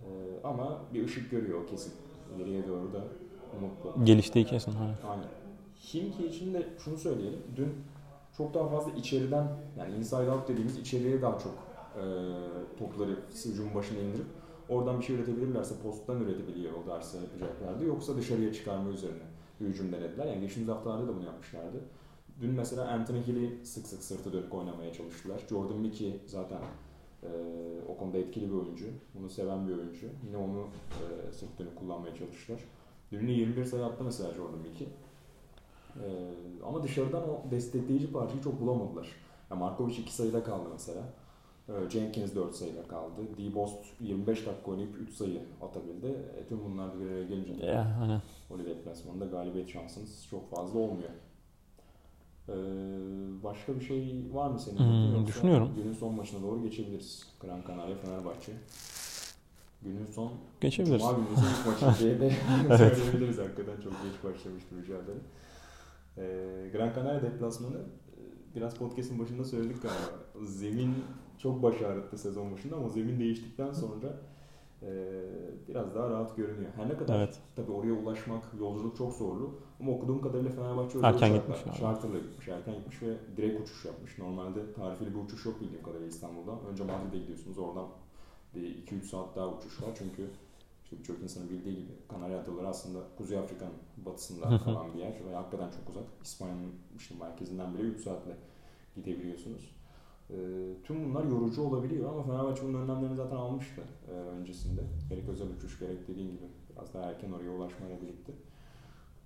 Ee, 0.00 0.06
ama 0.44 0.80
bir 0.94 1.04
ışık 1.04 1.30
görüyor 1.30 1.62
o 1.62 1.66
kesin. 1.66 1.92
İleriye 2.36 2.68
doğru 2.68 2.92
da 2.92 3.04
umutlu. 3.56 4.04
Geliştiği 4.04 4.44
kesin. 4.44 4.72
Hani. 4.72 4.92
Aynen. 5.08 5.24
Himki 5.94 6.26
için 6.26 6.54
de 6.54 6.68
şunu 6.78 6.96
söyleyelim. 6.96 7.42
Dün 7.56 7.74
çok 8.36 8.54
daha 8.54 8.68
fazla 8.68 8.92
içeriden 8.92 9.46
yani 9.78 9.94
inside 9.94 10.30
out 10.30 10.48
dediğimiz 10.48 10.78
içeriye 10.78 11.22
daha 11.22 11.38
çok 11.38 11.52
e, 11.96 12.04
topları 12.78 13.16
hücum 13.44 13.74
başına 13.74 13.98
indirip 13.98 14.26
oradan 14.74 14.98
bir 14.98 15.04
şey 15.04 15.16
üretebilirlerse 15.16 15.74
posttan 15.82 16.20
üretebiliyor 16.20 16.72
o 16.72 16.90
dersi 16.90 17.16
yapacaklardı. 17.16 17.84
Yoksa 17.84 18.16
dışarıya 18.16 18.52
çıkarma 18.52 18.90
üzerine 18.90 19.22
bir 19.60 19.66
hücum 19.66 19.92
denediler. 19.92 20.26
Yani 20.26 20.40
geçtiğimiz 20.40 20.74
haftalarda 20.74 21.08
da 21.08 21.16
bunu 21.16 21.24
yapmışlardı. 21.24 21.80
Dün 22.40 22.50
mesela 22.50 22.88
Anthony 22.88 23.22
Hill'i 23.26 23.66
sık 23.66 23.86
sık 23.86 24.02
sırtı 24.02 24.32
dönük 24.32 24.54
oynamaya 24.54 24.92
çalıştılar. 24.92 25.42
Jordan 25.50 25.76
Mickey 25.76 26.20
zaten 26.26 26.60
e, 27.22 27.28
o 27.88 27.96
konuda 27.96 28.18
etkili 28.18 28.48
bir 28.50 28.54
oyuncu. 28.54 28.86
Bunu 29.14 29.30
seven 29.30 29.68
bir 29.68 29.72
oyuncu. 29.72 30.06
Yine 30.26 30.36
onu 30.36 30.66
e, 30.90 31.32
sırt 31.32 31.58
dönük 31.58 31.76
kullanmaya 31.76 32.14
çalıştılar. 32.14 32.60
Dün 33.12 33.28
de 33.28 33.32
21 33.32 33.64
sayı 33.64 33.84
attı 33.84 34.04
mesela 34.04 34.34
Jordan 34.34 34.58
Mickey. 34.58 34.88
Ee, 35.96 36.64
ama 36.66 36.82
dışarıdan 36.82 37.22
o 37.22 37.50
destekleyici 37.50 38.12
parçayı 38.12 38.42
çok 38.42 38.60
bulamadılar. 38.60 39.08
Ya 39.50 39.56
Markovic 39.56 39.94
2 39.94 40.14
sayıda 40.14 40.44
kaldı 40.44 40.68
mesela. 40.72 41.02
Ee, 41.68 41.90
Jenkins 41.90 42.34
4 42.34 42.54
sayıda 42.54 42.82
kaldı. 42.88 43.20
D-Bost 43.38 43.84
25 44.00 44.46
dakika 44.46 44.70
oynayıp 44.70 44.96
3 45.00 45.14
sayı 45.14 45.40
atabildi. 45.62 46.06
E, 46.06 46.48
tüm 46.48 46.64
bunlar 46.64 47.00
bir 47.00 47.06
araya 47.06 47.24
gelince 47.24 47.62
de 47.66 47.76
hani. 47.76 48.20
Oli 48.50 48.66
deplasmanında 48.66 49.26
galibiyet 49.26 49.68
şansınız 49.68 50.26
çok 50.30 50.50
fazla 50.50 50.78
olmuyor. 50.78 51.10
Ee, 52.48 52.52
başka 53.44 53.74
bir 53.76 53.80
şey 53.84 54.24
var 54.32 54.50
mı 54.50 54.60
senin? 54.60 54.78
Hmm, 54.78 55.12
Yoksa 55.12 55.26
düşünüyorum. 55.26 55.70
Günün 55.76 55.92
son 55.92 56.14
maçına 56.14 56.42
doğru 56.42 56.62
geçebiliriz. 56.62 57.26
Gran 57.40 57.60
Canaria 57.68 57.96
Fenerbahçe. 57.96 58.52
Günün 59.82 60.06
son 60.06 60.32
Geçebiliriz. 60.60 61.00
Cuma 61.02 61.12
günü 61.12 61.26
ilk 61.26 61.82
maçı 61.82 61.98
diye 62.04 62.20
de 62.20 62.32
Evet. 62.68 62.78
söyleyebiliriz 62.96 63.38
hakikaten 63.38 63.80
çok 63.80 63.92
geç 63.92 64.24
başlamıştı 64.34 64.74
mücadele. 64.74 65.18
Ee, 66.18 66.70
Gran 66.72 66.94
Canaria 66.94 67.22
deplasmanı 67.22 67.76
e, 67.76 68.20
biraz 68.56 68.74
podcast'ın 68.74 69.18
başında 69.18 69.44
söyledik 69.44 69.82
galiba. 69.82 70.46
Zemin 70.46 70.94
çok 71.42 71.62
baş 71.62 71.82
ağrıttı 71.82 72.18
sezon 72.18 72.52
başında 72.52 72.76
ama 72.76 72.88
zemin 72.88 73.20
değiştikten 73.20 73.72
sonra 73.72 74.20
e, 74.82 74.88
biraz 75.68 75.94
daha 75.94 76.10
rahat 76.10 76.36
görünüyor. 76.36 76.70
Her 76.76 76.88
ne 76.88 76.96
kadar 76.96 77.18
Evet. 77.18 77.38
tabii 77.56 77.72
oraya 77.72 77.92
ulaşmak, 77.92 78.44
yolculuk 78.60 78.96
çok 78.96 79.12
zorlu 79.12 79.54
ama 79.80 79.92
okuduğum 79.92 80.22
kadarıyla 80.22 80.50
Fenerbahçe 80.50 80.98
özel 80.98 81.08
Erken 81.08 81.34
gitmiş 81.34 81.58
yani. 81.66 81.78
Charter'la 81.78 82.18
gitmiş, 82.18 82.48
erken 82.48 82.74
gitmiş 82.74 83.02
ve 83.02 83.16
direkt 83.36 83.60
uçuş 83.60 83.84
yapmış. 83.84 84.18
Normalde 84.18 84.72
tarifeli 84.72 85.14
bir 85.14 85.20
uçuş 85.20 85.46
yok 85.46 85.60
bildiğim 85.60 85.82
kadarıyla 85.82 86.08
İstanbul'dan. 86.08 86.58
Önce 86.70 86.84
Madrid'e 86.84 87.18
gidiyorsunuz 87.18 87.58
oradan 87.58 87.86
bir 88.54 88.86
2-3 88.86 89.02
saat 89.02 89.36
daha 89.36 89.48
uçuş 89.48 89.82
var 89.82 89.90
çünkü 89.98 90.30
işte 90.84 90.98
birçok 90.98 91.22
insanın 91.22 91.50
bildiği 91.50 91.76
gibi 91.76 91.92
Kanarya 92.08 92.40
Adaları 92.40 92.68
aslında 92.68 92.98
Kuzey 93.18 93.38
Afrika'nın 93.38 93.74
batısında 93.96 94.58
kalan 94.64 94.94
bir 94.94 94.98
yer 94.98 95.12
ve 95.30 95.34
hakikaten 95.34 95.70
çok 95.70 95.88
uzak. 95.90 96.04
İspanya'nın 96.22 96.72
işte 96.96 97.14
merkezinden 97.20 97.74
bile 97.74 97.82
3 97.82 98.00
saatle 98.00 98.36
gidebiliyorsunuz. 98.94 99.81
Ee, 100.32 100.36
tüm 100.84 101.04
bunlar 101.04 101.24
yorucu 101.24 101.62
olabiliyor 101.62 102.10
ama 102.10 102.22
Fenerbahçe 102.22 102.62
bunun 102.62 102.82
önlemlerini 102.82 103.16
zaten 103.16 103.36
almıştı 103.36 103.82
e, 104.08 104.12
öncesinde. 104.12 104.80
Gerek 105.10 105.28
özel 105.28 105.46
uçuş 105.58 105.78
gerek 105.78 106.08
dediğin 106.08 106.28
gibi 106.28 106.44
biraz 106.70 106.94
daha 106.94 107.10
erken 107.10 107.32
oraya 107.32 107.50
ulaşmayla 107.50 107.96
birlikte. 108.02 108.32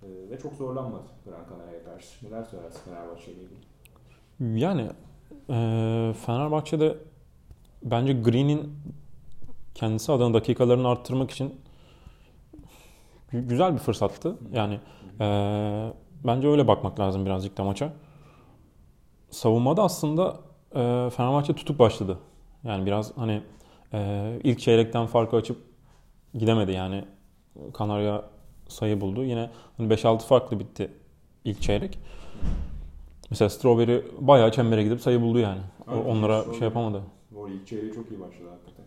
Ee, 0.03 0.29
ve 0.29 0.39
çok 0.39 0.53
zorlanmadı 0.53 1.03
Gran 1.25 1.45
Canaria'ya 1.49 1.83
karşı. 1.83 2.25
Neler 2.25 2.43
söylersin 2.43 2.79
Fenerbahçe 2.79 3.31
ile 3.31 3.41
ilgili? 3.41 4.59
Yani 4.59 4.81
e, 5.49 6.13
Fenerbahçe'de 6.25 6.97
bence 7.83 8.13
Green'in 8.13 8.73
kendisi 9.75 10.11
adına 10.11 10.33
dakikalarını 10.33 10.87
arttırmak 10.87 11.31
için 11.31 11.55
gü- 13.33 13.47
güzel 13.47 13.73
bir 13.73 13.79
fırsattı. 13.79 14.37
Yani 14.53 14.79
e, 15.19 15.27
bence 16.25 16.47
öyle 16.47 16.67
bakmak 16.67 16.99
lazım 16.99 17.25
birazcık 17.25 17.57
da 17.57 17.63
maça. 17.63 17.93
Savunmada 19.29 19.83
aslında 19.83 20.46
e, 20.77 21.09
Fenerbahçe 21.09 21.53
tutuk 21.53 21.79
başladı. 21.79 22.17
Yani 22.63 22.85
biraz 22.85 23.17
hani 23.17 23.41
e, 23.93 24.31
ilk 24.43 24.59
çeyrekten 24.59 25.05
farkı 25.05 25.35
açıp 25.35 25.57
gidemedi 26.33 26.71
yani. 26.71 27.05
Kanarya 27.73 28.23
sayı 28.67 29.01
buldu. 29.01 29.23
Yine 29.23 29.49
hani 29.77 29.93
5-6 29.93 30.19
farklı 30.19 30.59
bitti 30.59 30.91
ilk 31.45 31.61
çeyrek. 31.61 31.99
Mesela 33.29 33.49
Strawberry 33.49 34.05
bayağı 34.19 34.51
çembere 34.51 34.83
gidip 34.83 35.01
sayı 35.01 35.21
buldu 35.21 35.39
yani. 35.39 35.61
Aynen, 35.87 36.05
Onlara 36.05 36.39
Strawberry. 36.39 36.59
şey 36.59 36.67
yapamadı. 36.67 37.01
Arada 37.47 37.55
ilk 37.55 37.67
çeyreği 37.67 37.93
çok 37.93 38.11
iyi 38.11 38.19
başladı 38.19 38.49
hakikaten. 38.49 38.85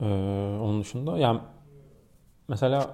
Ee, 0.00 0.58
onun 0.60 0.80
dışında 0.80 1.18
yani 1.18 1.40
mesela 2.48 2.92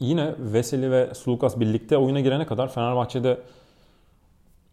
yine 0.00 0.34
Veseli 0.38 0.90
ve 0.90 1.14
Sulukas 1.14 1.60
birlikte 1.60 1.96
oyuna 1.96 2.20
girene 2.20 2.46
kadar 2.46 2.68
Fenerbahçe'de 2.68 3.40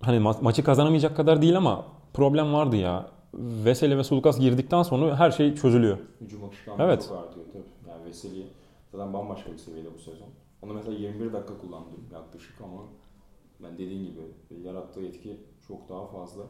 hani 0.05 0.17
ma- 0.17 0.41
maçı 0.43 0.63
kazanamayacak 0.63 1.15
kadar 1.17 1.41
değil 1.41 1.57
ama 1.57 1.85
problem 2.13 2.53
vardı 2.53 2.75
ya. 2.75 3.09
Veseli 3.33 3.97
ve 3.97 4.03
Sulukas 4.03 4.39
girdikten 4.39 4.83
sonra 4.83 5.15
her 5.19 5.31
şey 5.31 5.55
çözülüyor. 5.55 5.97
Hücum 6.21 6.43
akışkanlığı 6.43 6.83
Evet. 6.83 7.05
çok 7.09 7.17
artıyor 7.17 7.45
tabii. 7.53 7.89
Yani 7.91 8.05
Veseli 8.05 8.47
zaten 8.91 9.13
bambaşka 9.13 9.51
bir 9.53 9.57
seviyede 9.57 9.89
bu 9.95 9.99
sezon. 9.99 10.27
Onu 10.61 10.73
mesela 10.73 10.97
21 10.97 11.33
dakika 11.33 11.57
kullandım 11.57 11.99
yaklaşık 12.13 12.61
ama 12.61 12.81
ben 13.63 13.73
dediğin 13.73 14.05
gibi 14.05 14.21
yarattığı 14.65 15.05
etki 15.05 15.37
çok 15.67 15.89
daha 15.89 16.05
fazla. 16.07 16.43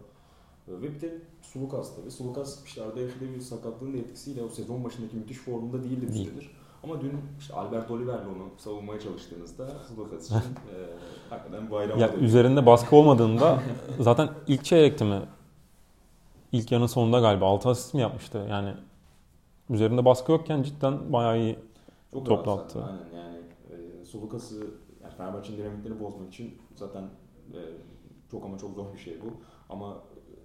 Ve 0.68 0.82
bir 0.84 1.02
de 1.02 1.18
Sulukas 1.42 1.96
tabii. 1.96 2.12
Sulukas 2.12 2.66
işte 2.66 2.82
yaşadığı 2.82 3.10
bir 3.36 3.42
sakatlığın 3.42 3.94
etkisiyle 3.98 4.44
o 4.44 4.50
sezon 4.50 4.84
başındaki 4.84 5.16
müthiş 5.16 5.38
formunda 5.38 5.84
değildi 5.84 6.08
bir 6.08 6.14
süredir. 6.14 6.52
Ama 6.84 7.02
dün 7.02 7.22
işte 7.40 7.54
Albert 7.54 7.92
Oliver'le 7.92 8.26
onu 8.28 8.50
savunmaya 8.58 9.00
çalıştığınızda 9.00 9.68
Sulukas 9.88 10.26
için 10.26 10.36
e, 10.36 10.76
hakikaten 11.30 11.72
bayram 11.72 12.00
Ya 12.00 12.14
üzerinde 12.14 12.66
baskı 12.66 12.96
olmadığında 12.96 13.60
zaten 14.00 14.30
ilk 14.48 14.66
çeyrekti 14.66 15.04
mi? 15.04 15.22
İlk 16.52 16.72
yarının 16.72 16.88
sonunda 16.88 17.20
galiba 17.20 17.46
6 17.46 17.70
asist 17.70 17.94
mi 17.94 18.02
yapmıştı? 18.02 18.48
Yani 18.50 18.74
üzerinde 19.70 20.06
baskı 20.06 20.32
yokken 20.32 20.64
cidden 20.64 21.14
bayağı 21.14 21.40
iyi. 21.40 21.60
Çok 22.14 22.26
Toplu 22.26 22.52
rahat 22.52 22.60
attı. 22.60 22.84
Aynen 22.84 23.24
yani 23.24 23.38
e, 23.70 24.06
Sulukas'ı 24.06 24.68
yani 25.04 25.14
Fenerbahçe'nin 25.18 25.58
dinamiklerini 25.58 26.00
bozmak 26.00 26.28
için 26.30 26.58
zaten 26.76 27.04
e, 27.54 27.60
çok 28.32 28.46
ama 28.46 28.58
çok 28.58 28.76
zor 28.76 28.94
bir 28.94 29.00
şey 29.00 29.22
bu. 29.22 29.26
Ama 29.70 29.98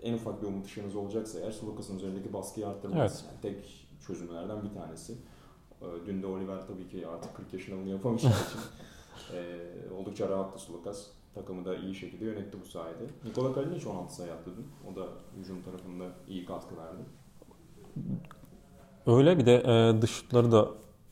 en 0.03 0.14
ufak 0.14 0.43
bir 0.43 0.47
umut 0.47 0.66
ışığınız 0.66 0.97
olacaksa 0.97 1.41
eğer 1.41 1.51
Sulukas'ın 1.53 1.97
üzerindeki 1.97 2.32
baskıyı 2.32 2.68
arttırmanız 2.68 3.24
Evet. 3.24 3.24
yani 3.30 3.55
tek 3.55 3.89
çözümlerden 4.07 4.62
bir 4.62 4.74
tanesi. 4.74 5.14
E, 5.82 6.06
dün 6.06 6.22
de 6.22 6.26
Oliver 6.26 6.66
tabii 6.66 6.88
ki 6.88 7.06
artık 7.06 7.36
40 7.36 7.52
yaşında 7.52 7.76
bunu 7.80 7.88
yapamayacağı 7.88 8.32
için 8.48 8.58
e, 9.36 9.40
oldukça 10.00 10.28
rahattı 10.28 10.58
Sulukas. 10.58 11.06
Takımı 11.34 11.64
da 11.64 11.76
iyi 11.76 11.94
şekilde 11.94 12.24
yönetti 12.24 12.58
bu 12.60 12.66
sayede. 12.68 13.04
Nikola 13.24 13.54
Kalinic 13.54 13.88
16 13.88 14.14
sayı 14.14 14.32
attı 14.32 14.50
dün. 14.56 14.92
O 14.92 14.96
da 14.96 15.06
hücum 15.40 15.62
tarafında 15.62 16.04
iyi 16.28 16.44
katkı 16.44 16.76
verdi. 16.76 17.02
Öyle 19.06 19.38
bir 19.38 19.46
de 19.46 19.54
e, 19.66 20.02
dış 20.02 20.10
şutları 20.10 20.52
da 20.52 20.68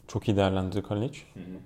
çok 0.09 0.29
iyi 0.29 0.37
değerlendirdi 0.37 0.83
Kalinic. 0.83 1.21
Hı 1.35 1.41
hı 1.41 1.45
hı. 1.45 1.59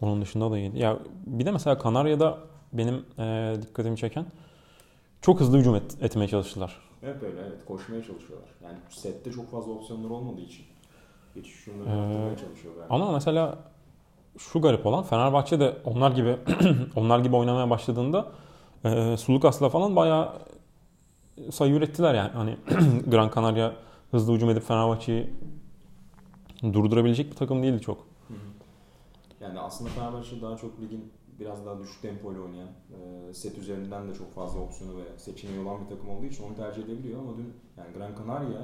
Onun 0.00 0.22
dışında 0.22 0.50
da 0.50 0.58
iyiydi. 0.58 0.78
Ya 0.78 0.98
bir 1.26 1.46
de 1.46 1.50
mesela 1.50 1.78
Kanarya'da 1.78 2.38
benim 2.72 3.04
e, 3.18 3.56
dikkatimi 3.62 3.96
çeken 3.96 4.26
çok 5.22 5.40
hızlı 5.40 5.58
hücum 5.58 5.74
et- 5.74 5.96
etmeye 6.02 6.28
çalıştılar. 6.28 6.80
Hep 7.00 7.22
öyle 7.22 7.40
evet 7.40 7.64
koşmaya 7.66 8.02
çalışıyorlar. 8.04 8.48
Yani 8.64 8.78
sette 8.90 9.32
çok 9.32 9.50
fazla 9.50 9.72
opsiyonlar 9.72 10.10
olmadığı 10.10 10.40
için 10.40 10.64
geçiş 11.34 11.54
şunları 11.54 11.88
Ee, 11.88 11.92
arttırmaya 11.92 12.36
çalışıyor 12.36 12.74
galiba. 12.74 12.94
Ama 12.94 13.12
mesela 13.12 13.58
şu 14.38 14.60
garip 14.60 14.86
olan 14.86 15.04
Fenerbahçe 15.04 15.60
de 15.60 15.76
onlar 15.84 16.10
gibi 16.10 16.36
onlar 16.96 17.18
gibi 17.18 17.36
oynamaya 17.36 17.70
başladığında 17.70 18.32
e, 18.84 19.16
Sulukas'la 19.16 19.68
falan 19.68 19.96
bayağı 19.96 20.32
sayı 21.50 21.74
ürettiler 21.74 22.14
yani. 22.14 22.30
Hani 22.30 22.56
Gran 23.06 23.30
Canaria 23.34 23.72
hızlı 24.10 24.34
hücum 24.34 24.50
edip 24.50 24.62
Fenerbahçe'yi 24.62 25.30
durdurabilecek 26.62 27.30
bir 27.30 27.36
takım 27.36 27.62
değildi 27.62 27.80
çok. 27.80 27.98
Hı 27.98 28.34
hı. 28.34 28.36
Yani 29.40 29.60
aslında 29.60 29.90
Fenerbahçe 29.90 30.42
daha 30.42 30.56
çok 30.56 30.80
ligin 30.80 31.12
biraz 31.40 31.66
daha 31.66 31.78
düşük 31.78 32.02
tempoyla 32.02 32.40
oynayan, 32.40 32.68
e, 33.28 33.34
set 33.34 33.58
üzerinden 33.58 34.08
de 34.08 34.14
çok 34.14 34.34
fazla 34.34 34.60
opsiyonu 34.60 34.96
ve 34.96 35.18
seçeneği 35.18 35.60
olan 35.60 35.80
bir 35.80 35.88
takım 35.88 36.08
olduğu 36.08 36.26
için 36.26 36.44
onu 36.44 36.56
tercih 36.56 36.84
edebiliyor 36.84 37.20
ama 37.20 37.36
dün 37.36 37.54
yani 37.76 37.92
Gran 37.96 38.14
Canaria 38.14 38.62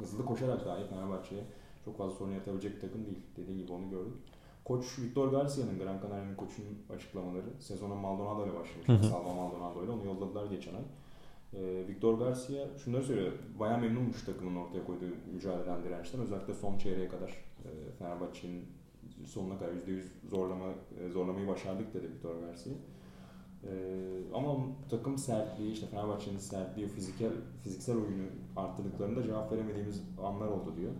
hızlı 0.00 0.24
koşarak 0.24 0.66
dahi 0.66 0.86
Fenerbahçe'ye 0.88 1.44
çok 1.88 1.98
fazla 1.98 2.16
sorun 2.16 2.32
yaratabilecek 2.32 2.76
bir 2.76 2.80
takım 2.80 3.06
değil. 3.06 3.18
Dediğim 3.36 3.58
gibi 3.58 3.72
onu 3.72 3.90
gördük. 3.90 4.14
Koç 4.64 4.98
Victor 4.98 5.28
Garcia'nın 5.28 5.78
Gran 5.78 6.00
Canaria'nın 6.02 6.34
koçunun 6.34 6.78
açıklamaları 6.94 7.46
sezona 7.58 7.94
Maldonado 7.94 8.46
ile 8.46 8.54
başlamış. 8.54 9.06
Salva 9.06 9.34
Maldonado 9.34 9.84
ile 9.84 9.90
onu 9.90 10.04
yolladılar 10.04 10.46
geçen 10.46 10.74
ay. 10.74 10.82
Ee, 11.54 11.88
Victor 11.88 12.18
Garcia 12.18 12.78
şunları 12.78 13.04
söylüyor. 13.04 13.32
Bayağı 13.60 13.80
memnunmuş 13.80 14.24
takımın 14.24 14.56
ortaya 14.56 14.84
koyduğu 14.84 15.14
mücadeleden 15.34 15.84
dirençten. 15.84 16.20
Özellikle 16.20 16.54
son 16.54 16.78
çeyreğe 16.78 17.08
kadar 17.08 17.28
e, 17.64 17.68
Fenerbahçe'nin 17.98 18.64
sonuna 19.26 19.58
kadar 19.58 19.72
%100 19.72 20.02
zorlama, 20.30 20.66
e, 21.00 21.08
zorlamayı 21.08 21.48
başardık 21.48 21.94
dedi 21.94 22.08
Victor 22.14 22.34
Garcia. 22.40 22.72
Ee, 23.64 24.34
ama 24.34 24.56
takım 24.90 25.18
sertliği, 25.18 25.72
işte 25.72 25.86
Fenerbahçe'nin 25.86 26.38
sertliği, 26.38 26.88
fiziksel, 26.88 27.32
fiziksel 27.62 27.96
oyunu 27.96 28.26
arttırdıklarında 28.56 29.22
cevap 29.22 29.52
veremediğimiz 29.52 30.02
anlar 30.22 30.48
oldu 30.48 30.76
diyor. 30.76 30.92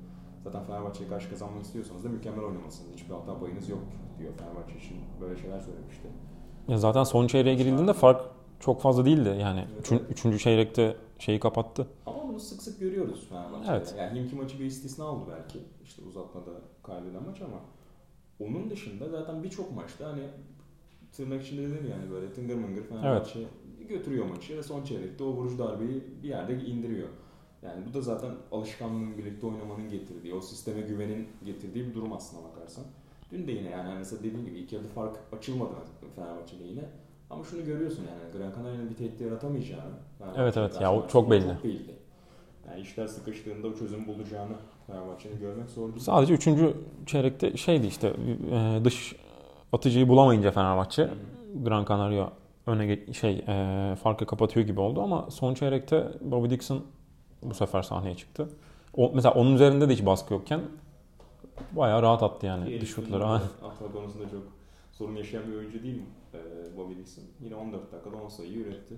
Zaten 0.52 0.66
Fenerbahçe'ye 0.66 1.08
karşı 1.08 1.30
kazanmak 1.30 1.62
istiyorsanız 1.62 2.04
da 2.04 2.08
mükemmel 2.08 2.44
oynamalısınız. 2.44 2.92
Hiçbir 2.94 3.14
hata 3.14 3.38
payınız 3.40 3.68
yok 3.68 3.78
diyor 4.18 4.32
Fenerbahçe 4.38 4.78
için. 4.78 4.96
Böyle 5.20 5.40
şeyler 5.40 5.60
söylemişti. 5.60 6.08
Ya 6.68 6.78
zaten 6.78 7.04
son 7.04 7.26
çeyreğe 7.26 7.54
girildiğinde 7.54 7.92
fark 7.92 8.20
çok 8.60 8.80
fazla 8.82 9.04
değildi. 9.04 9.36
Yani 9.40 9.64
Evet, 9.74 9.80
üçün- 9.86 9.96
evet. 9.98 10.10
üçüncü 10.10 10.38
çeyrekte 10.38 10.96
şeyi 11.18 11.40
kapattı. 11.40 11.86
Ama 12.06 12.28
bunu 12.28 12.40
sık 12.40 12.62
sık 12.62 12.80
görüyoruz 12.80 13.26
Fenerbahçe'de. 13.28 13.76
Evet. 13.76 13.94
Yani 13.98 14.20
Himki 14.20 14.36
maçı 14.36 14.58
bir 14.60 14.64
istisna 14.64 15.04
oldu 15.04 15.24
belki. 15.30 15.58
İşte 15.84 16.02
uzatmada 16.02 16.50
kaybeden 16.82 17.22
maç 17.26 17.40
ama 17.42 17.60
onun 18.40 18.70
dışında 18.70 19.08
zaten 19.08 19.42
birçok 19.42 19.76
maçta 19.76 20.08
hani 20.08 20.22
tırnak 21.12 21.42
içinde 21.42 21.62
dedim 21.62 21.86
yani 21.90 22.10
böyle 22.10 22.32
tıngır 22.32 22.54
mıngır 22.54 22.82
Fenerbahçe 22.82 23.40
götürüyor 23.88 24.26
maçı 24.26 24.56
ve 24.56 24.62
son 24.62 24.84
çeyrekte 24.84 25.24
o 25.24 25.26
vuruş 25.26 25.58
darbeyi 25.58 26.04
bir 26.22 26.28
yerde 26.28 26.64
indiriyor. 26.64 27.08
Yani 27.62 27.86
bu 27.88 27.94
da 27.94 28.00
zaten 28.00 28.30
alışkanlığın 28.52 29.18
birlikte 29.18 29.46
oynamanın 29.46 29.90
getirdiği, 29.90 30.34
o 30.34 30.40
sisteme 30.40 30.80
güvenin 30.80 31.28
getirdiği 31.44 31.86
bir 31.86 31.94
durum 31.94 32.12
aslına 32.12 32.44
bakarsan. 32.44 32.84
Dün 33.32 33.46
de 33.46 33.52
yine 33.52 33.70
yani 33.70 33.98
mesela 33.98 34.22
dediğim 34.22 34.46
gibi 34.46 34.58
ilk 34.58 34.72
yarıda 34.72 34.88
fark 34.88 35.16
açılmadı 35.32 35.70
Fenerbahçe'de 36.16 36.64
yine. 36.64 36.84
Ama 37.30 37.44
şunu 37.44 37.64
görüyorsun 37.64 38.04
yani 38.04 38.32
Gran 38.32 38.62
Canaria'nın 38.62 38.90
bir 38.90 38.94
tehdit 38.94 39.20
yaratamayacağını. 39.20 39.94
Evet, 40.36 40.56
evet. 40.56 40.80
Ya 40.80 40.94
o 40.94 41.08
çok 41.08 41.30
belli. 41.30 41.54
Çok 41.54 41.64
belli. 41.64 41.94
Yani 42.68 42.80
işler 42.80 43.06
sıkıştığında 43.06 43.66
o 43.66 43.74
çözüm 43.74 44.06
bulacağını 44.06 44.54
Fenerbahçe'nin 44.86 45.38
görmek 45.40 45.70
zor 45.70 45.88
değil. 45.88 46.00
Sadece 46.00 46.34
üçüncü 46.34 46.74
çeyrekte 47.06 47.56
şeydi 47.56 47.86
işte 47.86 48.12
e, 48.50 48.84
dış 48.84 49.16
atıcıyı 49.72 50.08
bulamayınca 50.08 50.50
Fenerbahçe 50.50 51.02
Hı. 51.02 51.10
Gran 51.64 51.84
Canaria 51.84 52.30
öne 52.66 53.12
şey 53.12 53.44
e, 53.48 53.96
farkı 54.02 54.26
kapatıyor 54.26 54.66
gibi 54.66 54.80
oldu 54.80 55.02
ama 55.02 55.30
son 55.30 55.54
çeyrekte 55.54 56.12
Bobby 56.20 56.50
Dixon 56.50 56.82
bu 57.42 57.54
sefer 57.54 57.82
sahneye 57.82 58.16
çıktı. 58.16 58.48
O, 58.96 59.12
mesela 59.14 59.34
onun 59.34 59.54
üzerinde 59.54 59.88
de 59.88 59.92
hiç 59.92 60.06
baskı 60.06 60.34
yokken 60.34 60.60
bayağı 61.72 62.02
rahat 62.02 62.22
attı 62.22 62.46
yani 62.46 62.64
Ki 62.64 62.80
dış 62.80 62.90
şutları. 62.90 63.24
Atma 63.24 63.92
konusunda 63.92 64.30
çok 64.30 64.42
sorun 64.92 65.16
yaşayan 65.16 65.46
bir 65.50 65.56
oyuncu 65.56 65.82
değil 65.82 65.96
mi 65.96 66.06
ee, 66.34 66.76
Bobby 66.76 66.94
Dixon? 66.94 67.24
Yine 67.40 67.56
14 67.56 67.92
dakikada 67.92 68.16
10 68.16 68.28
sayı 68.28 68.52
üretti. 68.52 68.94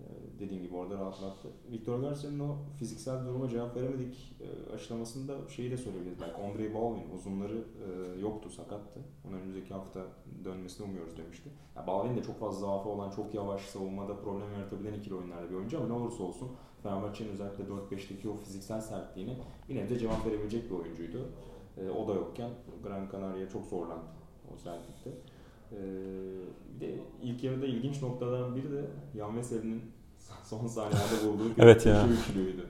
Ee, 0.00 0.04
dediğim 0.40 0.62
gibi 0.62 0.76
orada 0.76 0.94
rahatlattı. 0.94 1.48
Victor 1.72 2.00
Garcia'nın 2.00 2.40
o 2.40 2.56
fiziksel 2.78 3.26
duruma 3.26 3.48
cevap 3.48 3.76
veremedik 3.76 4.36
e, 4.40 4.74
açıklamasında 4.74 5.48
şeyi 5.48 5.70
de 5.70 5.76
söyleyebiliriz. 5.76 6.20
Belki 6.20 6.42
Andrei 6.42 6.74
Balvin 6.74 7.10
uzunları 7.14 7.58
e, 7.58 8.20
yoktu, 8.20 8.50
sakattı. 8.50 9.00
Onun 9.28 9.36
önümüzdeki 9.36 9.74
hafta 9.74 10.00
dönmesini 10.44 10.86
umuyoruz 10.86 11.16
demişti. 11.16 11.50
Ya 11.76 11.86
Balvin 11.86 12.16
de 12.16 12.22
çok 12.22 12.40
fazla 12.40 12.60
zaafı 12.60 12.88
olan, 12.88 13.10
çok 13.10 13.34
yavaş 13.34 13.62
savunmada 13.62 14.16
problem 14.16 14.52
yaratabilen 14.58 14.94
ikili 14.94 15.14
oyunlarda 15.14 15.50
bir 15.50 15.54
oyuncu 15.54 15.78
ama 15.78 15.86
ne 15.86 15.92
olursa 15.92 16.22
olsun 16.22 16.50
Fenerbahçe'nin 16.82 17.28
özellikle 17.32 17.64
4-5'teki 17.64 18.28
o 18.28 18.36
fiziksel 18.36 18.80
sertliğine 18.80 19.36
bir 19.68 19.76
nebze 19.76 19.98
cevap 19.98 20.26
verebilecek 20.26 20.70
bir 20.70 20.74
oyuncuydu. 20.74 21.28
E, 21.78 21.90
o 21.90 22.08
da 22.08 22.14
yokken 22.14 22.50
Gran 22.84 23.08
Canaria 23.12 23.48
çok 23.48 23.66
zorlandı 23.66 24.04
o 24.54 24.56
sertlikte. 24.58 25.10
E, 25.72 25.78
bir 26.74 26.80
de 26.80 26.94
ilk 27.22 27.44
yarıda 27.44 27.66
ilginç 27.66 28.02
noktadan 28.02 28.56
biri 28.56 28.72
de 28.72 28.84
Yan 29.14 29.36
Veseli'nin 29.36 29.82
son 30.44 30.66
saniyede 30.66 31.26
bulduğu 31.28 31.52
Evet 31.58 31.86
ya. 31.86 32.06
üçlüydü. 32.08 32.66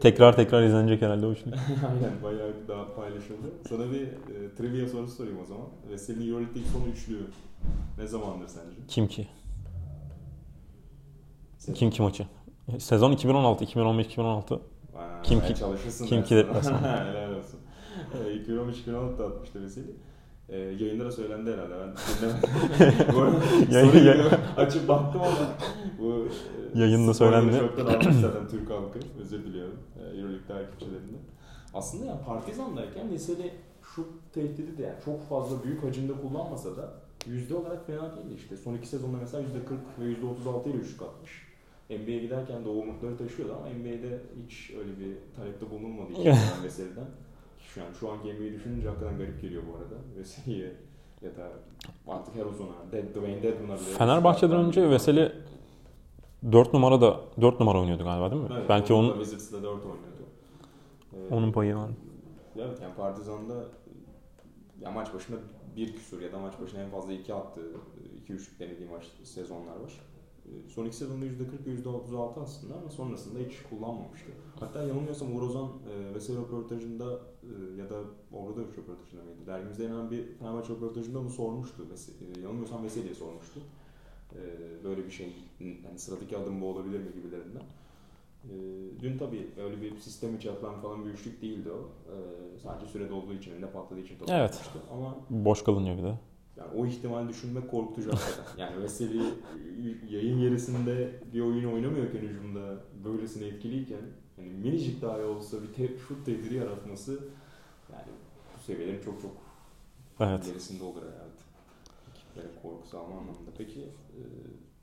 Tekrar 0.00 0.36
tekrar 0.36 0.62
izlenecek 0.62 1.02
herhalde 1.02 1.26
o 1.26 1.32
üçlü. 1.32 1.50
Aynen 1.88 2.22
bayağı 2.22 2.54
daha 2.68 2.94
paylaşıldı. 2.94 3.46
Sana 3.68 3.90
bir 3.90 4.02
e, 4.02 4.54
trivia 4.56 4.88
sorusu 4.88 5.14
sorayım 5.14 5.38
o 5.42 5.46
zaman. 5.46 5.66
Veseli'nin 5.90 6.28
Euroleague 6.30 6.60
ilk 6.62 6.66
son 6.66 6.90
üçlüğü 6.92 7.26
ne 7.98 8.06
zamandır 8.06 8.48
sence? 8.48 8.76
Kim 8.88 9.08
ki? 9.08 9.28
Sezon. 11.58 11.74
Kim 11.74 11.90
ki 11.90 12.02
maçı? 12.02 12.26
Sezon 12.78 13.12
2016, 13.12 13.64
2015-2016. 13.64 14.54
Aa, 14.54 15.22
Kim 15.22 15.40
ki- 15.40 15.54
Çalışırsın 15.54 16.06
kim 16.06 16.22
ki 16.24 16.36
deplasman. 16.36 16.78
Helal 16.82 17.30
olsun. 17.34 17.60
E, 18.28 18.36
2013-2016'da 18.36 19.26
atmıştı 19.26 19.62
Veseli. 19.62 19.90
E, 20.48 20.56
yayında 20.58 21.04
da 21.04 21.12
söylendi 21.12 21.50
herhalde. 21.52 21.74
Ben 21.80 21.94
dinlemedim. 22.18 23.40
Yayın- 23.70 24.30
açıp 24.56 24.88
baktım 24.88 25.20
ama 25.22 25.36
bu 25.98 26.26
e, 26.74 26.78
Yayında 26.80 27.14
söylendi. 27.14 27.58
Çoktan 27.58 27.86
almış 27.86 28.16
zaten 28.20 28.48
Türk 28.48 28.70
halkı. 28.70 28.98
Özür 29.20 29.44
diliyorum. 29.44 29.78
E, 29.96 30.02
Euroleague 30.18 30.46
takipçilerinden. 30.48 31.20
Aslında 31.74 32.04
ya 32.06 32.20
Partizan'dayken 32.26 33.10
Veseli 33.12 33.52
şu 33.94 34.06
tehdidi 34.34 34.78
de 34.78 34.82
yani 34.82 34.96
çok 35.04 35.28
fazla 35.28 35.64
büyük 35.64 35.84
hacimde 35.84 36.12
kullanmasa 36.12 36.76
da 36.76 36.92
yüzde 37.26 37.54
olarak 37.54 37.86
fena 37.86 38.16
değildi 38.16 38.34
işte. 38.36 38.56
Son 38.56 38.74
iki 38.74 38.88
sezonda 38.88 39.16
mesela 39.20 39.42
yüzde 39.42 39.64
40 39.64 39.78
ve 40.00 40.04
yüzde 40.04 40.26
36 40.26 40.68
ile 40.70 40.76
üçlük 40.76 41.02
atmış. 41.02 41.47
NBA'ye 41.90 42.18
giderken 42.18 42.64
de 42.64 42.68
o 42.68 42.72
umutları 42.72 43.16
taşıyordu 43.16 43.54
ama 43.58 43.66
NBA'de 43.68 44.20
hiç 44.46 44.70
öyle 44.70 45.00
bir 45.00 45.16
talepte 45.36 45.70
bulunmadığı 45.70 46.12
için 46.20 46.22
yani 46.22 46.38
meseleden. 46.62 47.06
Şu 47.58 47.82
an 47.82 47.86
şu 48.00 48.10
anki 48.12 48.34
NBA'yi 48.34 48.52
düşününce 48.52 48.88
hakikaten 48.88 49.18
garip 49.18 49.42
geliyor 49.42 49.62
bu 49.72 49.76
arada. 49.76 49.94
Veseli'ye 50.18 50.72
ya 51.22 51.36
da 51.36 51.50
artık 52.08 52.34
Herozon'a, 52.34 52.92
Dead, 52.92 53.14
Dwayne 53.14 53.42
Dedman'a 53.42 53.76
bile. 53.76 53.84
Fenerbahçe'den 53.84 54.56
önce 54.56 54.90
Veseli 54.90 55.32
4 56.52 56.72
numara 56.74 57.00
da 57.00 57.20
4 57.40 57.60
numara 57.60 57.80
oynuyordu 57.80 58.04
galiba 58.04 58.30
değil 58.30 58.42
mi? 58.42 58.48
Evet, 58.52 58.68
Belki 58.68 58.92
onun 58.92 59.08
onun 59.08 59.20
da 59.20 59.24
Wizards'da 59.24 59.62
4 59.62 59.64
oynuyordu. 59.84 60.22
Ee, 61.12 61.34
onun 61.34 61.52
payı 61.52 61.76
var. 61.76 61.90
Evet 62.56 62.78
yani 62.82 62.94
Partizan'da 62.94 63.64
ya 64.80 64.90
maç 64.90 65.14
başına 65.14 65.36
bir 65.76 65.92
küsur 65.94 66.20
ya 66.20 66.32
da 66.32 66.38
maç 66.38 66.54
başına 66.62 66.80
en 66.82 66.90
fazla 66.90 67.12
iki 67.12 67.34
attığı, 67.34 67.70
iki 68.22 68.32
üçlük 68.32 68.60
denediği 68.60 68.88
maç 68.88 69.04
sezonlar 69.22 69.76
var. 69.76 69.92
Ee, 70.48 70.68
Son 70.68 70.86
iki 70.86 70.96
sezonda 70.96 71.26
%40 71.26 71.66
ve 71.66 71.70
%36 71.70 72.40
aslında 72.40 72.74
ama 72.74 72.90
sonrasında 72.90 73.38
hiç 73.38 73.62
kullanmamıştı. 73.70 74.30
Hatta 74.60 74.82
yanılmıyorsam 74.82 75.36
Uğur 75.36 75.42
Ozan 75.42 75.68
e, 75.68 76.14
Veseli 76.14 76.38
röportajında 76.38 77.04
e, 77.42 77.80
ya 77.80 77.90
da 77.90 78.00
orada 78.32 78.56
da 78.56 78.62
üç 78.62 78.78
röportajında 78.78 79.22
mıydı? 79.24 79.38
Dergimizde 79.46 79.82
yayınlanan 79.82 80.10
bir 80.10 80.24
Fenerbahçe 80.38 80.72
röportajında 80.72 81.18
onu 81.18 81.30
sormuştu. 81.30 81.86
Veseli, 81.90 82.38
e, 82.38 82.40
yanılmıyorsam 82.40 82.84
Veseli'ye 82.84 83.14
sormuştu. 83.14 83.60
E, 84.34 84.40
böyle 84.84 85.06
bir 85.06 85.10
şey, 85.10 85.32
yani 85.60 85.98
sıradaki 85.98 86.36
adım 86.36 86.60
bu 86.60 86.66
olabilir 86.66 86.98
mi 86.98 87.12
gibilerinden. 87.14 87.62
E, 88.44 88.54
dün 89.00 89.18
tabii 89.18 89.46
öyle 89.64 89.82
bir 89.82 89.98
sistem 89.98 90.36
içi 90.36 90.50
atılan 90.50 90.80
falan 90.80 91.04
bir 91.04 91.10
üçlük 91.10 91.42
değildi 91.42 91.70
o. 91.70 91.78
E, 92.12 92.16
sadece 92.58 92.86
sürede 92.86 93.12
olduğu 93.12 93.34
için, 93.34 93.52
önüne 93.52 93.70
patladığı 93.70 94.00
için 94.00 94.16
Evet. 94.28 94.60
Ama 94.92 95.16
Boş 95.30 95.64
kalınıyor 95.64 95.98
bir 95.98 96.02
de. 96.02 96.14
Yani 96.58 96.70
o 96.76 96.86
ihtimal 96.86 97.28
düşünmek 97.28 97.70
korkutucu 97.70 98.12
hakikaten. 98.12 98.44
Yani 98.58 98.82
Veseli 98.82 99.22
yayın 100.10 100.40
gerisinde 100.40 101.20
bir 101.34 101.40
oyun 101.40 101.72
oynamıyorken 101.72 102.18
hücumda 102.20 102.76
böylesine 103.04 103.46
etkiliyken 103.46 104.00
yani 104.38 104.48
minicik 104.50 105.02
dahi 105.02 105.22
olsa 105.22 105.56
bir 105.62 105.72
te- 105.72 105.98
şut 105.98 106.26
tehdidi 106.26 106.54
yaratması 106.54 107.12
yani 107.92 108.06
bu 108.58 108.62
seviyelerin 108.62 109.02
çok 109.04 109.22
çok 109.22 109.32
Evet. 110.20 110.44
gerisinde 110.44 110.84
olur 110.84 111.02
herhalde. 111.02 111.38
Ekiplere 112.14 112.46
korku 112.62 112.88
salma 112.88 113.14
anlamında. 113.14 113.50
Peki 113.58 113.80
e, 113.80 114.20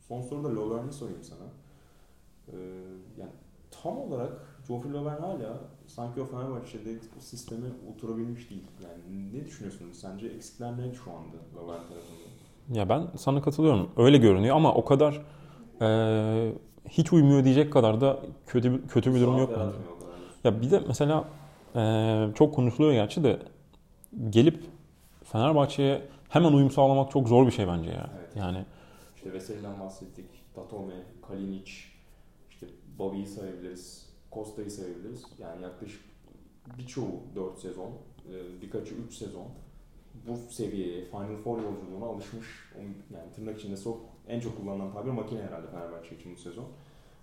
son 0.07 0.21
soruda 0.21 0.55
Lovern'i 0.55 0.93
sorayım 0.93 1.23
sana. 1.23 1.47
E, 2.47 2.55
yani 3.19 3.31
tam 3.83 3.97
olarak 3.97 4.54
Joffrey 4.67 4.93
Lovern 4.93 5.21
hala 5.21 5.59
sanki 5.87 6.21
o 6.21 6.25
Fenerbahçe'de 6.25 6.97
o 7.17 7.21
sisteme 7.21 7.67
oturabilmiş 7.95 8.49
değil. 8.49 8.63
Yani 8.83 9.33
ne 9.33 9.45
düşünüyorsunuz? 9.45 9.97
Sence 9.99 10.27
eksikler 10.27 10.77
ne 10.77 10.93
şu 10.93 11.11
anda 11.11 11.37
Lovern 11.55 11.79
tarafında? 11.87 12.25
Ya 12.73 12.89
ben 12.89 13.07
sana 13.17 13.41
katılıyorum. 13.41 13.89
Öyle 13.97 14.17
görünüyor 14.17 14.55
ama 14.55 14.73
o 14.73 14.85
kadar 14.85 15.21
eee, 15.81 16.53
hiç 16.89 17.13
uymuyor 17.13 17.43
diyecek 17.43 17.73
kadar 17.73 18.01
da 18.01 18.19
kötü 18.47 18.87
kötü 18.87 19.13
bir 19.15 19.19
durum 19.21 19.37
yok 19.37 19.49
bence. 19.59 19.77
Ya 20.43 20.61
bir 20.61 20.71
de 20.71 20.81
mesela 20.87 21.25
eee, 21.75 22.29
çok 22.35 22.55
konuşuluyor 22.55 22.93
gerçi 22.93 23.23
de 23.23 23.39
gelip 24.29 24.63
Fenerbahçe'ye 25.23 26.01
hemen 26.29 26.53
uyum 26.53 26.71
sağlamak 26.71 27.11
çok 27.11 27.27
zor 27.27 27.47
bir 27.47 27.51
şey 27.51 27.67
bence 27.67 27.89
ya. 27.89 28.09
Evet. 28.19 28.35
Yani 28.35 28.65
İşte 29.15 29.33
Veseli'den 29.33 29.79
bahsettik. 29.79 30.25
Datome, 30.55 30.93
Kalinic, 31.27 31.71
işte 32.49 32.67
Bobby'yi 32.99 33.27
sayabiliriz. 33.27 34.04
Costa'yı 34.35 34.71
sayabiliriz. 34.71 35.23
Yani 35.39 35.63
yaklaşık 35.63 36.01
birçoğu 36.77 37.21
4 37.35 37.59
sezon, 37.59 37.89
e, 38.29 38.61
birkaçı 38.61 38.93
3 39.07 39.13
sezon 39.13 39.45
bu 40.27 40.37
seviyeye, 40.53 41.05
Final 41.05 41.37
Four 41.43 41.57
yolculuğuna 41.57 42.05
alışmış. 42.05 42.47
Yani 43.13 43.31
tırnak 43.35 43.59
içinde 43.59 43.77
sok, 43.77 43.99
en 44.27 44.39
çok 44.39 44.57
kullanılan 44.57 44.93
tabir 44.93 45.11
makine 45.11 45.41
herhalde 45.41 45.67
Fenerbahçe 45.67 46.15
için 46.15 46.35
bu 46.35 46.39
sezon. 46.39 46.65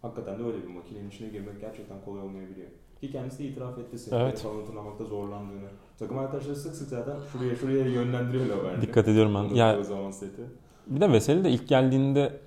Hakikaten 0.02 0.38
de 0.38 0.42
öyle 0.44 0.62
bir 0.62 0.68
makinenin 0.68 1.08
içine 1.10 1.28
girmek 1.28 1.60
gerçekten 1.60 1.96
kolay 2.04 2.22
olmayabiliyor. 2.22 2.68
Ki 3.00 3.10
kendisi 3.12 3.38
de 3.38 3.44
itiraf 3.44 3.78
etti 3.78 3.98
seviyeye 3.98 4.26
Evet. 4.28 4.40
falan 4.40 4.60
hatırlamakta 4.60 5.04
zorlandığını. 5.04 5.68
Takım 5.98 6.18
arkadaşları 6.18 6.56
sık 6.56 6.74
sık 6.74 6.88
zaten 6.88 7.16
şuraya 7.32 7.54
şuraya 7.56 7.86
yönlendiriyorlar 7.86 8.72
bence. 8.74 8.86
dikkat 8.86 9.08
ediyorum 9.08 9.34
ben. 9.34 9.54
Ya, 9.54 9.72
Ya 9.72 9.78
o 9.80 9.82
zaman 9.82 10.10
seti. 10.10 10.42
bir 10.86 11.00
de 11.00 11.12
Veseli 11.12 11.44
de 11.44 11.50
ilk 11.50 11.68
geldiğinde 11.68 12.40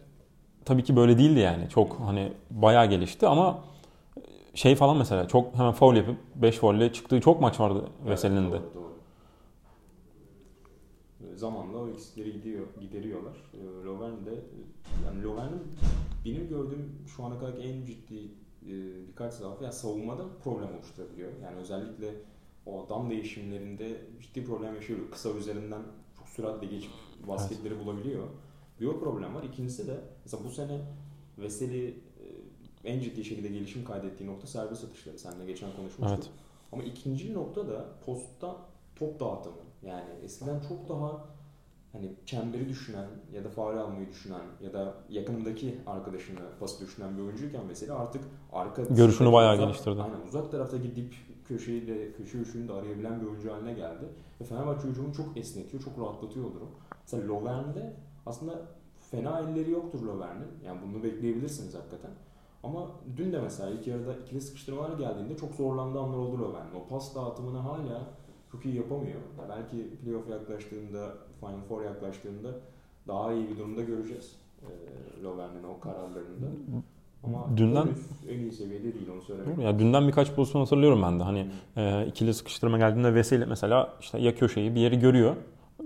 tabii 0.66 0.84
ki 0.84 0.96
böyle 0.96 1.18
değildi 1.18 1.40
yani. 1.40 1.70
Çok 1.70 2.00
hani 2.00 2.34
bayağı 2.52 2.86
gelişti 2.90 3.28
ama 3.28 3.64
şey 4.56 4.76
falan 4.76 4.98
mesela 4.98 5.28
çok 5.28 5.56
hemen 5.56 5.72
foul 5.72 5.96
yapıp 5.96 6.18
5 6.36 6.58
faulle 6.58 6.94
çıktığı 6.94 7.22
çok 7.22 7.42
maç 7.42 7.60
vardı 7.60 7.90
Veseli'nin 8.06 8.52
Evet, 8.52 8.54
de. 8.54 8.66
Doğru, 8.66 8.74
doğru. 8.76 8.94
Ee, 11.22 11.36
Zamanla 11.36 11.78
o 11.78 11.90
eksikleri 11.90 12.34
gidiyor, 12.34 12.68
gideriyorlar. 12.82 13.34
Ee, 13.54 13.86
Lovren 13.86 14.26
de 14.26 14.44
yani 15.06 15.24
Lovren'in 15.24 15.62
benim 16.26 16.50
gördüğüm 16.50 16.92
şu 17.16 17.24
ana 17.24 17.40
kadar 17.40 17.54
en 17.58 17.86
ciddi 17.86 18.16
e, 18.66 18.72
birkaç 19.08 19.34
zaafı 19.34 19.64
yani 19.64 19.74
savunmada 19.74 20.24
problem 20.44 20.70
oluşturabiliyor. 20.76 21.32
Yani 21.44 21.56
özellikle 21.58 22.12
o 22.66 22.86
adam 22.86 23.10
değişimlerinde 23.10 24.02
ciddi 24.22 24.46
problem 24.46 24.76
yaşıyor. 24.76 25.00
Kısa 25.12 25.30
üzerinden 25.30 25.82
çok 26.18 26.28
süratle 26.30 26.68
geçip 26.68 26.92
basketleri 27.28 27.80
bulabiliyor. 27.80 28.24
Bir 28.82 28.88
o 28.88 29.00
problem 29.00 29.36
var. 29.36 29.44
İkincisi 29.44 29.88
de 29.88 30.00
mesela 30.26 30.44
bu 30.44 30.50
sene 30.50 30.82
Veseli 31.38 32.00
en 32.86 33.00
ciddi 33.00 33.26
şekilde 33.26 33.48
gelişim 33.48 33.86
kaydettiği 33.86 34.30
nokta 34.30 34.48
serbest 34.48 34.84
atışları. 34.84 35.20
Seninle 35.20 35.46
geçen 35.46 35.70
konuşmuştuk. 35.76 36.20
Evet. 36.20 36.30
Ama 36.72 36.84
ikinci 36.84 37.34
nokta 37.34 37.68
da 37.68 37.86
postta 38.06 38.56
top 38.96 39.20
dağıtımı. 39.20 39.56
Yani 39.84 40.10
eskiden 40.24 40.60
çok 40.70 40.90
daha 40.90 41.26
hani 41.92 42.14
çemberi 42.26 42.70
düşünen 42.70 43.08
ya 43.34 43.44
da 43.44 43.50
faul 43.50 43.78
almayı 43.78 44.10
düşünen 44.10 44.42
ya 44.62 44.74
da 44.74 44.94
yakındaki 45.10 45.78
arkadaşına 45.88 46.40
pas 46.60 46.82
düşünen 46.82 47.18
bir 47.18 47.22
oyuncuyken 47.22 47.62
mesela 47.68 48.00
artık 48.00 48.24
arka 48.54 48.82
Görüşünü 48.84 49.32
bayağı 49.32 49.54
uzak- 49.54 49.66
geliştirdi. 49.68 50.02
Aynen 50.02 50.28
uzak 50.28 50.52
taraftaki 50.52 50.96
dip 50.96 51.16
köşeyi 51.48 51.88
de 51.88 52.12
köşe 52.12 52.38
üçünü 52.38 52.68
de 52.68 52.74
arayabilen 52.74 53.22
bir 53.22 53.26
oyuncu 53.26 53.54
haline 53.54 53.74
geldi. 53.74 54.06
Ve 54.42 54.44
Fenerbahçe 54.46 54.88
hücumunu 54.88 55.14
çok 55.14 55.38
esnetiyor, 55.38 55.84
çok 55.84 56.00
rahatlatıyor 56.00 56.54
durum. 56.54 56.70
Mesela 57.02 57.28
Lovern'de 57.28 57.94
aslında 58.26 58.62
fena 59.12 59.40
elleri 59.40 59.72
yoktur 59.72 60.02
Lovern'in. 60.02 60.66
Yani 60.66 60.80
bunu 60.88 61.04
bekleyebilirsiniz 61.04 61.76
hakikaten. 61.76 62.12
Ama 62.66 62.88
dün 63.18 63.34
de 63.34 63.42
mesela 63.42 63.70
ilk 63.70 63.88
yarıda 63.88 64.14
ikili 64.26 64.42
sıkıştırmalar 64.42 64.98
geldiğinde 64.98 65.38
çok 65.38 65.56
zorlandığı 65.56 66.00
anlar 66.00 66.18
oldu 66.18 66.42
Lovern'in. 66.42 66.80
O 66.86 66.88
pas 66.90 67.16
dağıtımını 67.16 67.58
hala 67.58 68.02
çok 68.52 68.66
iyi 68.66 68.76
yapamıyor. 68.76 69.16
Ya 69.16 69.50
belki 69.50 69.90
playoff 69.98 70.30
yaklaştığında, 70.30 71.14
Final 71.40 71.62
Four 71.70 71.82
yaklaştığında 71.82 72.50
daha 73.08 73.34
iyi 73.34 73.50
bir 73.50 73.58
durumda 73.58 73.82
göreceğiz. 73.82 74.36
Ee, 74.62 75.24
Lovern'in 75.24 75.64
o 75.64 75.80
kararlarında. 75.80 76.46
Ama 77.24 77.58
Dünden- 77.58 77.88
en 78.30 78.40
iyi 78.40 78.52
seviyede 78.52 78.84
değil 78.94 79.10
onu 79.14 79.22
söylemek. 79.22 79.58
Ya 79.60 79.80
dünden 79.80 80.08
birkaç 80.08 80.32
pozisyon 80.34 80.62
hatırlıyorum 80.62 81.02
ben 81.04 81.20
de. 81.20 81.24
Hani 81.24 81.48
e, 81.78 82.06
ikili 82.08 82.34
sıkıştırma 82.34 82.78
geldiğinde 82.78 83.14
Veseli 83.16 83.46
mesela 83.46 83.94
işte 84.00 84.20
ya 84.20 84.36
köşeyi 84.36 84.76
bir 84.76 84.80
yeri 84.80 85.00
görüyor. 85.00 85.36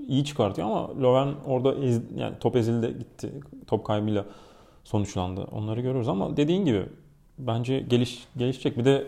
iyi 0.08 0.26
çıkartıyor 0.26 0.68
ama 0.68 0.88
Löwen 1.02 1.34
orada 1.46 1.74
ez, 1.76 2.02
yani 2.16 2.36
top 2.40 2.56
ezildi 2.56 2.98
gitti. 3.00 3.34
Top 3.68 3.86
kaybıyla 3.86 4.26
sonuçlandı. 4.90 5.44
Onları 5.44 5.82
görüyoruz 5.82 6.08
ama 6.08 6.38
dediğin 6.38 6.66
gibi 6.66 6.86
bence 7.38 7.80
geliş 7.80 8.28
gelişecek. 8.38 8.78
Bir 8.78 8.86
de 8.86 9.08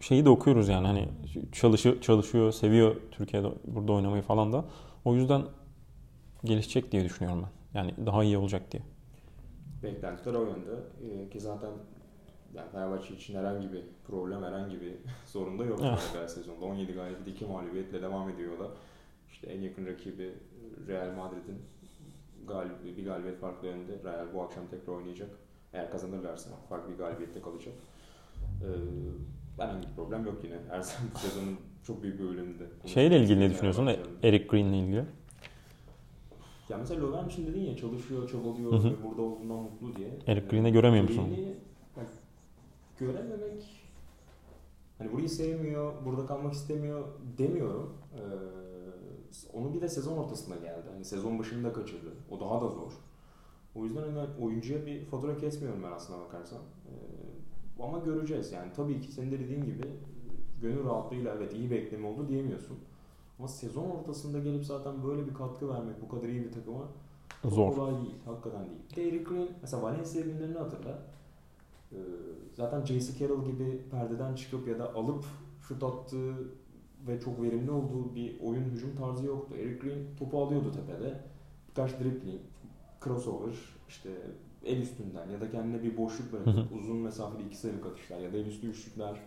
şeyi 0.00 0.24
de 0.24 0.28
okuyoruz 0.28 0.68
yani 0.68 0.86
hani 0.86 1.08
çalışıyor, 1.52 2.00
çalışıyor, 2.00 2.52
seviyor 2.52 2.96
Türkiye'de 3.10 3.48
burada 3.64 3.92
oynamayı 3.92 4.22
falan 4.22 4.52
da. 4.52 4.64
O 5.04 5.14
yüzden 5.14 5.42
gelişecek 6.44 6.92
diye 6.92 7.04
düşünüyorum 7.04 7.44
ben. 7.44 7.78
Yani 7.78 7.94
daha 8.06 8.24
iyi 8.24 8.38
olacak 8.38 8.72
diye. 8.72 8.82
Beklentiler 9.82 10.34
o 10.34 10.44
yönde. 10.44 10.70
Ee, 11.02 11.30
ki 11.30 11.40
zaten 11.40 11.70
yani 12.54 12.70
Fenerbahçe 12.72 13.14
için 13.14 13.34
herhangi 13.34 13.72
bir 13.72 13.82
problem, 14.06 14.42
herhangi 14.42 14.80
bir 14.80 14.94
sorun 15.26 15.58
da 15.58 15.64
yok 15.64 15.80
Evet. 16.16 16.30
sezonda. 16.30 16.64
17 16.64 16.92
galibiyet, 16.92 17.28
2 17.28 17.44
mağlubiyetle 17.44 18.02
devam 18.02 18.28
ediyorlar. 18.28 18.68
İşte 19.30 19.46
en 19.46 19.60
yakın 19.60 19.86
rakibi 19.86 20.30
Real 20.88 21.14
Madrid'in 21.16 21.58
galib 22.48 22.96
bir 22.98 23.04
galibiyet 23.04 23.40
farklı 23.40 23.68
önde. 23.68 23.92
Real 24.04 24.26
bu 24.34 24.42
akşam 24.42 24.66
tekrar 24.70 24.92
oynayacak. 24.92 25.30
Eğer 25.72 25.90
kazanırlarsa 25.90 26.50
farklı 26.68 26.92
bir 26.92 26.98
galibiyette 26.98 27.40
kalacak. 27.42 27.74
Ee, 28.62 28.66
herhangi 29.62 29.86
bir 29.88 29.94
problem 29.96 30.26
yok 30.26 30.44
yine. 30.44 30.58
Zaman 30.82 31.10
bu 31.14 31.18
sezonun 31.18 31.56
çok 31.82 32.02
büyük 32.02 32.18
bir 32.20 32.24
bölümünde. 32.24 32.64
Şeyle 32.86 33.18
ilgili 33.20 33.40
ne 33.40 33.50
düşünüyorsun? 33.50 33.90
Eric 34.22 34.46
Green'le 34.46 34.72
ilgili. 34.72 35.04
Ya 36.68 36.78
mesela 36.78 37.00
Lovren 37.02 37.28
için 37.28 37.46
dedin 37.46 37.60
ya 37.60 37.76
çalışıyor, 37.76 38.28
çabalıyor 38.30 38.72
Hı 38.72 38.76
hı. 38.76 38.90
ve 38.90 39.04
burada 39.04 39.22
olduğundan 39.22 39.56
mutlu 39.56 39.96
diye. 39.96 40.08
Eric 40.26 40.46
Ee, 40.46 40.50
Green'i 40.50 40.72
göremiyor 40.72 41.04
musun? 41.04 41.36
Görememek 42.98 43.82
hani 44.98 45.12
burayı 45.12 45.28
sevmiyor, 45.28 45.92
burada 46.04 46.26
kalmak 46.26 46.52
istemiyor 46.52 47.04
demiyorum. 47.38 47.96
Ee, 48.14 48.18
onun 49.52 49.74
bir 49.74 49.80
de 49.80 49.88
sezon 49.88 50.16
ortasında 50.16 50.56
geldi. 50.56 50.86
Hani 50.92 51.04
sezon 51.04 51.38
başında 51.38 51.72
kaçırdı. 51.72 52.12
O 52.30 52.40
daha 52.40 52.60
da 52.60 52.68
zor. 52.68 52.92
O 53.74 53.84
yüzden 53.84 54.02
hani 54.02 54.28
oyuncuya 54.40 54.86
bir 54.86 55.04
fatura 55.04 55.36
kesmiyorum 55.36 55.82
ben 55.82 55.92
aslına 55.92 56.20
bakarsan. 56.20 56.58
Ee, 56.58 57.82
ama 57.82 57.98
göreceğiz 57.98 58.52
yani. 58.52 58.72
Tabii 58.76 59.00
ki 59.00 59.12
senin 59.12 59.32
de 59.32 59.40
dediğin 59.40 59.64
gibi 59.64 59.82
gönül 60.62 60.84
rahatlığıyla 60.84 61.34
evet 61.36 61.52
iyi 61.54 61.70
bekleme 61.70 62.06
oldu 62.06 62.28
diyemiyorsun. 62.28 62.78
Ama 63.38 63.48
sezon 63.48 63.90
ortasında 63.90 64.38
gelip 64.38 64.64
zaten 64.64 65.04
böyle 65.04 65.26
bir 65.26 65.34
katkı 65.34 65.68
vermek 65.68 66.02
bu 66.02 66.08
kadar 66.08 66.28
iyi 66.28 66.44
bir 66.44 66.52
takıma 66.52 66.84
Zor. 67.44 67.74
kolay 67.74 67.94
değil. 67.94 68.14
Hakikaten 68.24 68.60
değil. 68.60 68.78
Bir 68.90 68.96
de 68.96 69.08
Eric 69.08 69.24
Green 69.24 69.48
mesela 69.62 69.82
Valencia 69.82 70.20
günlerini 70.20 70.58
hatırla. 70.58 71.02
Ee, 71.92 71.96
zaten 72.54 72.84
J.C. 72.84 73.18
Carroll 73.18 73.44
gibi 73.44 73.82
perdeden 73.90 74.34
çıkıp 74.34 74.68
ya 74.68 74.78
da 74.78 74.94
alıp 74.94 75.24
şut 75.68 75.82
attığı 75.82 76.34
ve 77.08 77.20
çok 77.20 77.42
verimli 77.42 77.70
olduğu 77.70 78.14
bir 78.14 78.40
oyun 78.40 78.64
hücum 78.64 78.96
tarzı 78.96 79.26
yoktu. 79.26 79.54
Eric 79.58 79.78
Green 79.78 80.16
topu 80.18 80.42
alıyordu 80.42 80.72
tepede. 80.72 81.20
Birkaç 81.68 81.92
dribbling, 81.92 82.40
crossover, 83.04 83.54
işte 83.88 84.10
el 84.64 84.82
üstünden 84.82 85.30
ya 85.30 85.40
da 85.40 85.50
kendine 85.50 85.82
bir 85.82 85.96
boşluk 85.96 86.32
bırakıp 86.32 86.72
uzun 86.80 86.96
mesafeli 86.96 87.46
iki 87.46 87.56
sayılık 87.56 87.86
atışlar 87.86 88.18
ya 88.20 88.32
da 88.32 88.36
el 88.36 88.46
üstü 88.46 88.66
üçlükler. 88.66 89.20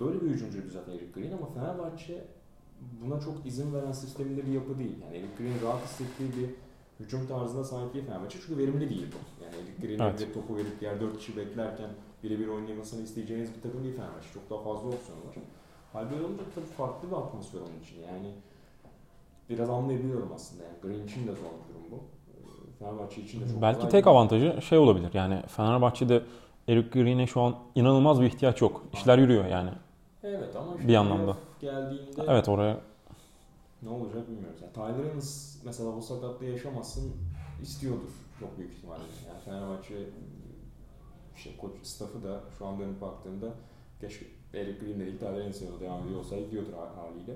Böyle 0.00 0.20
bir 0.20 0.30
hücumcuydu 0.30 0.68
zaten 0.70 0.92
Eric 0.92 1.20
Green 1.20 1.32
ama 1.32 1.46
Fenerbahçe 1.46 2.24
buna 3.04 3.20
çok 3.20 3.46
izin 3.46 3.74
veren 3.74 3.92
sisteminde 3.92 4.46
bir 4.46 4.52
yapı 4.52 4.78
değil. 4.78 4.96
Yani 5.04 5.16
Eric 5.16 5.28
Green 5.38 5.62
rahat 5.68 5.84
hissettiği 5.84 6.28
bir 6.28 6.50
hücum 7.04 7.26
tarzına 7.26 7.64
sahip 7.64 7.94
değil 7.94 8.04
Fenerbahçe 8.06 8.38
çünkü 8.46 8.58
verimli 8.58 8.90
değil 8.90 9.06
bu. 9.12 9.44
Yani 9.44 9.54
Eric 9.56 9.86
Green'e 9.86 10.08
Evet. 10.08 10.34
topu 10.34 10.56
verip 10.56 10.80
diğer 10.80 11.00
dört 11.00 11.18
kişi 11.18 11.36
beklerken 11.36 11.90
birebir 12.22 12.48
oynamasını 12.48 13.02
isteyeceğiniz 13.02 13.50
bir 13.56 13.62
takım 13.62 13.84
değil 13.84 13.96
Fenerbahçe. 13.96 14.28
Çok 14.34 14.50
daha 14.50 14.62
fazla 14.62 14.88
opsiyon 14.88 15.18
var. 15.18 15.34
Hal 15.92 16.10
böyle 16.10 16.24
olunca 16.24 16.42
tabii 16.54 16.66
farklı 16.66 17.10
bir 17.10 17.16
atmosfer 17.16 17.60
onun 17.60 17.80
için. 17.84 18.00
Yani 18.02 18.34
biraz 19.50 19.70
anlayabiliyorum 19.70 20.32
aslında. 20.34 20.62
Yani 20.64 20.74
Green 20.82 21.06
için 21.06 21.22
de 21.26 21.30
zor 21.32 21.36
bir 21.36 21.74
durum 21.74 21.90
bu. 21.90 21.96
Ee, 21.96 22.78
Fenerbahçe 22.78 23.22
için 23.22 23.40
de 23.40 23.48
çok 23.48 23.62
Belki 23.62 23.82
tek 23.82 23.92
değil. 23.92 24.06
avantajı 24.06 24.62
şey 24.62 24.78
olabilir. 24.78 25.10
Yani 25.14 25.42
Fenerbahçe'de 25.46 26.22
Eric 26.68 26.88
Green'e 27.00 27.26
şu 27.26 27.40
an 27.40 27.54
inanılmaz 27.74 28.20
bir 28.20 28.26
ihtiyaç 28.26 28.60
yok. 28.60 28.84
İşler 28.92 29.18
yürüyor 29.18 29.44
yani. 29.46 29.70
Evet 30.22 30.56
ama 30.56 30.78
Bir 30.88 30.94
anlamda. 30.94 31.36
geldiğinde 31.60 32.22
Evet 32.28 32.48
oraya 32.48 32.76
ne 33.82 33.88
olacak 33.88 34.28
bilmiyoruz. 34.28 34.60
Yani 34.62 34.72
Tyler 34.72 35.10
Ennis 35.12 35.62
mesela 35.64 35.96
bu 35.96 36.02
sakatlığı 36.02 36.44
yaşamasın 36.46 37.12
istiyordur 37.62 38.10
çok 38.40 38.58
büyük 38.58 38.72
ihtimalle. 38.72 39.02
Yani 39.28 39.40
Fenerbahçe 39.44 39.94
şey, 41.36 41.56
koç 41.56 41.72
staffı 41.82 42.24
da 42.24 42.40
şu 42.58 42.66
an 42.66 42.78
dönüp 42.78 43.00
baktığında 43.00 43.46
keşke 44.00 44.26
Eric 44.54 44.78
Green 44.86 45.00
değil 45.00 45.18
Tyler 45.18 45.40
Ennis'e 45.40 45.66
de 45.66 45.80
devam 45.80 46.04
ediyor 46.06 46.18
olsaydı 46.18 46.50
diyordur 46.50 46.72
hal- 46.72 46.96
haliyle. 47.02 47.34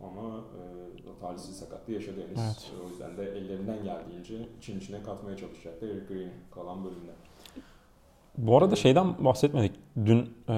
Ama 0.00 0.38
e, 0.38 1.20
talihsiz 1.20 1.56
sakatlığı 1.56 1.92
yaşadı 1.92 2.20
Ennis. 2.20 2.40
Evet. 2.40 2.72
O 2.86 2.88
yüzden 2.88 3.16
de 3.16 3.22
ellerinden 3.38 3.84
geldiğince 3.84 4.48
için 4.58 4.78
içine 4.80 5.02
katmaya 5.02 5.36
çalışacaklar 5.36 5.88
Eric 5.88 6.14
Green 6.14 6.30
kalan 6.54 6.84
bölümde. 6.84 7.10
Bu 8.38 8.56
arada 8.58 8.76
şeyden 8.76 9.24
bahsetmedik. 9.24 9.72
Dün 10.06 10.18
e, 10.48 10.54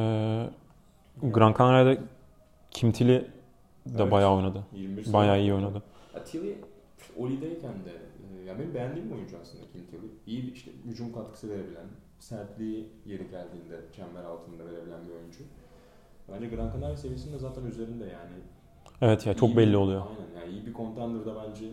Gran 1.22 1.54
Canaria'da 1.58 2.00
Kimtili 2.70 3.08
de 3.86 4.02
Evet. 4.02 4.12
bayağı 4.12 4.34
oynadı. 4.36 4.64
21 4.72 5.02
sayı 5.04 5.12
Bayağı 5.14 5.40
iyi 5.40 5.54
oynadı. 5.54 5.82
Ya 6.14 6.24
Tilly 6.24 6.58
Oli'deyken 7.18 7.72
de 7.84 7.90
e, 8.40 8.44
ya 8.44 8.58
benim 8.58 8.74
beğendiğim 8.74 9.10
bir 9.10 9.14
oyuncu 9.14 9.36
aslında 9.42 9.64
Kim 9.72 9.86
Tilly. 9.86 10.06
İyi 10.26 10.52
işte 10.52 10.70
hücum 10.84 11.12
katkısı 11.12 11.50
verebilen, 11.50 11.86
sertliği 12.18 12.88
yeri 13.06 13.30
geldiğinde 13.30 13.80
çember 13.96 14.24
altında 14.24 14.64
verebilen 14.66 15.08
bir 15.08 15.12
oyuncu. 15.14 15.44
Bence 16.34 16.46
Gran 16.56 16.72
Canaria 16.72 16.96
seviyesinde 16.96 17.38
zaten 17.38 17.64
üzerinde 17.64 18.04
yani. 18.04 18.36
Evet 19.00 19.26
ya 19.26 19.34
çok 19.34 19.48
İyi 19.50 19.56
belli 19.56 19.70
bir- 19.70 19.74
oluyor. 19.76 20.02
Aynen 20.08 20.40
yani 20.40 20.52
iyi 20.58 20.66
bir 20.66 20.74
contender'da 20.74 21.44
bence 21.48 21.66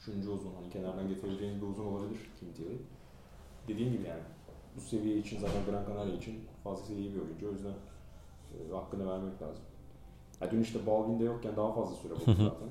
üçüncü 0.00 0.28
uzun 0.30 0.54
hani 0.54 0.70
kenardan 0.70 1.08
getirebileceğiniz 1.08 1.62
bir 1.62 1.66
uzun 1.66 1.84
olabilir 1.86 2.18
Kim 2.40 2.52
Tilly. 2.52 2.76
Dediğim 3.68 3.92
gibi 3.92 4.08
yani 4.08 4.20
bu 4.76 4.80
seviye 4.80 5.18
için 5.18 5.38
zaten 5.40 5.60
Gran 5.70 5.84
Canaria 5.86 6.14
için 6.14 6.40
fazlasıyla 6.64 7.02
iyi 7.02 7.14
bir 7.14 7.20
oyuncu. 7.20 7.48
O 7.48 7.52
yüzden 7.52 7.74
e, 8.54 8.72
hakkını 8.74 9.10
vermek 9.10 9.42
lazım. 9.42 9.64
Ya 10.40 10.50
dün 10.50 10.60
işte 10.62 10.86
Baldwin 10.86 11.20
de 11.20 11.24
yokken 11.24 11.56
daha 11.56 11.72
fazla 11.72 11.94
süre 11.96 12.12
buldu 12.14 12.20
zaten. 12.26 12.68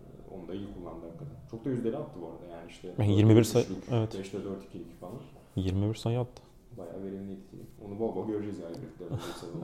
E, 0.00 0.34
Onu 0.34 0.48
da 0.48 0.54
iyi 0.54 0.66
kullandı 0.74 1.06
hakikaten. 1.06 1.34
Çok 1.50 1.64
da 1.64 1.70
yüzdeli 1.70 1.96
attı 1.96 2.20
bu 2.22 2.26
arada 2.26 2.56
yani 2.56 2.70
işte. 2.70 2.94
21 3.12 3.44
sayı- 3.44 3.66
evet. 3.90 4.14
5'te 4.14 4.44
4 4.44 4.64
2 4.64 4.82
falan. 5.00 5.14
21 5.56 5.94
sayı 5.94 6.20
attı. 6.20 6.42
Bayağı 6.78 7.02
verimliydi. 7.04 7.40
Onu 7.86 7.98
bol 7.98 8.16
bol 8.16 8.26
göreceğiz 8.28 8.58
yani 8.58 8.74
birlikte. 8.82 9.04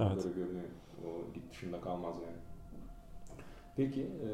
Evet. 0.01 0.35
görünüyor. 0.37 0.65
O 1.05 1.35
lig 1.37 1.51
dışında 1.51 1.81
kalmaz 1.81 2.15
yani. 2.27 2.37
Peki 3.77 4.03
e, 4.03 4.31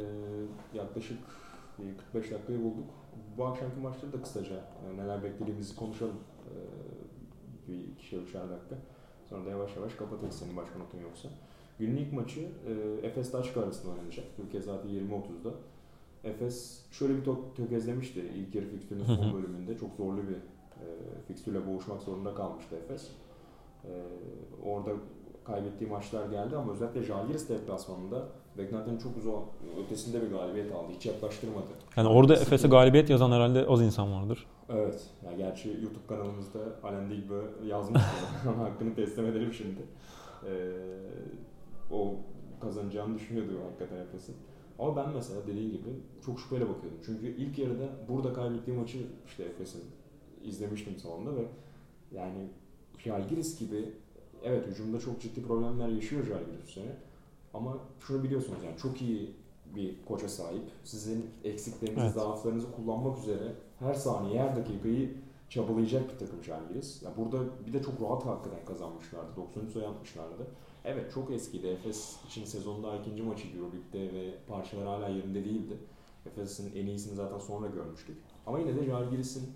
yaklaşık 0.79 1.19
bir 1.79 1.97
45 1.99 2.31
dakikayı 2.31 2.63
bulduk. 2.63 2.87
Bu 3.39 3.45
akşamki 3.45 3.81
maçları 3.81 4.13
da 4.13 4.23
kısaca 4.23 4.65
neler 4.97 5.23
beklediğimizi 5.23 5.77
konuşalım. 5.77 6.17
E, 6.47 6.55
bir 7.69 7.89
ikişer 7.89 8.19
üçer 8.19 8.51
dakika. 8.51 8.77
Sonra 9.29 9.47
da 9.47 9.51
yavaş 9.51 9.77
yavaş 9.77 9.95
kapatırız 9.95 10.35
senin 10.35 10.57
başka 10.57 10.79
notun 10.79 10.99
yoksa. 10.99 11.29
Günün 11.79 11.97
ilk 11.97 12.13
maçı 12.13 12.41
e, 12.41 13.07
Efes 13.07 13.33
Daçka 13.33 13.61
arasında 13.63 13.93
oynanacak. 13.93 14.25
Türkiye 14.37 14.63
saati 14.63 14.89
20.30'da. 14.89 15.51
Efes 16.25 16.87
şöyle 16.91 17.17
bir 17.17 17.25
tö- 17.25 17.55
tökezlemişti 17.57 18.21
ilk 18.21 18.55
yarı 18.55 18.67
fikstürünün 18.67 19.05
son 19.17 19.35
bölümünde. 19.35 19.79
Çok 19.79 19.95
zorlu 19.97 20.23
bir 20.29 20.37
fikstürle 21.29 21.67
boğuşmak 21.67 22.03
zorunda 22.03 22.35
kalmıştı 22.35 22.77
Efes. 22.77 23.11
E, 23.85 23.91
orada 24.65 24.91
kaybettiği 25.45 25.91
maçlar 25.91 26.27
geldi 26.27 26.57
ama 26.57 26.73
özellikle 26.73 27.03
Žalgiris 27.03 27.49
deplasmanında 27.49 28.29
beklentinin 28.59 28.99
çok 28.99 29.17
uzun 29.17 29.35
ötesinde 29.85 30.23
bir 30.23 30.31
galibiyet 30.31 30.73
aldı. 30.73 30.93
Hiç 30.97 31.07
yaklaştırmadı. 31.07 31.67
Yani 31.97 32.09
orada 32.09 32.35
Efes'e 32.35 32.69
galibiyet 32.69 33.11
yazan 33.11 33.33
herhalde 33.33 33.67
az 33.67 33.83
insan 33.83 34.13
vardır. 34.13 34.47
Evet. 34.69 35.07
Ya 35.25 35.33
gerçi 35.33 35.69
YouTube 35.69 36.07
kanalımızda 36.09 36.59
Alen 36.83 37.11
Digbe 37.11 37.35
yazmıştı. 37.67 38.07
Ama 38.49 38.65
hakkını 38.69 38.95
teslim 38.95 39.27
edelim 39.27 39.53
şimdi. 39.53 39.81
Ee, 40.47 40.73
o 41.91 42.15
kazanacağını 42.61 43.15
düşünüyordu 43.15 43.53
hakikaten 43.69 43.97
Efes'in. 43.97 44.37
Ama 44.79 44.97
ben 44.97 45.09
mesela 45.15 45.47
dediğin 45.47 45.71
gibi 45.71 45.91
çok 46.27 46.41
şüpheyle 46.41 46.69
bakıyordum. 46.69 47.01
Çünkü 47.07 47.27
ilk 47.27 47.59
yarıda 47.59 47.89
burada 48.09 48.33
kaybettiği 48.33 48.77
maçı 48.77 48.99
işte 49.27 49.45
Efes'in 49.45 49.83
izlemiştim 50.45 50.99
salonda 50.99 51.37
ve 51.37 51.45
yani 52.13 52.49
Žalgiris 52.99 53.59
gibi 53.59 53.93
evet 54.43 54.67
hücumda 54.67 55.01
çok 55.01 55.21
ciddi 55.21 55.43
problemler 55.43 55.89
yaşıyor 55.89 56.27
Žalgiris 56.27 56.63
bu 56.67 56.71
sene. 56.71 56.97
Ama 57.55 57.79
şunu 58.01 58.23
biliyorsunuz 58.25 58.59
yani 58.65 58.77
çok 58.77 59.03
iyi 59.03 59.31
bir 59.77 59.95
koça 60.09 60.29
sahip. 60.29 60.63
Sizin 60.85 61.27
eksiklerinizi, 61.45 62.03
Evet. 62.03 62.15
zaaflarınızı 62.15 62.73
kullanmak 62.73 63.19
üzere 63.19 63.53
her 63.79 63.95
saniye, 63.95 64.41
her 64.43 64.57
dakikayı 64.57 65.15
çabalayacak 65.49 66.13
bir 66.13 66.19
takım 66.19 66.45
Žalgiris. 66.45 67.03
Ya 67.03 67.11
burada 67.17 67.39
bir 67.67 67.73
de 67.73 67.83
çok 67.83 68.03
rahat 68.03 68.27
hakikaten 68.27 68.65
kazanmışlardı. 68.65 69.37
93 69.37 69.73
sayı 69.73 69.89
atmışlardı. 69.89 70.47
Evet 70.85 71.13
çok 71.15 71.31
eskiydi. 71.31 71.67
Efes 71.67 72.17
için 72.27 72.45
sezonda 72.45 72.97
ikinci 72.97 73.23
maçıydı 73.23 73.57
Euroleague'de 73.57 74.15
ve 74.15 74.35
parçalar 74.49 74.87
hala 74.87 75.09
yerinde 75.09 75.45
değildi. 75.45 75.77
Efes'in 76.27 76.77
en 76.77 76.87
iyisini 76.87 77.15
zaten 77.15 77.39
sonra 77.39 77.67
görmüştük. 77.67 78.17
Ama 78.47 78.59
yine 78.59 78.77
de 78.77 78.85
Žalgiris'in 78.85 79.43
bir 79.43 79.51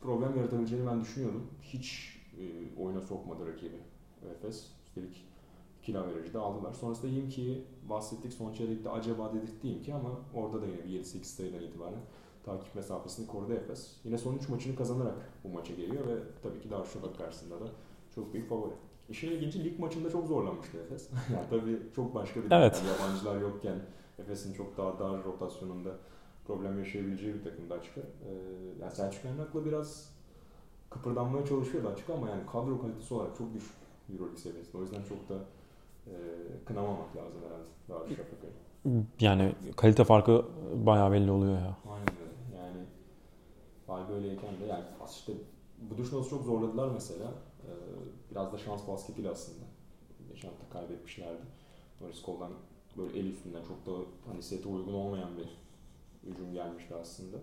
problem 0.00 0.36
yaratabileceğini 0.36 0.86
ben 0.86 1.00
düşünüyordum. 1.00 1.46
Hiç 1.62 2.16
e, 2.38 2.42
oyuna 2.82 3.00
sokmadı 3.00 3.46
rakibi 3.52 3.76
Efes. 4.30 4.66
Üstelik 4.86 5.24
kilo 5.82 6.06
verici 6.06 6.34
de 6.34 6.38
aldılar. 6.38 6.72
Sonrasında 6.72 7.06
Yimki'yi 7.12 7.64
bahsettik. 7.88 8.32
Son 8.32 8.52
çeyrekte 8.52 8.90
acaba 8.90 9.32
dedik 9.34 9.84
ki 9.84 9.94
ama 9.94 10.10
orada 10.34 10.62
da 10.62 10.66
yine 10.66 10.84
bir 10.84 11.04
7-8 11.04 11.24
sayıdan 11.24 11.62
itibaren 11.62 12.00
takip 12.44 12.74
mesafesini 12.74 13.26
korudu 13.26 13.52
Efes. 13.52 13.96
Yine 14.04 14.18
son 14.18 14.34
3 14.36 14.48
maçını 14.48 14.76
kazanarak 14.76 15.30
bu 15.44 15.48
maça 15.48 15.74
geliyor 15.74 16.06
ve 16.08 16.14
tabii 16.42 16.60
ki 16.60 16.70
Darüşşafaka 16.70 17.12
karşısında 17.24 17.60
da 17.60 17.64
çok 18.14 18.34
büyük 18.34 18.48
favori. 18.48 18.72
İşin 19.08 19.30
ilginci 19.30 19.64
lig 19.64 19.78
maçında 19.78 20.10
çok 20.10 20.26
zorlanmıştı 20.26 20.78
Efes. 20.78 21.10
yani 21.34 21.46
tabii 21.50 21.78
çok 21.96 22.14
başka 22.14 22.44
bir 22.44 22.50
Evet. 22.50 22.82
yabancılar 22.88 23.40
yokken 23.40 23.76
Efes'in 24.18 24.52
çok 24.52 24.76
daha 24.76 24.98
dar 24.98 25.24
rotasyonunda 25.24 25.90
problem 26.46 26.78
yaşayabileceği 26.78 27.34
bir 27.34 27.44
takımda 27.44 27.74
açık. 27.74 27.98
Ee, 27.98 28.02
yani 28.80 28.92
Selçuk 28.92 29.24
Emrak'la 29.24 29.64
biraz 29.64 30.14
kıpırdanmaya 30.90 31.46
çalışıyordu 31.46 31.88
açık 31.88 32.10
ama 32.10 32.28
yani 32.28 32.42
kadro 32.52 32.80
kalitesi 32.80 33.14
olarak 33.14 33.36
çok 33.38 33.54
düşük 33.54 33.76
Euroleague 34.12 34.38
seviyesinde. 34.38 34.78
O 34.78 34.80
yüzden 34.80 35.02
çok 35.02 35.28
da 35.28 35.34
e, 36.06 36.14
kınamamak 36.64 37.16
lazım 37.16 37.40
herhalde 37.46 37.64
Darüşşafaka'yı. 37.88 38.52
Yani 39.20 39.52
kalite 39.76 40.04
farkı 40.04 40.44
bayağı 40.74 41.12
belli 41.12 41.30
oluyor 41.30 41.52
ya. 41.52 41.76
Aynen 41.90 42.14
öyle. 42.20 42.62
Yani 42.62 42.84
hal 43.86 44.08
böyleyken 44.08 44.60
de 44.60 44.66
yani 44.66 44.84
işte 45.10 45.32
bu 45.78 45.94
Buduşnos'u 45.94 46.30
çok 46.30 46.44
zorladılar 46.44 46.88
mesela. 46.88 47.32
Ee, 47.62 47.70
biraz 48.30 48.52
da 48.52 48.58
şans 48.58 48.88
basketiyle 48.88 49.30
aslında. 49.30 49.64
Geçen 50.28 50.48
hafta 50.48 50.78
kaybetmişlerdi. 50.78 51.42
Norris 52.00 52.24
Cole'dan 52.24 52.52
böyle 52.96 53.18
el 53.18 53.26
üstünden 53.26 53.62
çok 53.62 53.86
da 53.86 54.00
hani 54.26 54.42
sete 54.42 54.68
uygun 54.68 54.94
olmayan 54.94 55.36
bir 55.36 55.48
hücum 56.26 56.52
gelmişti 56.52 56.94
aslında. 57.00 57.36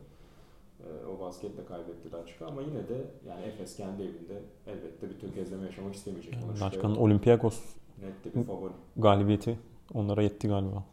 Ee, 0.79 1.05
o 1.05 1.19
basketle 1.19 1.65
kaybettiler 1.65 2.19
açık 2.19 2.41
ama 2.41 2.61
yine 2.61 2.89
de 2.89 3.05
yani 3.27 3.41
Efes 3.45 3.75
kendi 3.75 4.03
evinde 4.03 4.41
elbette 4.67 5.09
bir 5.09 5.19
tökezleme 5.19 5.65
yaşamak 5.65 5.95
istemeyecek. 5.95 6.33
Şüphe 6.33 6.61
Başkanın 6.65 6.93
yok. 6.93 7.01
Olympiakos 7.03 7.59
Net 8.01 8.25
de 8.35 8.39
bir 8.39 8.43
favori. 8.45 8.73
galibiyeti 8.97 9.59
onlara 9.93 10.21
yetti 10.21 10.47
galiba. 10.47 10.83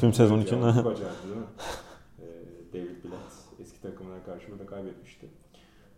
Tüm 0.00 0.12
sezon 0.12 0.38
için. 0.40 0.60
çok 0.60 0.66
acayip 0.86 1.22
değil 1.24 1.36
mi? 1.36 1.42
Ee, 2.20 2.24
David 2.72 3.04
Blatt 3.04 3.60
eski 3.60 3.80
takımına 3.82 4.22
karşı 4.22 4.50
burada 4.50 4.66
kaybetmişti. 4.66 5.26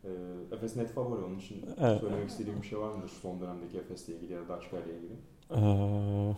Ee, 0.05 0.09
Efes 0.53 0.76
net 0.76 0.91
favori 0.91 1.24
onun 1.24 1.39
için 1.39 1.64
Evet. 1.80 2.01
söylemek 2.01 2.28
istediğim 2.30 2.62
bir 2.62 2.66
şey 2.66 2.78
var 2.78 2.93
mıdır 2.95 3.09
son 3.22 3.41
dönemdeki 3.41 3.78
Efes'le 3.78 4.09
ilgili 4.09 4.33
ya 4.33 4.41
da 4.41 4.49
Daçka 4.49 4.76
ile 4.78 4.95
ilgili? 4.97 5.14
Ee, 5.57 6.35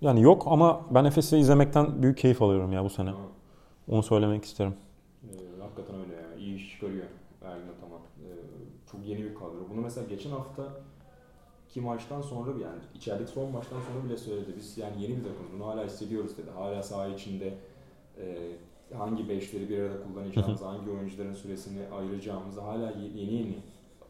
Yani 0.00 0.22
yok 0.22 0.42
ama 0.46 0.80
ben 0.90 1.04
Efes'i 1.04 1.36
izlemekten 1.38 2.02
büyük 2.02 2.18
keyif 2.18 2.42
alıyorum 2.42 2.72
ya 2.72 2.84
bu 2.84 2.90
sene. 2.90 3.10
Ama, 3.10 3.18
Onu 3.88 4.02
söylemek 4.02 4.44
isterim. 4.44 4.74
e, 5.24 5.60
hakikaten 5.62 5.96
öyle 6.00 6.14
ya. 6.14 6.34
İyi 6.38 6.56
iş 6.56 6.70
çıkarıyor 6.72 7.06
Ergin 7.42 7.68
Ataman. 7.68 7.98
E, 8.00 8.28
çok 8.92 9.06
yeni 9.06 9.24
bir 9.24 9.34
kadro. 9.34 9.68
Bunu 9.70 9.80
mesela 9.80 10.06
geçen 10.06 10.30
hafta 10.30 10.80
ki 11.68 11.80
maçtan 11.80 12.22
sonra 12.22 12.50
yani 12.50 12.78
içerideki 12.94 13.30
son 13.30 13.52
maçtan 13.52 13.80
sonra 13.80 14.04
bile 14.04 14.16
söyledi. 14.16 14.54
Biz 14.56 14.78
yani 14.78 15.02
yeni 15.02 15.16
bir 15.16 15.22
takımız. 15.24 15.52
Bunu 15.54 15.66
hala 15.66 15.84
hissediyoruz 15.84 16.38
dedi. 16.38 16.50
Hala 16.50 16.82
saha 16.82 17.08
içinde 17.08 17.54
e, 18.20 18.38
hangi 18.94 19.28
beşleri 19.28 19.68
bir 19.68 19.78
arada 19.78 20.02
kullanacağımızı, 20.02 20.64
hangi 20.64 20.90
oyuncuların 20.90 21.34
süresini 21.34 21.88
ayıracağımızı 21.88 22.60
hala 22.60 22.90
ye- 22.90 23.10
yeni 23.22 23.34
yeni 23.34 23.56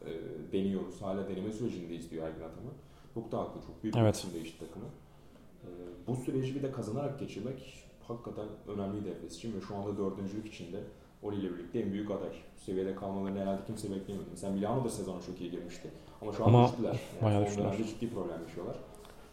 e, 0.05 0.11
deniyoruz. 0.51 1.01
Hala 1.01 1.29
deneme 1.29 1.51
sürecindeyiz 1.51 2.11
diyor 2.11 2.27
Ergin 2.27 2.41
Ataman. 2.43 2.73
Çok 3.13 3.31
da 3.31 3.37
haklı. 3.39 3.61
Çok 3.61 3.83
büyük 3.83 3.95
bir 3.95 4.01
Evet. 4.01 4.15
isim 4.15 4.33
değişti 4.33 4.59
takımı. 4.59 4.85
E, 5.63 5.67
bu 6.07 6.15
süreci 6.15 6.55
bir 6.55 6.63
de 6.63 6.71
kazanarak 6.71 7.19
geçirmek 7.19 7.88
hakikaten 8.09 8.45
önemliydi 8.67 9.09
Efes 9.09 9.35
için 9.35 9.53
ve 9.53 9.61
şu 9.61 9.75
anda 9.75 9.97
dördüncülük 9.97 10.47
içinde 10.47 10.83
Oli 11.23 11.35
ile 11.35 11.53
birlikte 11.53 11.79
en 11.79 11.91
büyük 11.91 12.11
aday. 12.11 12.29
Bu 12.29 12.61
seviyede 12.61 12.95
kalmalarını 12.95 13.39
herhalde 13.39 13.61
kimse 13.67 13.91
beklemiyordu. 13.91 14.29
Mesela 14.31 14.53
Milano 14.53 14.83
da 14.83 14.89
sezona 14.89 15.21
çok 15.21 15.41
iyi 15.41 15.51
girmişti. 15.51 15.91
Ama 16.21 16.33
şu 16.33 16.43
an 16.43 16.47
Ama 16.47 16.67
düştüler. 16.67 16.99
Yani 17.21 17.49
son 17.49 17.63
dönemde 17.63 17.83
ciddi 17.83 18.09
problem 18.13 18.41
yaşıyorlar. 18.41 18.75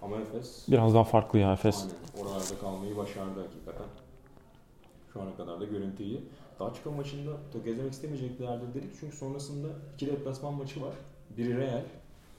Ama 0.02 0.16
Efes 0.16 0.68
Biraz 0.68 0.94
daha 0.94 1.04
farklı 1.04 1.38
ya 1.38 1.52
Efes. 1.52 1.82
Aynen. 1.82 2.26
Oralarda 2.26 2.58
kalmayı 2.60 2.96
başardı 2.96 3.40
hakikaten. 3.40 3.86
Şu 5.12 5.22
ana 5.22 5.36
kadar 5.36 5.60
da 5.60 5.64
görüntü 5.64 6.02
iyi. 6.02 6.20
Daçka 6.60 6.90
maçında 6.90 7.30
tökezlemek 7.52 7.92
istemeyeceklerdir 7.92 8.74
dedik 8.74 8.90
çünkü 9.00 9.16
sonrasında 9.16 9.68
iki 9.94 10.06
deplasman 10.06 10.54
maçı 10.54 10.82
var. 10.82 10.94
Biri 11.36 11.56
Real, 11.58 11.82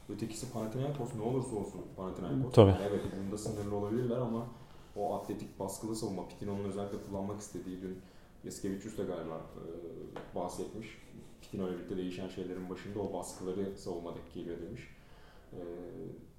ötekisi 0.09 0.51
Panathinaikos. 0.51 1.15
Ne 1.15 1.21
olursa 1.21 1.55
olsun 1.55 1.81
Panathinaikos. 1.97 2.53
Tabii. 2.53 2.71
Yani 2.71 2.81
evet 2.89 3.01
bunda 3.25 3.37
sınırlı 3.37 3.75
olabilirler 3.75 4.17
ama 4.17 4.47
o 4.97 5.15
atletik 5.15 5.59
baskılı 5.59 5.95
savunma, 5.95 6.27
Pitino'nun 6.27 6.63
özellikle 6.63 7.01
kullanmak 7.03 7.39
istediği 7.39 7.81
dün 7.81 7.99
Yaskevicius 8.43 8.97
da 8.97 9.03
galiba 9.03 9.35
e, 9.35 10.35
bahsetmiş. 10.35 10.87
Pitino 11.41 11.67
ile 11.69 11.77
birlikte 11.77 11.97
değişen 11.97 12.27
şeylerin 12.27 12.69
başında 12.69 12.99
o 12.99 13.13
baskıları 13.13 13.77
savunmadaki 13.77 14.33
geliyor 14.33 14.57
demiş. 14.61 14.81
E, 15.53 15.59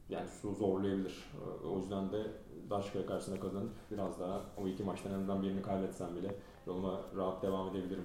yani 0.08 0.28
su 0.28 0.54
zorlayabilir. 0.54 1.30
E, 1.62 1.66
O 1.66 1.78
yüzden 1.78 2.12
de 2.12 2.26
Daşka'ya 2.70 3.06
karşısında 3.06 3.40
kazanıp 3.40 3.70
biraz 3.90 4.20
daha 4.20 4.42
o 4.62 4.68
iki 4.68 4.82
maçtan 4.82 5.10
en 5.12 5.16
azından 5.16 5.42
birini 5.42 5.62
kaybetsem 5.62 6.16
bile 6.16 6.34
yoluma 6.66 7.00
rahat 7.16 7.42
devam 7.42 7.68
edebilirim. 7.76 8.04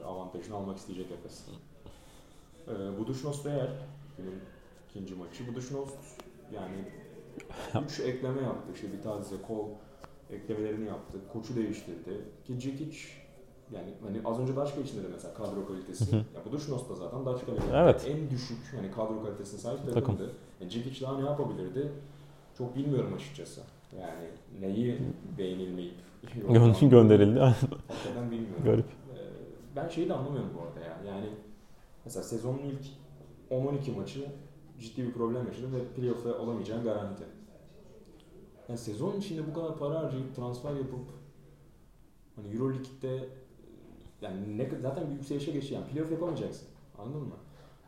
E, 0.00 0.04
avantajını 0.04 0.56
almak 0.56 0.78
isteyecek 0.78 1.10
Efes. 1.12 1.46
E, 2.68 2.98
Buduşnos 2.98 3.46
Real 3.46 3.68
günün 4.16 4.40
ikinci 4.90 5.14
maçı. 5.14 5.48
Buduşnos 5.48 5.90
yani 6.54 6.84
3 7.84 8.00
ekleme 8.00 8.42
yaptı. 8.42 8.72
İşte 8.74 8.92
Vitadze, 8.92 9.42
Kol 9.42 9.68
eklemelerini 10.30 10.86
yaptı. 10.88 11.18
Koçu 11.32 11.56
değiştirdi. 11.56 12.24
Ki 12.44 12.58
Džikic 12.60 12.98
yani 13.72 13.94
hani 14.04 14.20
az 14.24 14.40
önce 14.40 14.56
Daşka 14.56 14.80
için 14.80 15.02
de 15.02 15.06
mesela 15.12 15.34
kadro 15.34 15.66
kalitesi. 15.66 16.12
Hı 16.12 16.16
hı. 16.16 16.24
ya 16.34 16.44
Buduşnos 16.44 16.88
da 16.88 16.94
zaten 16.94 17.26
Daşka 17.26 17.52
Evet. 17.74 18.06
en 18.10 18.30
düşük 18.30 18.58
hani 18.76 18.90
kadro 18.90 19.22
kalitesine 19.24 19.60
sahip 19.60 19.78
Takım. 19.78 19.94
takımdı. 19.94 20.32
Yani 20.60 20.70
Džikic 20.70 21.04
daha 21.06 21.20
ne 21.20 21.24
yapabilirdi? 21.28 21.92
Çok 22.58 22.76
bilmiyorum 22.76 23.12
açıkçası. 23.16 23.60
Yani 24.00 24.28
neyi 24.60 24.98
beğenilmeyip 25.38 25.94
Gö- 26.48 26.88
gönderildi. 26.90 27.38
Hakikaten 27.40 28.30
bilmiyorum. 28.30 28.64
Garip. 28.64 28.84
Ee, 28.86 29.18
ben 29.76 29.88
şeyi 29.88 30.08
de 30.08 30.14
anlamıyorum 30.14 30.50
bu 30.58 30.62
arada 30.62 30.80
ya. 30.80 31.12
Yani 31.14 31.26
mesela 32.04 32.22
sezonun 32.22 32.58
ilk 32.58 32.86
10-12 33.50 33.96
maçı 33.96 34.26
ciddi 34.80 35.02
bir 35.02 35.12
problem 35.12 35.46
yaşadı 35.46 35.66
ve 35.72 35.84
playoff'a 35.96 36.38
olamayacağı 36.38 36.84
garanti. 36.84 37.24
Yani 38.68 38.78
sezon 38.78 39.16
içinde 39.16 39.46
bu 39.46 39.54
kadar 39.54 39.78
para 39.78 40.00
harcayıp 40.00 40.36
transfer 40.36 40.74
yapıp 40.74 41.04
hani 42.36 42.54
Euroleague'de 42.54 43.28
yani 44.22 44.58
ne, 44.58 44.70
zaten 44.82 45.10
bir 45.10 45.14
yükselişe 45.14 45.52
geçiyor. 45.52 45.80
Yani 45.80 45.90
playoff 45.90 46.10
yapamayacaksın. 46.10 46.68
Anladın 46.98 47.20
mı? 47.20 47.34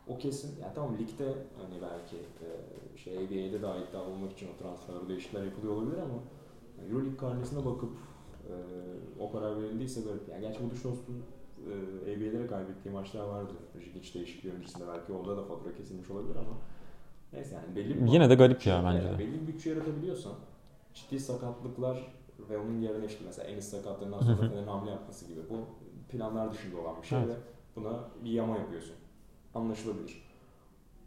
O 0.07 0.17
kesin. 0.17 0.61
Yani 0.61 0.73
tamam 0.75 0.97
ligde 0.97 1.25
hani 1.57 1.81
belki 1.81 2.15
e, 2.15 2.97
şey 2.97 3.13
NBA'de 3.13 3.61
daha 3.61 3.77
iddia 3.77 4.01
olmak 4.01 4.31
için 4.31 4.47
o 4.47 4.63
transfer 4.63 5.09
değişiklikler 5.09 5.43
yapılıyor 5.43 5.73
olabilir 5.73 5.97
ama 5.97 6.13
yani 6.77 6.89
Euroleague 6.89 7.17
karnesine 7.17 7.65
bakıp 7.65 7.91
e, 8.49 8.53
o 9.19 9.31
karar 9.31 9.63
verildiyse 9.63 10.01
garip. 10.01 10.29
Yani 10.29 10.41
gerçi 10.41 10.59
bu 10.63 10.69
Duşnos'un 10.69 11.23
e, 12.05 12.15
NBA'lere 12.17 12.47
kaybettiği 12.47 12.93
maçlar 12.93 13.27
vardı. 13.27 13.53
Hiç 13.95 14.15
değişikliği 14.15 14.51
öncesinde 14.51 14.83
belki 14.87 15.13
orada 15.13 15.37
da 15.37 15.43
fatura 15.43 15.75
kesilmiş 15.75 16.09
olabilir 16.09 16.35
ama 16.35 16.57
neyse 17.33 17.55
yani 17.55 17.75
belli 17.75 18.01
bir 18.01 18.11
Yine 18.11 18.29
de 18.29 18.35
garip 18.35 18.67
ya 18.67 18.75
yani 18.75 18.85
bence 18.85 19.09
de. 19.09 19.19
Belli 19.19 19.41
bir 19.41 19.47
bütçe 19.47 19.69
yaratabiliyorsan 19.69 20.33
ciddi 20.93 21.19
sakatlıklar 21.19 22.13
ve 22.49 22.57
onun 22.57 22.81
yerine 22.81 23.05
işte 23.05 23.19
mesela 23.25 23.47
Enis 23.47 23.69
sakatlığından 23.69 24.21
sonra. 24.21 24.35
Fener'in 24.35 24.67
hamle 24.67 24.91
yapması 24.91 25.25
gibi 25.25 25.39
bu 25.49 25.55
planlar 26.11 26.51
dışında 26.51 26.81
olan 26.81 27.01
bir 27.01 27.07
şey 27.07 27.19
Evet. 27.19 27.29
ve 27.29 27.35
buna 27.75 27.99
bir 28.23 28.31
yama 28.31 28.57
yapıyorsun. 28.57 28.95
Anlaşılabilir. 29.55 30.23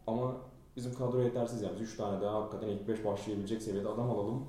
Ama 0.06 0.32
bizim 0.76 0.94
kadro 0.94 1.20
yetersiz 1.22 1.62
yani. 1.62 1.80
Biz 1.80 1.88
3 1.92 1.96
tane 1.96 2.20
daha 2.22 2.42
hakikaten 2.42 2.68
ilk 2.68 2.88
5 2.88 3.04
başlayabilecek 3.04 3.62
seviyede 3.62 3.88
adam 3.88 4.10
alalım. 4.10 4.44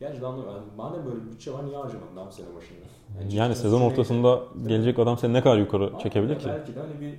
Gerçekten 0.00 0.26
anlamıyorum. 0.26 0.54
Yani 0.62 0.76
madem 0.76 1.06
böyle 1.06 1.24
bir 1.24 1.30
bütçe 1.30 1.52
var 1.52 1.66
niye 1.66 1.76
harcamadın 1.76 2.16
abi 2.16 2.32
sene 2.32 2.54
başında? 2.56 2.80
Yani 3.20 3.30
ciddi 3.30 3.62
sezon 3.62 3.80
ortasında 3.80 4.42
gelecek 4.66 4.98
adam 4.98 5.18
seni 5.18 5.32
ne 5.32 5.42
kadar 5.42 5.58
yukarı 5.58 5.92
çekebilir 6.02 6.38
ki? 6.38 6.48
Belki 6.48 6.74
de 6.74 6.80
hani 6.80 7.00
bir 7.00 7.14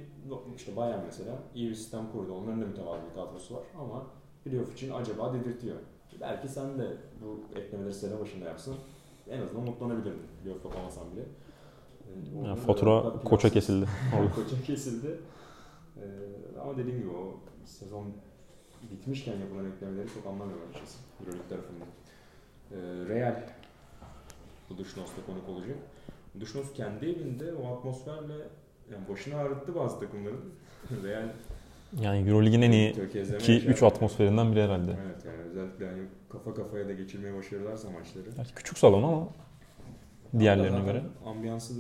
işte 0.56 0.76
Bayern 0.76 1.06
mesela 1.06 1.34
iyi 1.56 1.70
bir 1.70 1.76
sistem 1.76 2.12
kurdu. 2.12 2.34
Onların 2.34 2.62
da 2.62 2.66
mütevazı 2.66 3.02
bir 3.10 3.16
kadrosu 3.16 3.56
var 3.56 3.64
ama 3.80 4.04
playoff 4.44 4.74
için 4.74 4.92
acaba 4.94 5.34
dedirtiyor. 5.34 5.76
Belki 6.22 6.48
sen 6.48 6.80
de 6.80 6.88
bu 7.22 7.40
eklemeleri 7.60 7.94
sene 7.94 8.20
başında 8.20 8.46
yapsın. 8.46 8.76
En 9.30 9.42
azından 9.42 9.64
mutlanabilirdin 9.66 10.14
playoff 10.44 10.66
yapamasan 10.66 11.04
bile. 11.12 11.22
Ee, 11.22 12.46
Yani 12.48 12.60
fatura 12.60 12.90
plansız- 13.02 13.24
koça 13.24 13.50
kesildi. 13.50 13.86
koça 14.36 14.64
kesildi. 14.66 15.20
Ee, 15.98 16.02
ama 16.64 16.78
dediğim 16.78 17.00
gibi 17.00 17.10
o 17.10 17.40
sezon 17.66 18.06
bitmişken 18.92 19.38
yapılan 19.38 19.72
eklemeleri 19.72 20.08
çok 20.14 20.26
anlamıyorum 20.26 20.64
açıkçası. 20.70 20.98
Euroleague 21.20 21.48
tarafında. 21.50 21.86
Ee, 22.72 22.76
Real 23.16 23.44
bu 24.70 24.78
Duşnos'ta 24.78 25.26
konuk 25.26 25.50
olacak. 25.50 25.78
Duşnos 26.40 26.74
kendi 26.74 27.06
evinde 27.06 27.54
o 27.54 27.74
atmosferle 27.78 28.34
yani 28.92 29.10
başını 29.10 29.36
ağrıttı 29.36 29.76
bazı 29.76 30.00
takımların. 30.00 30.54
Real 31.04 31.30
Yani 32.00 32.30
Euroleague'in 32.30 32.62
en 32.62 32.72
iyi 32.72 32.94
tökezleme 32.94 33.44
2-3 33.44 33.68
yaşadı. 33.70 33.86
atmosferinden 33.86 34.52
biri 34.52 34.62
herhalde. 34.62 34.98
Evet 35.06 35.26
yani 35.26 35.38
özellikle 35.38 35.88
hani 35.90 36.02
kafa 36.30 36.54
kafaya 36.54 36.88
da 36.88 36.94
geçirmeye 36.94 37.36
başarırlarsa 37.36 37.90
maçları. 37.90 38.30
Gerçi 38.36 38.56
küçük 38.56 38.78
salon 38.78 39.04
ama 39.04 39.28
diğerlerine 40.40 40.86
göre. 40.86 41.04
Ambiyansı 41.26 41.74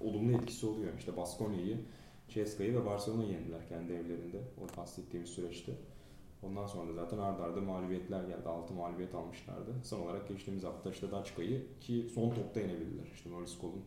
olumlu 0.00 0.36
etkisi 0.36 0.66
oluyor. 0.66 0.92
İşte 0.98 1.16
Baskonya'yı, 1.16 1.76
Ceska'yı 2.28 2.74
ve 2.74 2.86
Barcelona'yı 2.86 3.30
yendiler 3.30 3.68
kendi 3.68 3.92
evlerinde. 3.92 4.38
O 4.60 4.80
bahsettiğimiz 4.80 5.30
süreçte. 5.30 5.72
Ondan 6.42 6.66
sonra 6.66 6.88
da 6.88 6.94
zaten 6.94 7.18
ardarda 7.18 7.44
arda 7.44 7.60
mağlubiyetler 7.60 8.24
geldi. 8.24 8.48
6 8.48 8.74
mağlubiyet 8.74 9.14
almışlardı. 9.14 9.70
Son 9.84 10.00
olarak 10.00 10.28
geçtiğimiz 10.28 10.64
hafta 10.64 10.90
işte 10.90 11.10
Daçka'yı 11.10 11.66
ki 11.80 12.06
son 12.14 12.30
topta 12.30 12.60
yenebildiler. 12.60 13.06
İşte 13.14 13.30
Morris 13.30 13.60
Cole'un 13.60 13.82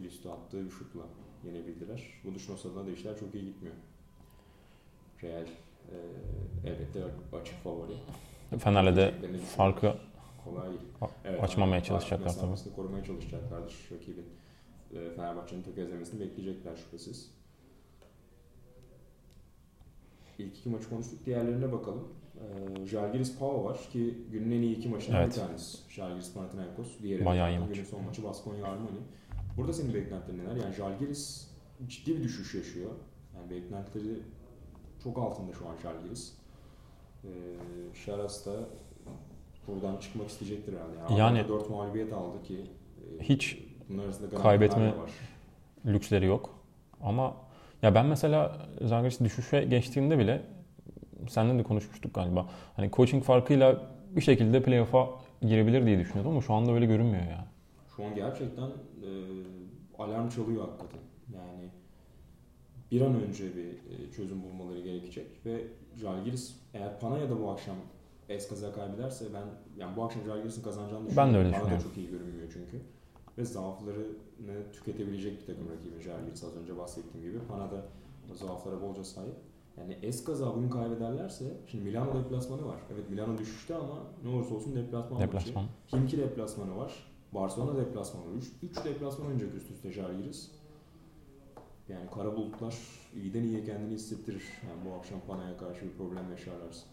el 0.00 0.04
üstü 0.04 0.28
attığı 0.28 0.64
bir 0.64 0.70
şutla 0.70 1.02
yenebildiler. 1.44 2.20
Bu 2.24 2.34
Duşnos 2.34 2.66
adına 2.66 2.86
da 2.86 2.90
işler 2.90 3.18
çok 3.18 3.34
iyi 3.34 3.44
gitmiyor. 3.44 3.74
Real 5.22 5.42
e, 5.44 5.96
elbette 6.68 7.00
açık 7.40 7.54
favori. 7.64 7.92
Fener'le 8.58 8.96
de 8.96 9.14
farkı 9.56 9.94
kolay 10.44 10.68
değil. 10.68 10.80
A- 11.00 11.42
açmamaya 11.42 11.82
çalışacaklar 11.82 12.34
tabii. 12.34 12.74
korumaya 12.76 13.04
çalışacaklardır. 13.04 13.74
Rakibin 13.92 14.24
e, 14.94 15.10
Fenerbahçe'nin 15.16 15.62
tökezlemesini 15.62 16.20
bekleyecekler 16.20 16.76
şüphesiz. 16.76 17.30
İlk 20.38 20.58
iki 20.58 20.68
maçı 20.68 20.88
konuştuk. 20.88 21.26
Diğerlerine 21.26 21.72
bakalım. 21.72 22.08
E, 22.82 22.86
Žalgiris 22.86 23.38
Pau 23.38 23.64
var 23.64 23.78
ki 23.92 24.18
günün 24.32 24.50
en 24.50 24.62
iyi 24.62 24.76
iki 24.76 24.88
maçından 24.88 25.20
Evet. 25.22 25.32
bir 25.36 25.40
tanesi. 25.40 25.78
Žalgiris 25.88 26.34
Panathinaikos. 26.34 26.98
Diğeri 27.02 27.24
Bayağı 27.24 27.50
iyi 27.52 27.58
maç. 27.58 27.68
günün 27.68 27.84
son 27.84 28.04
maçı 28.04 28.24
Baskonya 28.24 28.64
Armani. 28.66 28.98
Burada 29.56 29.72
senin 29.72 29.94
beklentilerin 29.94 30.38
neler? 30.38 30.56
Yani 30.64 30.74
Žalgiris 30.74 31.50
ciddi 31.88 32.16
bir 32.16 32.22
düşüş 32.22 32.54
yaşıyor. 32.54 32.90
Yani 33.36 33.50
beklentileri 33.50 34.18
çok 35.06 35.18
altında 35.18 35.52
şu 35.52 35.68
an 35.68 35.74
Žalgiris. 35.82 36.32
E, 37.24 37.28
Şaras 37.94 38.46
da 38.46 38.52
buradan 39.68 39.96
çıkmak 39.96 40.28
isteyecektir 40.28 40.72
herhalde. 40.72 41.12
Yani- 41.22 41.38
Yani 41.38 41.48
4 41.48 41.70
mağlubiyet 41.70 42.12
aldı 42.12 42.42
ki 42.42 42.60
e, 43.20 43.22
Hiç 43.22 43.58
kaybetme- 44.42 44.92
lüksleri 45.86 46.26
yok. 46.26 46.50
Ama 47.02 47.34
ya 47.82 47.94
ben 47.94 48.06
mesela 48.06 48.56
Zalgiris 48.80 49.20
düşüşe 49.20 49.64
geçtiğinde 49.64 50.18
bile 50.18 50.42
seninle 51.28 51.58
de 51.58 51.62
konuşmuştuk 51.62 52.14
galiba. 52.14 52.46
Hani 52.76 52.90
coaching 52.90 53.24
farkıyla 53.24 53.82
bir 54.16 54.20
şekilde 54.20 54.62
playoff'a 54.62 55.08
girebilir 55.42 55.86
diye 55.86 55.98
düşünüyordum 55.98 56.32
ama 56.32 56.40
şu 56.40 56.54
anda 56.54 56.72
öyle 56.72 56.86
görünmüyor 56.86 57.24
ya. 57.24 57.44
Şu 57.96 58.04
an 58.04 58.14
gerçekten 58.14 58.66
e, 58.66 59.08
alarm 59.98 60.28
çalıyor 60.28 60.68
hakikaten. 60.68 61.00
Yani 61.34 61.70
bir 62.90 63.00
an 63.00 63.22
önce 63.22 63.56
bir 63.56 63.66
e, 63.66 64.10
çözüm 64.16 64.42
bulmaları 64.42 64.80
gerekecek 64.80 65.26
ve 65.46 65.64
Žalgiris 65.96 66.56
eğer 66.74 67.00
Panaya'da 67.00 67.40
bu 67.40 67.50
akşam 67.50 67.76
Eskaza 68.28 68.72
kaybederse 68.72 69.24
ben 69.34 69.44
yani 69.80 69.96
bu 69.96 70.02
akşam 70.04 70.24
Jalgiris'in 70.24 70.62
kazanacağını 70.62 71.08
Ben 71.16 71.34
de 71.34 71.38
öyle 71.38 71.48
Bana 71.48 71.56
da 71.56 71.60
düşünüyorum. 71.60 71.88
çok 71.88 71.96
iyi 71.96 72.10
görünmüyor 72.10 72.48
çünkü. 72.52 72.80
Ve 73.38 73.44
zaaflarını 73.44 74.72
tüketebilecek 74.72 75.40
bir 75.40 75.46
takım 75.46 75.68
rakibi 75.70 76.02
Jalgiris 76.02 76.44
az 76.44 76.56
önce 76.56 76.76
bahsettiğim 76.76 77.26
gibi. 77.26 77.38
Pana 77.48 77.70
da 77.70 77.84
zaaflara 78.34 78.82
bolca 78.82 79.04
sahip. 79.04 79.34
Yani 79.76 79.98
Eskaza 80.02 80.56
bugün 80.56 80.70
kaybederlerse 80.70 81.44
şimdi 81.66 81.84
Milano 81.84 82.24
deplasmanı 82.24 82.66
var. 82.66 82.80
Evet 82.94 83.10
Milano 83.10 83.38
düşüşte 83.38 83.74
ama 83.74 83.98
ne 84.24 84.28
olursa 84.30 84.54
olsun 84.54 84.74
deplasman. 84.74 85.20
Deplasman. 85.20 85.64
Himki 85.92 86.18
deplasmanı 86.18 86.76
var. 86.76 86.92
Barcelona 87.34 87.76
deplasmanı 87.78 88.24
var. 88.24 88.42
3 88.62 88.84
deplasman 88.84 89.26
oynayacak 89.26 89.54
üst 89.54 89.70
üste 89.70 89.92
Jalgiris. 89.92 90.50
Yani 91.88 92.10
kara 92.14 92.36
bulutlar 92.36 92.74
iyiden 93.14 93.42
iyiye 93.42 93.64
kendini 93.64 93.94
hissettirir. 93.94 94.44
Yani 94.68 94.84
bu 94.90 94.94
akşam 94.98 95.20
Pana'ya 95.26 95.56
karşı 95.56 95.84
bir 95.86 95.92
problem 95.96 96.30
yaşarlarsa. 96.30 96.86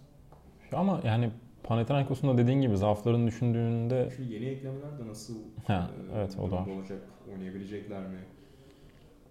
Ama 0.74 1.02
yani 1.06 1.32
Panathinaikos'un 1.64 2.30
da 2.30 2.38
dediğin 2.38 2.62
gibi 2.62 2.78
zaaflarını 2.78 3.28
düşündüğünde 3.28 4.10
Şu 4.18 4.24
yeni 4.24 4.46
eklemeler 4.46 5.00
de 5.00 5.08
nasıl 5.08 5.36
Ha, 5.68 5.92
e, 6.14 6.18
evet, 6.18 6.38
o 6.40 6.52
da 6.52 6.56
var. 6.56 6.68
olacak? 6.68 7.02
Oynayabilecekler 7.32 8.08
mi? 8.08 8.20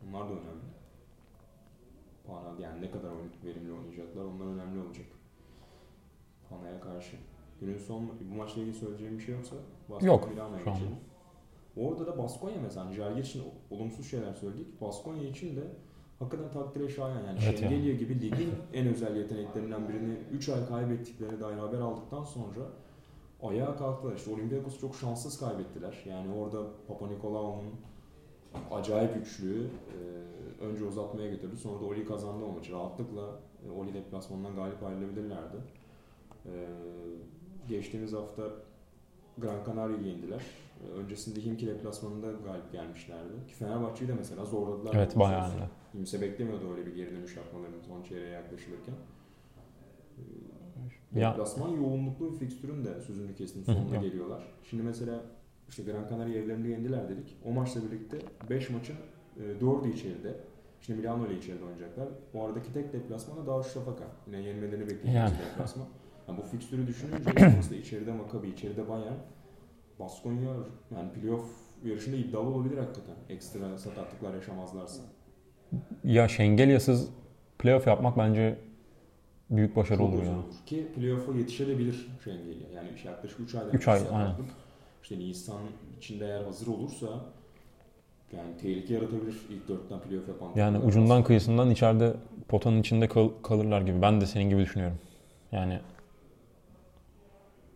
Bunlar 0.06 0.28
da 0.28 0.32
önemli. 0.32 0.62
Pana 2.26 2.60
yani 2.60 2.82
ne 2.82 2.90
kadar 2.90 3.10
verimli 3.44 3.72
oynayacaklar 3.72 4.24
onlar 4.24 4.46
önemli 4.46 4.80
olacak. 4.86 5.06
Pana'ya 6.50 6.80
karşı. 6.80 7.16
Günün 7.60 7.78
son 7.78 8.10
bu 8.30 8.34
maçla 8.34 8.60
ilgili 8.60 8.74
söyleyeceğim 8.74 9.18
bir 9.18 9.22
şey 9.22 9.34
yoksa 9.34 9.56
Yok, 10.02 10.28
şu 10.34 10.42
an. 10.42 10.50
geçelim. 10.58 10.96
Orada 11.76 12.06
da 12.06 12.18
Baskonya 12.18 12.56
mesela 12.62 12.86
hani 12.86 12.94
Jalgiris 12.94 13.28
için 13.28 13.42
olumsuz 13.70 14.10
şeyler 14.10 14.34
söyledik. 14.34 14.80
Baskonya 14.80 15.28
için 15.28 15.56
de 15.56 15.62
hakikaten 16.18 16.50
takdire 16.50 16.88
şayan 16.88 17.26
yani 17.26 17.38
Evet 17.44 17.58
Şengelya 17.58 17.94
gibi 17.94 18.20
ligin 18.20 18.50
en 18.72 18.86
özel 18.86 19.16
yeteneklerinden 19.16 19.88
birini 19.88 20.14
3 20.32 20.48
ay 20.48 20.68
kaybettiklerine 20.68 21.40
dair 21.40 21.56
haber 21.56 21.78
aldıktan 21.78 22.24
sonra 22.24 22.60
ayağa 23.42 23.76
kalktılar. 23.76 24.16
İşte 24.16 24.32
Olympiakos'u 24.32 24.80
çok 24.80 24.96
şanssız 24.96 25.40
kaybettiler. 25.40 26.04
Yani 26.08 26.34
orada 26.34 26.66
Papa 26.88 27.06
Nikolaou'nun 27.06 27.74
acayip 28.70 29.16
üçlüğü 29.16 29.66
e, 29.66 30.64
önce 30.64 30.84
uzatmaya 30.84 31.30
götürdü. 31.30 31.56
Sonra 31.56 31.80
da 31.80 31.84
Oli 31.84 32.04
kazandı 32.04 32.44
o 32.44 32.52
maçı. 32.52 32.72
Rahatlıkla 32.72 33.40
e, 33.66 33.70
Oli 33.70 33.94
deplasmanından 33.94 34.54
galip 34.54 34.82
ayrılabilirlerdi. 34.82 35.56
E, 36.46 36.52
geçtiğimiz 37.68 38.12
hafta 38.12 38.42
Gran 39.38 39.64
Canaria'yı 39.66 40.02
yendiler. 40.06 40.40
E, 40.84 40.92
öncesinde 40.92 41.40
Himki 41.44 41.66
deplasmanında 41.66 42.26
galip 42.32 42.72
gelmişlerdi. 42.72 43.46
Ki 43.48 43.54
Fenerbahçe'yi 43.54 44.08
de 44.08 44.14
mesela 44.14 44.44
zorladılar. 44.44 44.94
evet 44.94 45.18
bayağı. 45.18 45.50
Kimse 45.92 46.20
beklemiyordu 46.20 46.70
öyle 46.72 46.86
bir 46.86 46.94
geri 46.96 47.16
dönüş 47.16 47.36
yapmalarını 47.36 47.82
son 47.88 48.02
çeyreğe 48.02 48.30
yaklaşılırken. 48.30 48.94
Ee, 51.14 51.20
Ya- 51.20 51.30
Deplasman 51.32 51.68
yoğunluklu 51.68 52.32
bir 52.32 52.36
fikstürün 52.38 52.84
de 52.84 53.00
sözünü 53.00 53.34
kestim 53.34 53.62
hı, 53.62 53.66
sonuna 53.72 53.96
geliyorlar. 53.96 54.42
Şimdi 54.70 54.82
mesela 54.82 55.20
işte 55.68 55.82
Gran 55.82 56.08
Canaria 56.10 56.34
evlerinde 56.34 56.68
yendiler 56.68 57.08
dedik. 57.08 57.36
O 57.44 57.52
maçla 57.52 57.80
birlikte 57.82 58.18
5 58.50 58.70
maçın 58.70 58.96
4'ü 59.60 59.92
içeride. 59.92 60.34
Şimdi 60.80 61.00
Milano 61.00 61.26
ile 61.26 61.38
içeride 61.38 61.64
oynayacaklar. 61.64 62.08
Bu 62.34 62.44
aradaki 62.44 62.72
tek 62.72 62.92
deplasman 62.92 63.36
da 63.36 63.46
Darüşşafaka. 63.46 64.04
Yine 64.26 64.40
yenmelerini 64.40 64.80
beklediğimiz 64.84 65.14
Yani. 65.14 65.32
deplasman. 65.52 65.86
Yani 66.28 66.38
bu 66.38 66.42
fikstürü 66.42 66.86
düşününce 66.86 67.30
aslında 67.58 67.76
içeride 67.80 68.12
Maccabi, 68.12 68.48
içeride 68.48 68.88
Bayern, 68.88 69.18
Baskonya 69.98 70.50
yani 70.94 71.12
playoff 71.12 71.46
yarışında 71.84 72.16
iddialı 72.16 72.48
olabilir 72.48 72.78
hakikaten. 72.78 73.14
Ekstra 73.28 73.78
sakatlıklar 73.78 74.34
yaşamazlarsa. 74.34 75.02
Ya 76.04 76.28
Şengelya'sız 76.28 77.08
playoff 77.58 77.86
yapmak 77.86 78.18
bence 78.18 78.58
büyük 79.50 79.76
başarı 79.76 79.98
Çok 79.98 80.08
olur 80.08 80.22
ya. 80.22 80.30
olur. 80.32 80.42
Ki 80.66 80.86
playoff'a 80.94 81.32
yetişebilir 81.32 82.10
Şengeli. 82.24 82.66
Yani 82.74 82.88
yaklaşık 83.04 83.40
3 83.40 83.54
aydan 83.54 83.72
Üç 83.72 83.88
ay, 83.88 84.00
bir 84.00 84.18
aynen. 84.18 84.34
İşte 85.02 85.18
Nisan 85.18 85.60
içinde 85.98 86.26
eğer 86.26 86.44
hazır 86.44 86.66
olursa 86.66 87.06
yani 88.36 88.56
tehlike 88.62 88.94
yaratabilir 88.94 89.36
ilk 89.50 89.68
dörtten 89.68 90.00
playoff 90.00 90.28
yapan. 90.28 90.50
Yani 90.56 90.78
ucundan 90.78 91.24
kıyısından 91.24 91.70
içeride 91.70 92.14
potanın 92.48 92.80
içinde 92.80 93.08
kal- 93.08 93.30
kalırlar 93.42 93.80
gibi. 93.82 94.02
Ben 94.02 94.20
de 94.20 94.26
senin 94.26 94.50
gibi 94.50 94.60
düşünüyorum. 94.60 94.98
Yani 95.52 95.80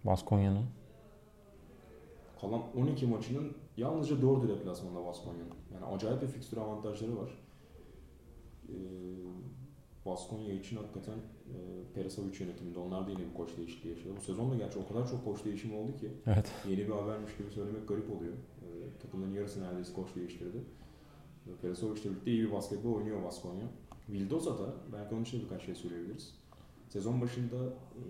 Baskonya'nın 0.07 0.65
Kalan 2.41 2.63
12 2.77 3.07
maçının 3.07 3.53
yalnızca 3.77 4.17
4'ü 4.17 4.49
deplasmanda 4.49 5.07
Baskonya'nın. 5.07 5.55
Yani 5.75 5.85
acayip 5.85 6.23
bir 6.23 6.27
fikstür 6.27 6.57
avantajları 6.57 7.17
var. 7.17 7.31
Ee, 8.69 8.73
Baskonya 10.07 10.55
için 10.55 10.77
hakikaten 10.77 11.15
e, 11.15 11.57
Perisavic 11.95 12.45
yönetiminde 12.45 12.79
onlar 12.79 13.07
da 13.07 13.11
yine 13.11 13.21
bir 13.21 13.35
koç 13.35 13.57
değişikliği 13.57 13.89
yaşadı. 13.89 14.13
Bu 14.17 14.21
sezon 14.21 14.51
da 14.51 14.57
gerçi 14.57 14.79
o 14.79 14.89
kadar 14.89 15.09
çok 15.11 15.25
koç 15.25 15.45
değişimi 15.45 15.75
oldu 15.75 15.97
ki 15.97 16.11
evet 16.27 16.53
yeni 16.69 16.79
bir 16.79 16.93
habermiş 16.93 17.37
gibi 17.37 17.51
söylemek 17.51 17.89
garip 17.89 18.11
oluyor. 18.13 18.33
Ee, 18.33 18.99
takımların 19.03 19.35
yarısı 19.35 19.63
neredeyse 19.63 19.93
koç 19.93 20.09
değiştirdi. 20.17 20.59
Ee, 21.47 21.51
Perisovic'le 21.63 22.05
birlikte 22.05 22.31
iyi 22.31 22.43
bir 22.43 22.53
basketbol 22.53 22.95
oynuyor 22.95 23.23
Baskonya. 23.25 23.67
Vildoza 24.09 24.59
da 24.59 24.75
belki 24.93 25.15
onun 25.15 25.23
için 25.23 25.43
birkaç 25.43 25.63
şey 25.63 25.75
söyleyebiliriz. 25.75 26.35
Sezon 26.89 27.21
başında 27.21 27.57
e, 27.67 28.03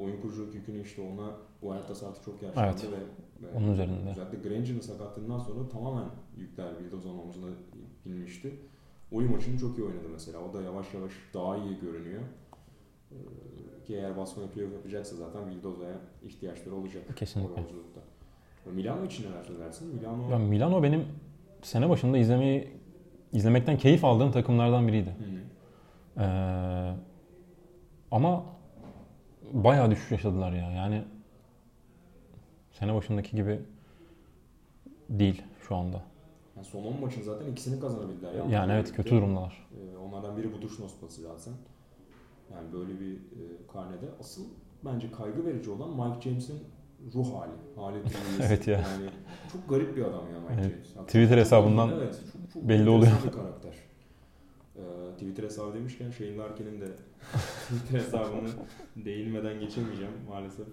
oyun 0.00 0.20
kuruculuk 0.20 0.54
yükünü 0.54 0.82
işte 0.82 1.02
ona 1.02 1.36
Huertas 1.60 2.02
artık 2.02 2.24
çok 2.24 2.42
yaşlandı 2.42 2.70
Evet. 2.70 2.92
ve, 2.92 3.46
ve 3.46 3.58
onun 3.58 3.72
üzerinde. 3.72 4.10
özellikle 4.10 4.48
Granger'ın 4.48 4.80
sakatlığından 4.80 5.38
sonra 5.38 5.68
tamamen 5.68 6.10
yükler 6.36 6.68
Vildoza'nın 6.78 7.18
omzuna 7.18 7.50
binmişti. 8.06 8.60
Oyun 9.12 9.32
maçını 9.32 9.58
çok 9.58 9.78
iyi 9.78 9.84
oynadı 9.84 10.08
mesela. 10.12 10.38
O 10.38 10.52
da 10.54 10.62
yavaş 10.62 10.94
yavaş 10.94 11.12
daha 11.34 11.56
iyi 11.56 11.80
görünüyor. 11.80 12.22
Ee, 13.10 13.84
ki 13.84 13.94
eğer 13.94 14.16
Baskonya 14.16 14.48
playoff 14.50 14.72
yapacaksa 14.72 15.16
zaten 15.16 15.50
Vildoza'ya 15.50 15.96
ihtiyaçları 16.22 16.74
olacak. 16.74 17.16
Kesinlikle. 17.16 17.62
Milano 18.72 19.04
için 19.04 19.30
neler 19.30 19.42
söylersin? 19.42 19.94
Milano 19.94 20.30
Ya 20.30 20.38
Milano 20.38 20.82
benim 20.82 21.04
sene 21.62 21.88
başında 21.88 22.18
izlemeyi 22.18 22.68
izlemekten 23.32 23.78
keyif 23.78 24.04
aldığım 24.04 24.32
takımlardan 24.32 24.88
biriydi. 24.88 25.10
Hı. 25.10 26.22
Ee, 26.22 26.94
ama 28.10 28.44
bayağı 29.52 29.90
düşüş 29.90 30.10
yaşadılar 30.10 30.52
ya. 30.52 30.70
Yani 30.70 31.04
sene 32.72 32.94
başındaki 32.94 33.36
gibi 33.36 33.60
değil 35.08 35.42
şu 35.68 35.76
anda. 35.76 36.02
Yani 36.56 36.66
son 36.66 36.84
10 36.84 37.00
maçın 37.00 37.22
zaten 37.22 37.46
ikisini 37.46 37.80
kazanabildiler. 37.80 38.32
Yani, 38.32 38.52
Yanlarla 38.52 38.74
evet 38.74 38.92
kötü 38.92 39.10
durumdalar. 39.10 39.68
Ee, 39.74 39.96
onlardan 39.96 40.36
biri 40.36 40.52
bu 40.52 40.62
Dušnos 40.62 40.92
pası 41.00 41.22
zaten. 41.22 41.54
Yani 42.54 42.72
böyle 42.72 43.00
bir 43.00 43.14
e, 43.14 43.66
karnede. 43.72 44.06
Asıl 44.20 44.42
bence 44.84 45.10
kaygı 45.12 45.46
verici 45.46 45.70
olan 45.70 45.90
Mike 45.90 46.30
James'in 46.30 46.58
ruh 47.14 47.34
hali. 47.34 47.52
Hali. 47.76 47.98
Evet 48.42 48.66
ya. 48.66 48.78
Yani 48.78 49.10
çok 49.52 49.68
garip 49.68 49.96
bir 49.96 50.02
adam 50.02 50.24
ya 50.34 50.40
Mike 50.40 50.54
Evet. 50.54 50.72
James. 50.72 50.96
Yani 50.96 51.06
Twitter 51.06 51.38
hesabından 51.38 51.90
evet, 51.90 52.20
çok, 52.32 52.52
çok 52.52 52.68
belli 52.68 52.90
oluyor. 52.90 53.12
bir 53.26 53.32
karakter. 53.32 53.74
Ee, 54.80 55.12
Twitter 55.12 55.44
hesabı 55.44 55.74
demişken 55.74 56.10
Shane 56.10 56.36
Larkin'in 56.36 56.80
de 56.80 56.86
Twitter 57.68 57.98
hesabını 57.98 58.48
değinmeden 58.96 59.60
geçemeyeceğim 59.60 60.12
maalesef. 60.28 60.66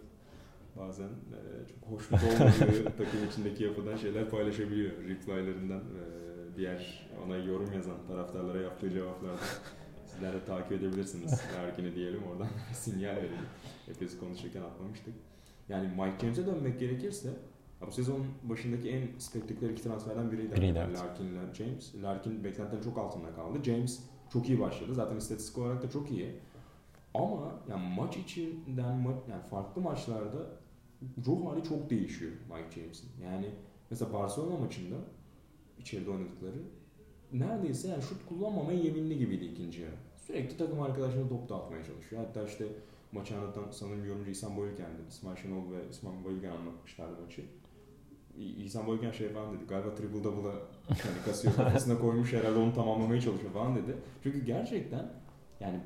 Bazen 0.79 1.07
e, 1.07 1.39
çok 1.67 1.91
hoşnut 1.91 2.23
olmadığı 2.23 2.83
takım 2.97 3.27
içindeki 3.31 3.63
yapıdan 3.63 3.95
şeyler 3.97 4.29
paylaşabiliyor. 4.29 4.91
Reply'larından 4.91 5.79
e, 5.79 6.03
diğer 6.57 7.09
ona 7.25 7.37
yorum 7.37 7.73
yazan 7.73 8.07
taraftarlara 8.07 8.61
yaptığı 8.61 8.89
cevaplarda. 8.89 9.37
Sizler 10.05 10.33
de 10.33 10.45
takip 10.45 10.71
edebilirsiniz. 10.71 11.41
Larkin'i 11.57 11.95
diyelim 11.95 12.23
oradan 12.31 12.47
sinyal 12.73 13.15
verelim. 13.15 13.47
Hepimiz 13.85 14.19
konuşurken 14.19 14.61
atlamıştık. 14.61 15.13
Yani 15.69 15.87
Mike 15.87 16.19
James'e 16.21 16.45
dönmek 16.45 16.79
gerekirse 16.79 17.29
ya 17.81 17.87
bu 17.87 17.91
sezon 17.91 18.25
başındaki 18.43 18.89
en 18.89 19.19
spektaküler 19.19 19.69
iki 19.69 19.83
transferden 19.83 20.31
biriydi. 20.31 20.55
Biriydi, 20.55 20.83
evet. 20.85 20.97
Larkin 20.97 21.25
ile 21.25 21.53
James. 21.53 21.95
Larkin 22.03 22.43
beklentinin 22.43 22.81
çok 22.81 22.97
altında 22.97 23.35
kaldı. 23.35 23.63
James 23.63 24.03
çok 24.33 24.49
iyi 24.49 24.59
başladı. 24.59 24.93
Zaten 24.95 25.15
istatistik 25.15 25.57
olarak 25.57 25.83
da 25.83 25.89
çok 25.89 26.11
iyi. 26.11 26.35
Ama 27.13 27.51
yani 27.69 27.95
maç 27.95 28.17
içinden 28.17 28.93
yani 29.29 29.43
farklı 29.49 29.81
maçlarda 29.81 30.49
ruh 31.25 31.45
hali 31.45 31.63
çok 31.63 31.89
değişiyor 31.89 32.31
Mike 32.31 32.81
James'in. 32.81 33.09
Yani 33.23 33.49
mesela 33.89 34.13
Barcelona 34.13 34.57
maçında 34.57 34.95
içeride 35.79 36.09
oynadıkları 36.09 36.57
neredeyse 37.33 37.87
yani 37.87 38.03
şut 38.03 38.25
kullanmamaya 38.29 38.79
yeminli 38.79 39.17
gibiydi 39.17 39.45
ikinci 39.45 39.81
yarı. 39.81 39.95
Sürekli 40.17 40.57
takım 40.57 40.81
arkadaşlarına 40.81 41.29
top 41.29 41.49
dağıtmaya 41.49 41.83
çalışıyor. 41.83 42.25
Hatta 42.25 42.43
işte 42.43 42.65
maçı 43.11 43.37
anlatan 43.37 43.63
sanırım 43.71 44.05
yorumcu 44.05 44.31
İhsan 44.31 44.57
Boyülken'di. 44.57 45.01
İsmail 45.09 45.37
Şenol 45.37 45.71
ve 45.71 45.89
İsmail 45.89 46.23
Boyülken 46.23 46.51
anlatmışlardı 46.51 47.21
maçı. 47.21 47.41
İhsan 48.37 48.87
Boyülken 48.87 49.11
şey 49.11 49.29
falan 49.29 49.53
dedi. 49.53 49.63
Galiba 49.69 49.95
triple 49.95 50.23
double'a 50.23 50.51
yani 50.89 51.17
kasıyor 51.25 51.55
kafasına 51.55 51.99
koymuş 52.01 52.33
herhalde 52.33 52.59
onu 52.59 52.73
tamamlamaya 52.73 53.21
çalışıyor 53.21 53.51
falan 53.53 53.75
dedi. 53.75 53.97
Çünkü 54.23 54.45
gerçekten 54.45 55.11
yani 55.59 55.79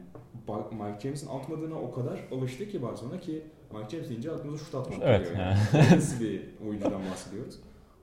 Mike 0.71 0.99
James'in 0.99 1.27
atmadığına 1.27 1.75
o 1.81 1.91
kadar 1.91 2.19
alıştı 2.31 2.69
ki 2.69 2.81
Barcelona 2.81 3.19
ki 3.19 3.41
Mike 3.73 3.89
James 3.89 4.09
deyince 4.09 4.31
aklımıza 4.31 4.65
şut 4.65 4.75
atmak 4.75 4.99
Evet, 5.03 5.19
geliyor. 5.27 5.39
yani. 5.39 5.95
Nasıl 5.95 6.19
bir 6.23 6.41
oyuncudan 6.67 7.01
bahsediyoruz? 7.11 7.59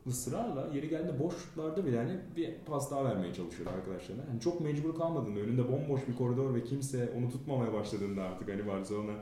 Israrla 0.06 0.68
yeri 0.74 0.88
geldiğinde 0.88 1.18
boş 1.18 1.34
şutlarda 1.36 1.86
bile 1.86 1.96
hani 1.96 2.16
bir 2.36 2.54
pas 2.66 2.90
daha 2.90 3.04
vermeye 3.04 3.34
çalışıyor 3.34 3.70
arkadaşlarına. 3.72 4.22
Yani 4.30 4.40
çok 4.40 4.60
mecbur 4.60 4.94
kalmadığında, 4.94 5.40
önünde 5.40 5.72
bomboş 5.72 6.00
bir 6.08 6.16
koridor 6.16 6.54
ve 6.54 6.64
kimse 6.64 7.12
onu 7.18 7.30
tutmamaya 7.30 7.72
başladığında 7.72 8.22
artık 8.22 8.48
hani 8.48 8.66
Barcelona 8.66 9.12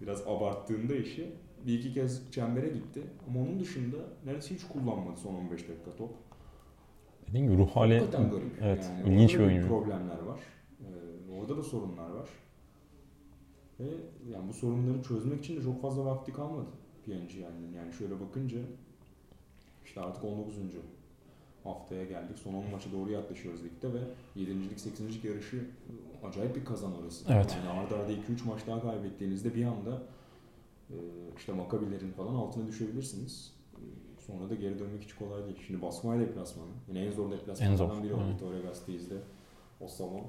biraz 0.00 0.22
abarttığında 0.26 0.94
işi 0.94 1.32
bir 1.66 1.78
iki 1.78 1.94
kez 1.94 2.30
çembere 2.32 2.68
gitti. 2.68 3.02
Ama 3.28 3.40
onun 3.40 3.60
dışında 3.60 3.96
neredeyse 4.24 4.54
hiç 4.54 4.64
kullanmadı 4.64 5.16
son 5.16 5.34
15 5.34 5.68
dakika 5.68 5.96
top. 5.98 6.10
Dediğim 7.28 7.46
gibi 7.46 7.58
ruh 7.58 7.70
hali 7.70 7.94
evet, 8.60 8.90
yani 9.06 9.14
ilginç 9.14 9.34
bir 9.34 9.40
oyuncu. 9.40 9.68
problemler 9.68 10.18
var. 10.18 10.40
Ee, 10.80 11.32
orada 11.40 11.56
da 11.56 11.62
sorunlar 11.62 12.10
var. 12.10 12.28
Ve 13.80 13.84
yani 14.32 14.48
bu 14.48 14.52
sorunları 14.52 15.02
çözmek 15.02 15.40
için 15.40 15.56
de 15.56 15.62
çok 15.62 15.82
fazla 15.82 16.04
vakti 16.04 16.32
kalmadı 16.32 16.68
PNG 17.06 17.34
yani. 17.34 17.76
Yani 17.76 17.92
şöyle 17.92 18.20
bakınca 18.20 18.58
işte 19.84 20.00
artık 20.00 20.24
19. 20.24 20.56
haftaya 21.64 22.04
geldik. 22.04 22.38
Son 22.38 22.54
10 22.54 22.70
maça 22.70 22.92
doğru 22.92 23.10
yaklaşıyoruz 23.10 23.64
ligde 23.64 23.92
ve 23.94 24.00
7. 24.34 24.78
8. 24.78 25.24
yarışı 25.24 25.66
acayip 26.24 26.56
bir 26.56 26.64
kazan 26.64 27.02
orası. 27.02 27.32
Evet. 27.32 27.58
Yani 27.58 27.80
arda 27.80 27.96
arda 27.96 28.12
2-3 28.12 28.18
maç 28.46 28.60
daha 28.66 28.82
kaybettiğinizde 28.82 29.54
bir 29.54 29.64
anda 29.64 30.02
işte 31.36 31.52
Makabilerin 31.52 32.10
falan 32.12 32.34
altına 32.34 32.66
düşebilirsiniz. 32.66 33.54
E, 33.74 33.80
Sonra 34.20 34.50
da 34.50 34.54
geri 34.54 34.78
dönmek 34.78 35.02
hiç 35.02 35.14
kolay 35.14 35.44
değil. 35.44 35.58
Şimdi 35.66 35.82
Basmaya 35.82 36.20
deplasmanı. 36.20 36.70
Yine 36.88 37.04
en 37.04 37.10
zor 37.10 37.24
En 37.24 37.30
deplasmanlardan 37.32 37.94
zor, 37.94 38.02
biri 38.02 38.14
oldu. 38.14 38.22
evet. 38.26 38.34
Vittoria 38.34 38.60
Gasteiz'de 38.60 39.16
o 39.80 39.88
salon. 39.88 40.22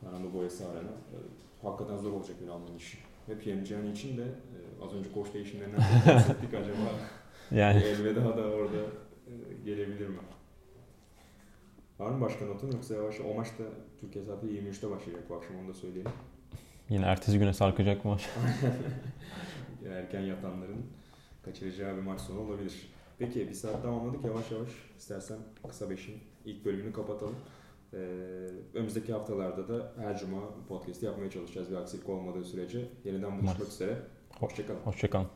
Fernando 0.00 0.32
Boyası 0.34 0.68
Arena. 0.68 0.90
Hakikaten 1.62 1.96
zor 1.96 2.12
olacak 2.12 2.36
bir 2.42 2.48
Alman 2.48 2.76
işi. 2.76 2.98
Ve 3.28 3.38
PMGN 3.38 3.92
için 3.92 4.16
de 4.18 4.22
e, 4.22 4.84
az 4.84 4.94
önce 4.94 5.12
koç 5.12 5.34
değişimlerinden 5.34 5.80
de 5.80 5.84
bahsettik 6.14 6.54
acaba 6.54 6.76
Yani 7.50 7.82
elveda 7.82 8.36
da 8.36 8.42
orada 8.42 8.76
e, 9.26 9.32
gelebilir 9.64 10.08
mi? 10.08 10.18
Var 11.98 12.10
mı 12.10 12.20
başka 12.20 12.44
notun 12.46 12.70
yoksa 12.72 12.94
yavaş 12.94 13.20
o 13.20 13.34
maçta 13.34 13.64
Türkiye 14.00 14.24
saati 14.24 14.46
23'te 14.46 14.90
başlayacak 14.90 15.22
bu 15.30 15.34
akşam 15.34 15.56
onu 15.56 15.68
da 15.68 15.74
söyleyelim. 15.74 16.12
Yine 16.90 17.06
ertesi 17.06 17.38
güne 17.38 17.52
sarkacak 17.52 18.04
maç. 18.04 18.28
Erken 19.88 20.20
yatanların 20.20 20.86
kaçıracağı 21.44 21.96
bir 21.96 22.02
maç 22.02 22.20
sonu 22.20 22.40
olabilir. 22.40 22.90
Peki 23.18 23.48
bir 23.48 23.54
saat 23.54 23.82
tamamladık 23.82 24.24
yavaş 24.24 24.50
yavaş. 24.50 24.68
İstersen 24.98 25.38
kısa 25.68 25.90
beşin 25.90 26.18
ilk 26.44 26.64
bölümünü 26.64 26.92
kapatalım. 26.92 27.36
Ee, 27.92 27.96
önümüzdeki 28.74 29.12
haftalarda 29.12 29.68
da 29.68 29.92
her 29.98 30.18
cuma 30.18 30.40
podcast 30.68 31.02
yapmaya 31.02 31.30
çalışacağız 31.30 31.70
bir 31.70 31.76
aksilik 31.76 32.08
olmadığı 32.08 32.44
sürece. 32.44 32.88
Yeniden 33.04 33.32
buluşmak 33.32 33.56
Umarız. 33.56 33.74
üzere. 33.74 33.96
Hoşçakalın. 34.38 34.80
Hoşçakalın. 34.80 35.26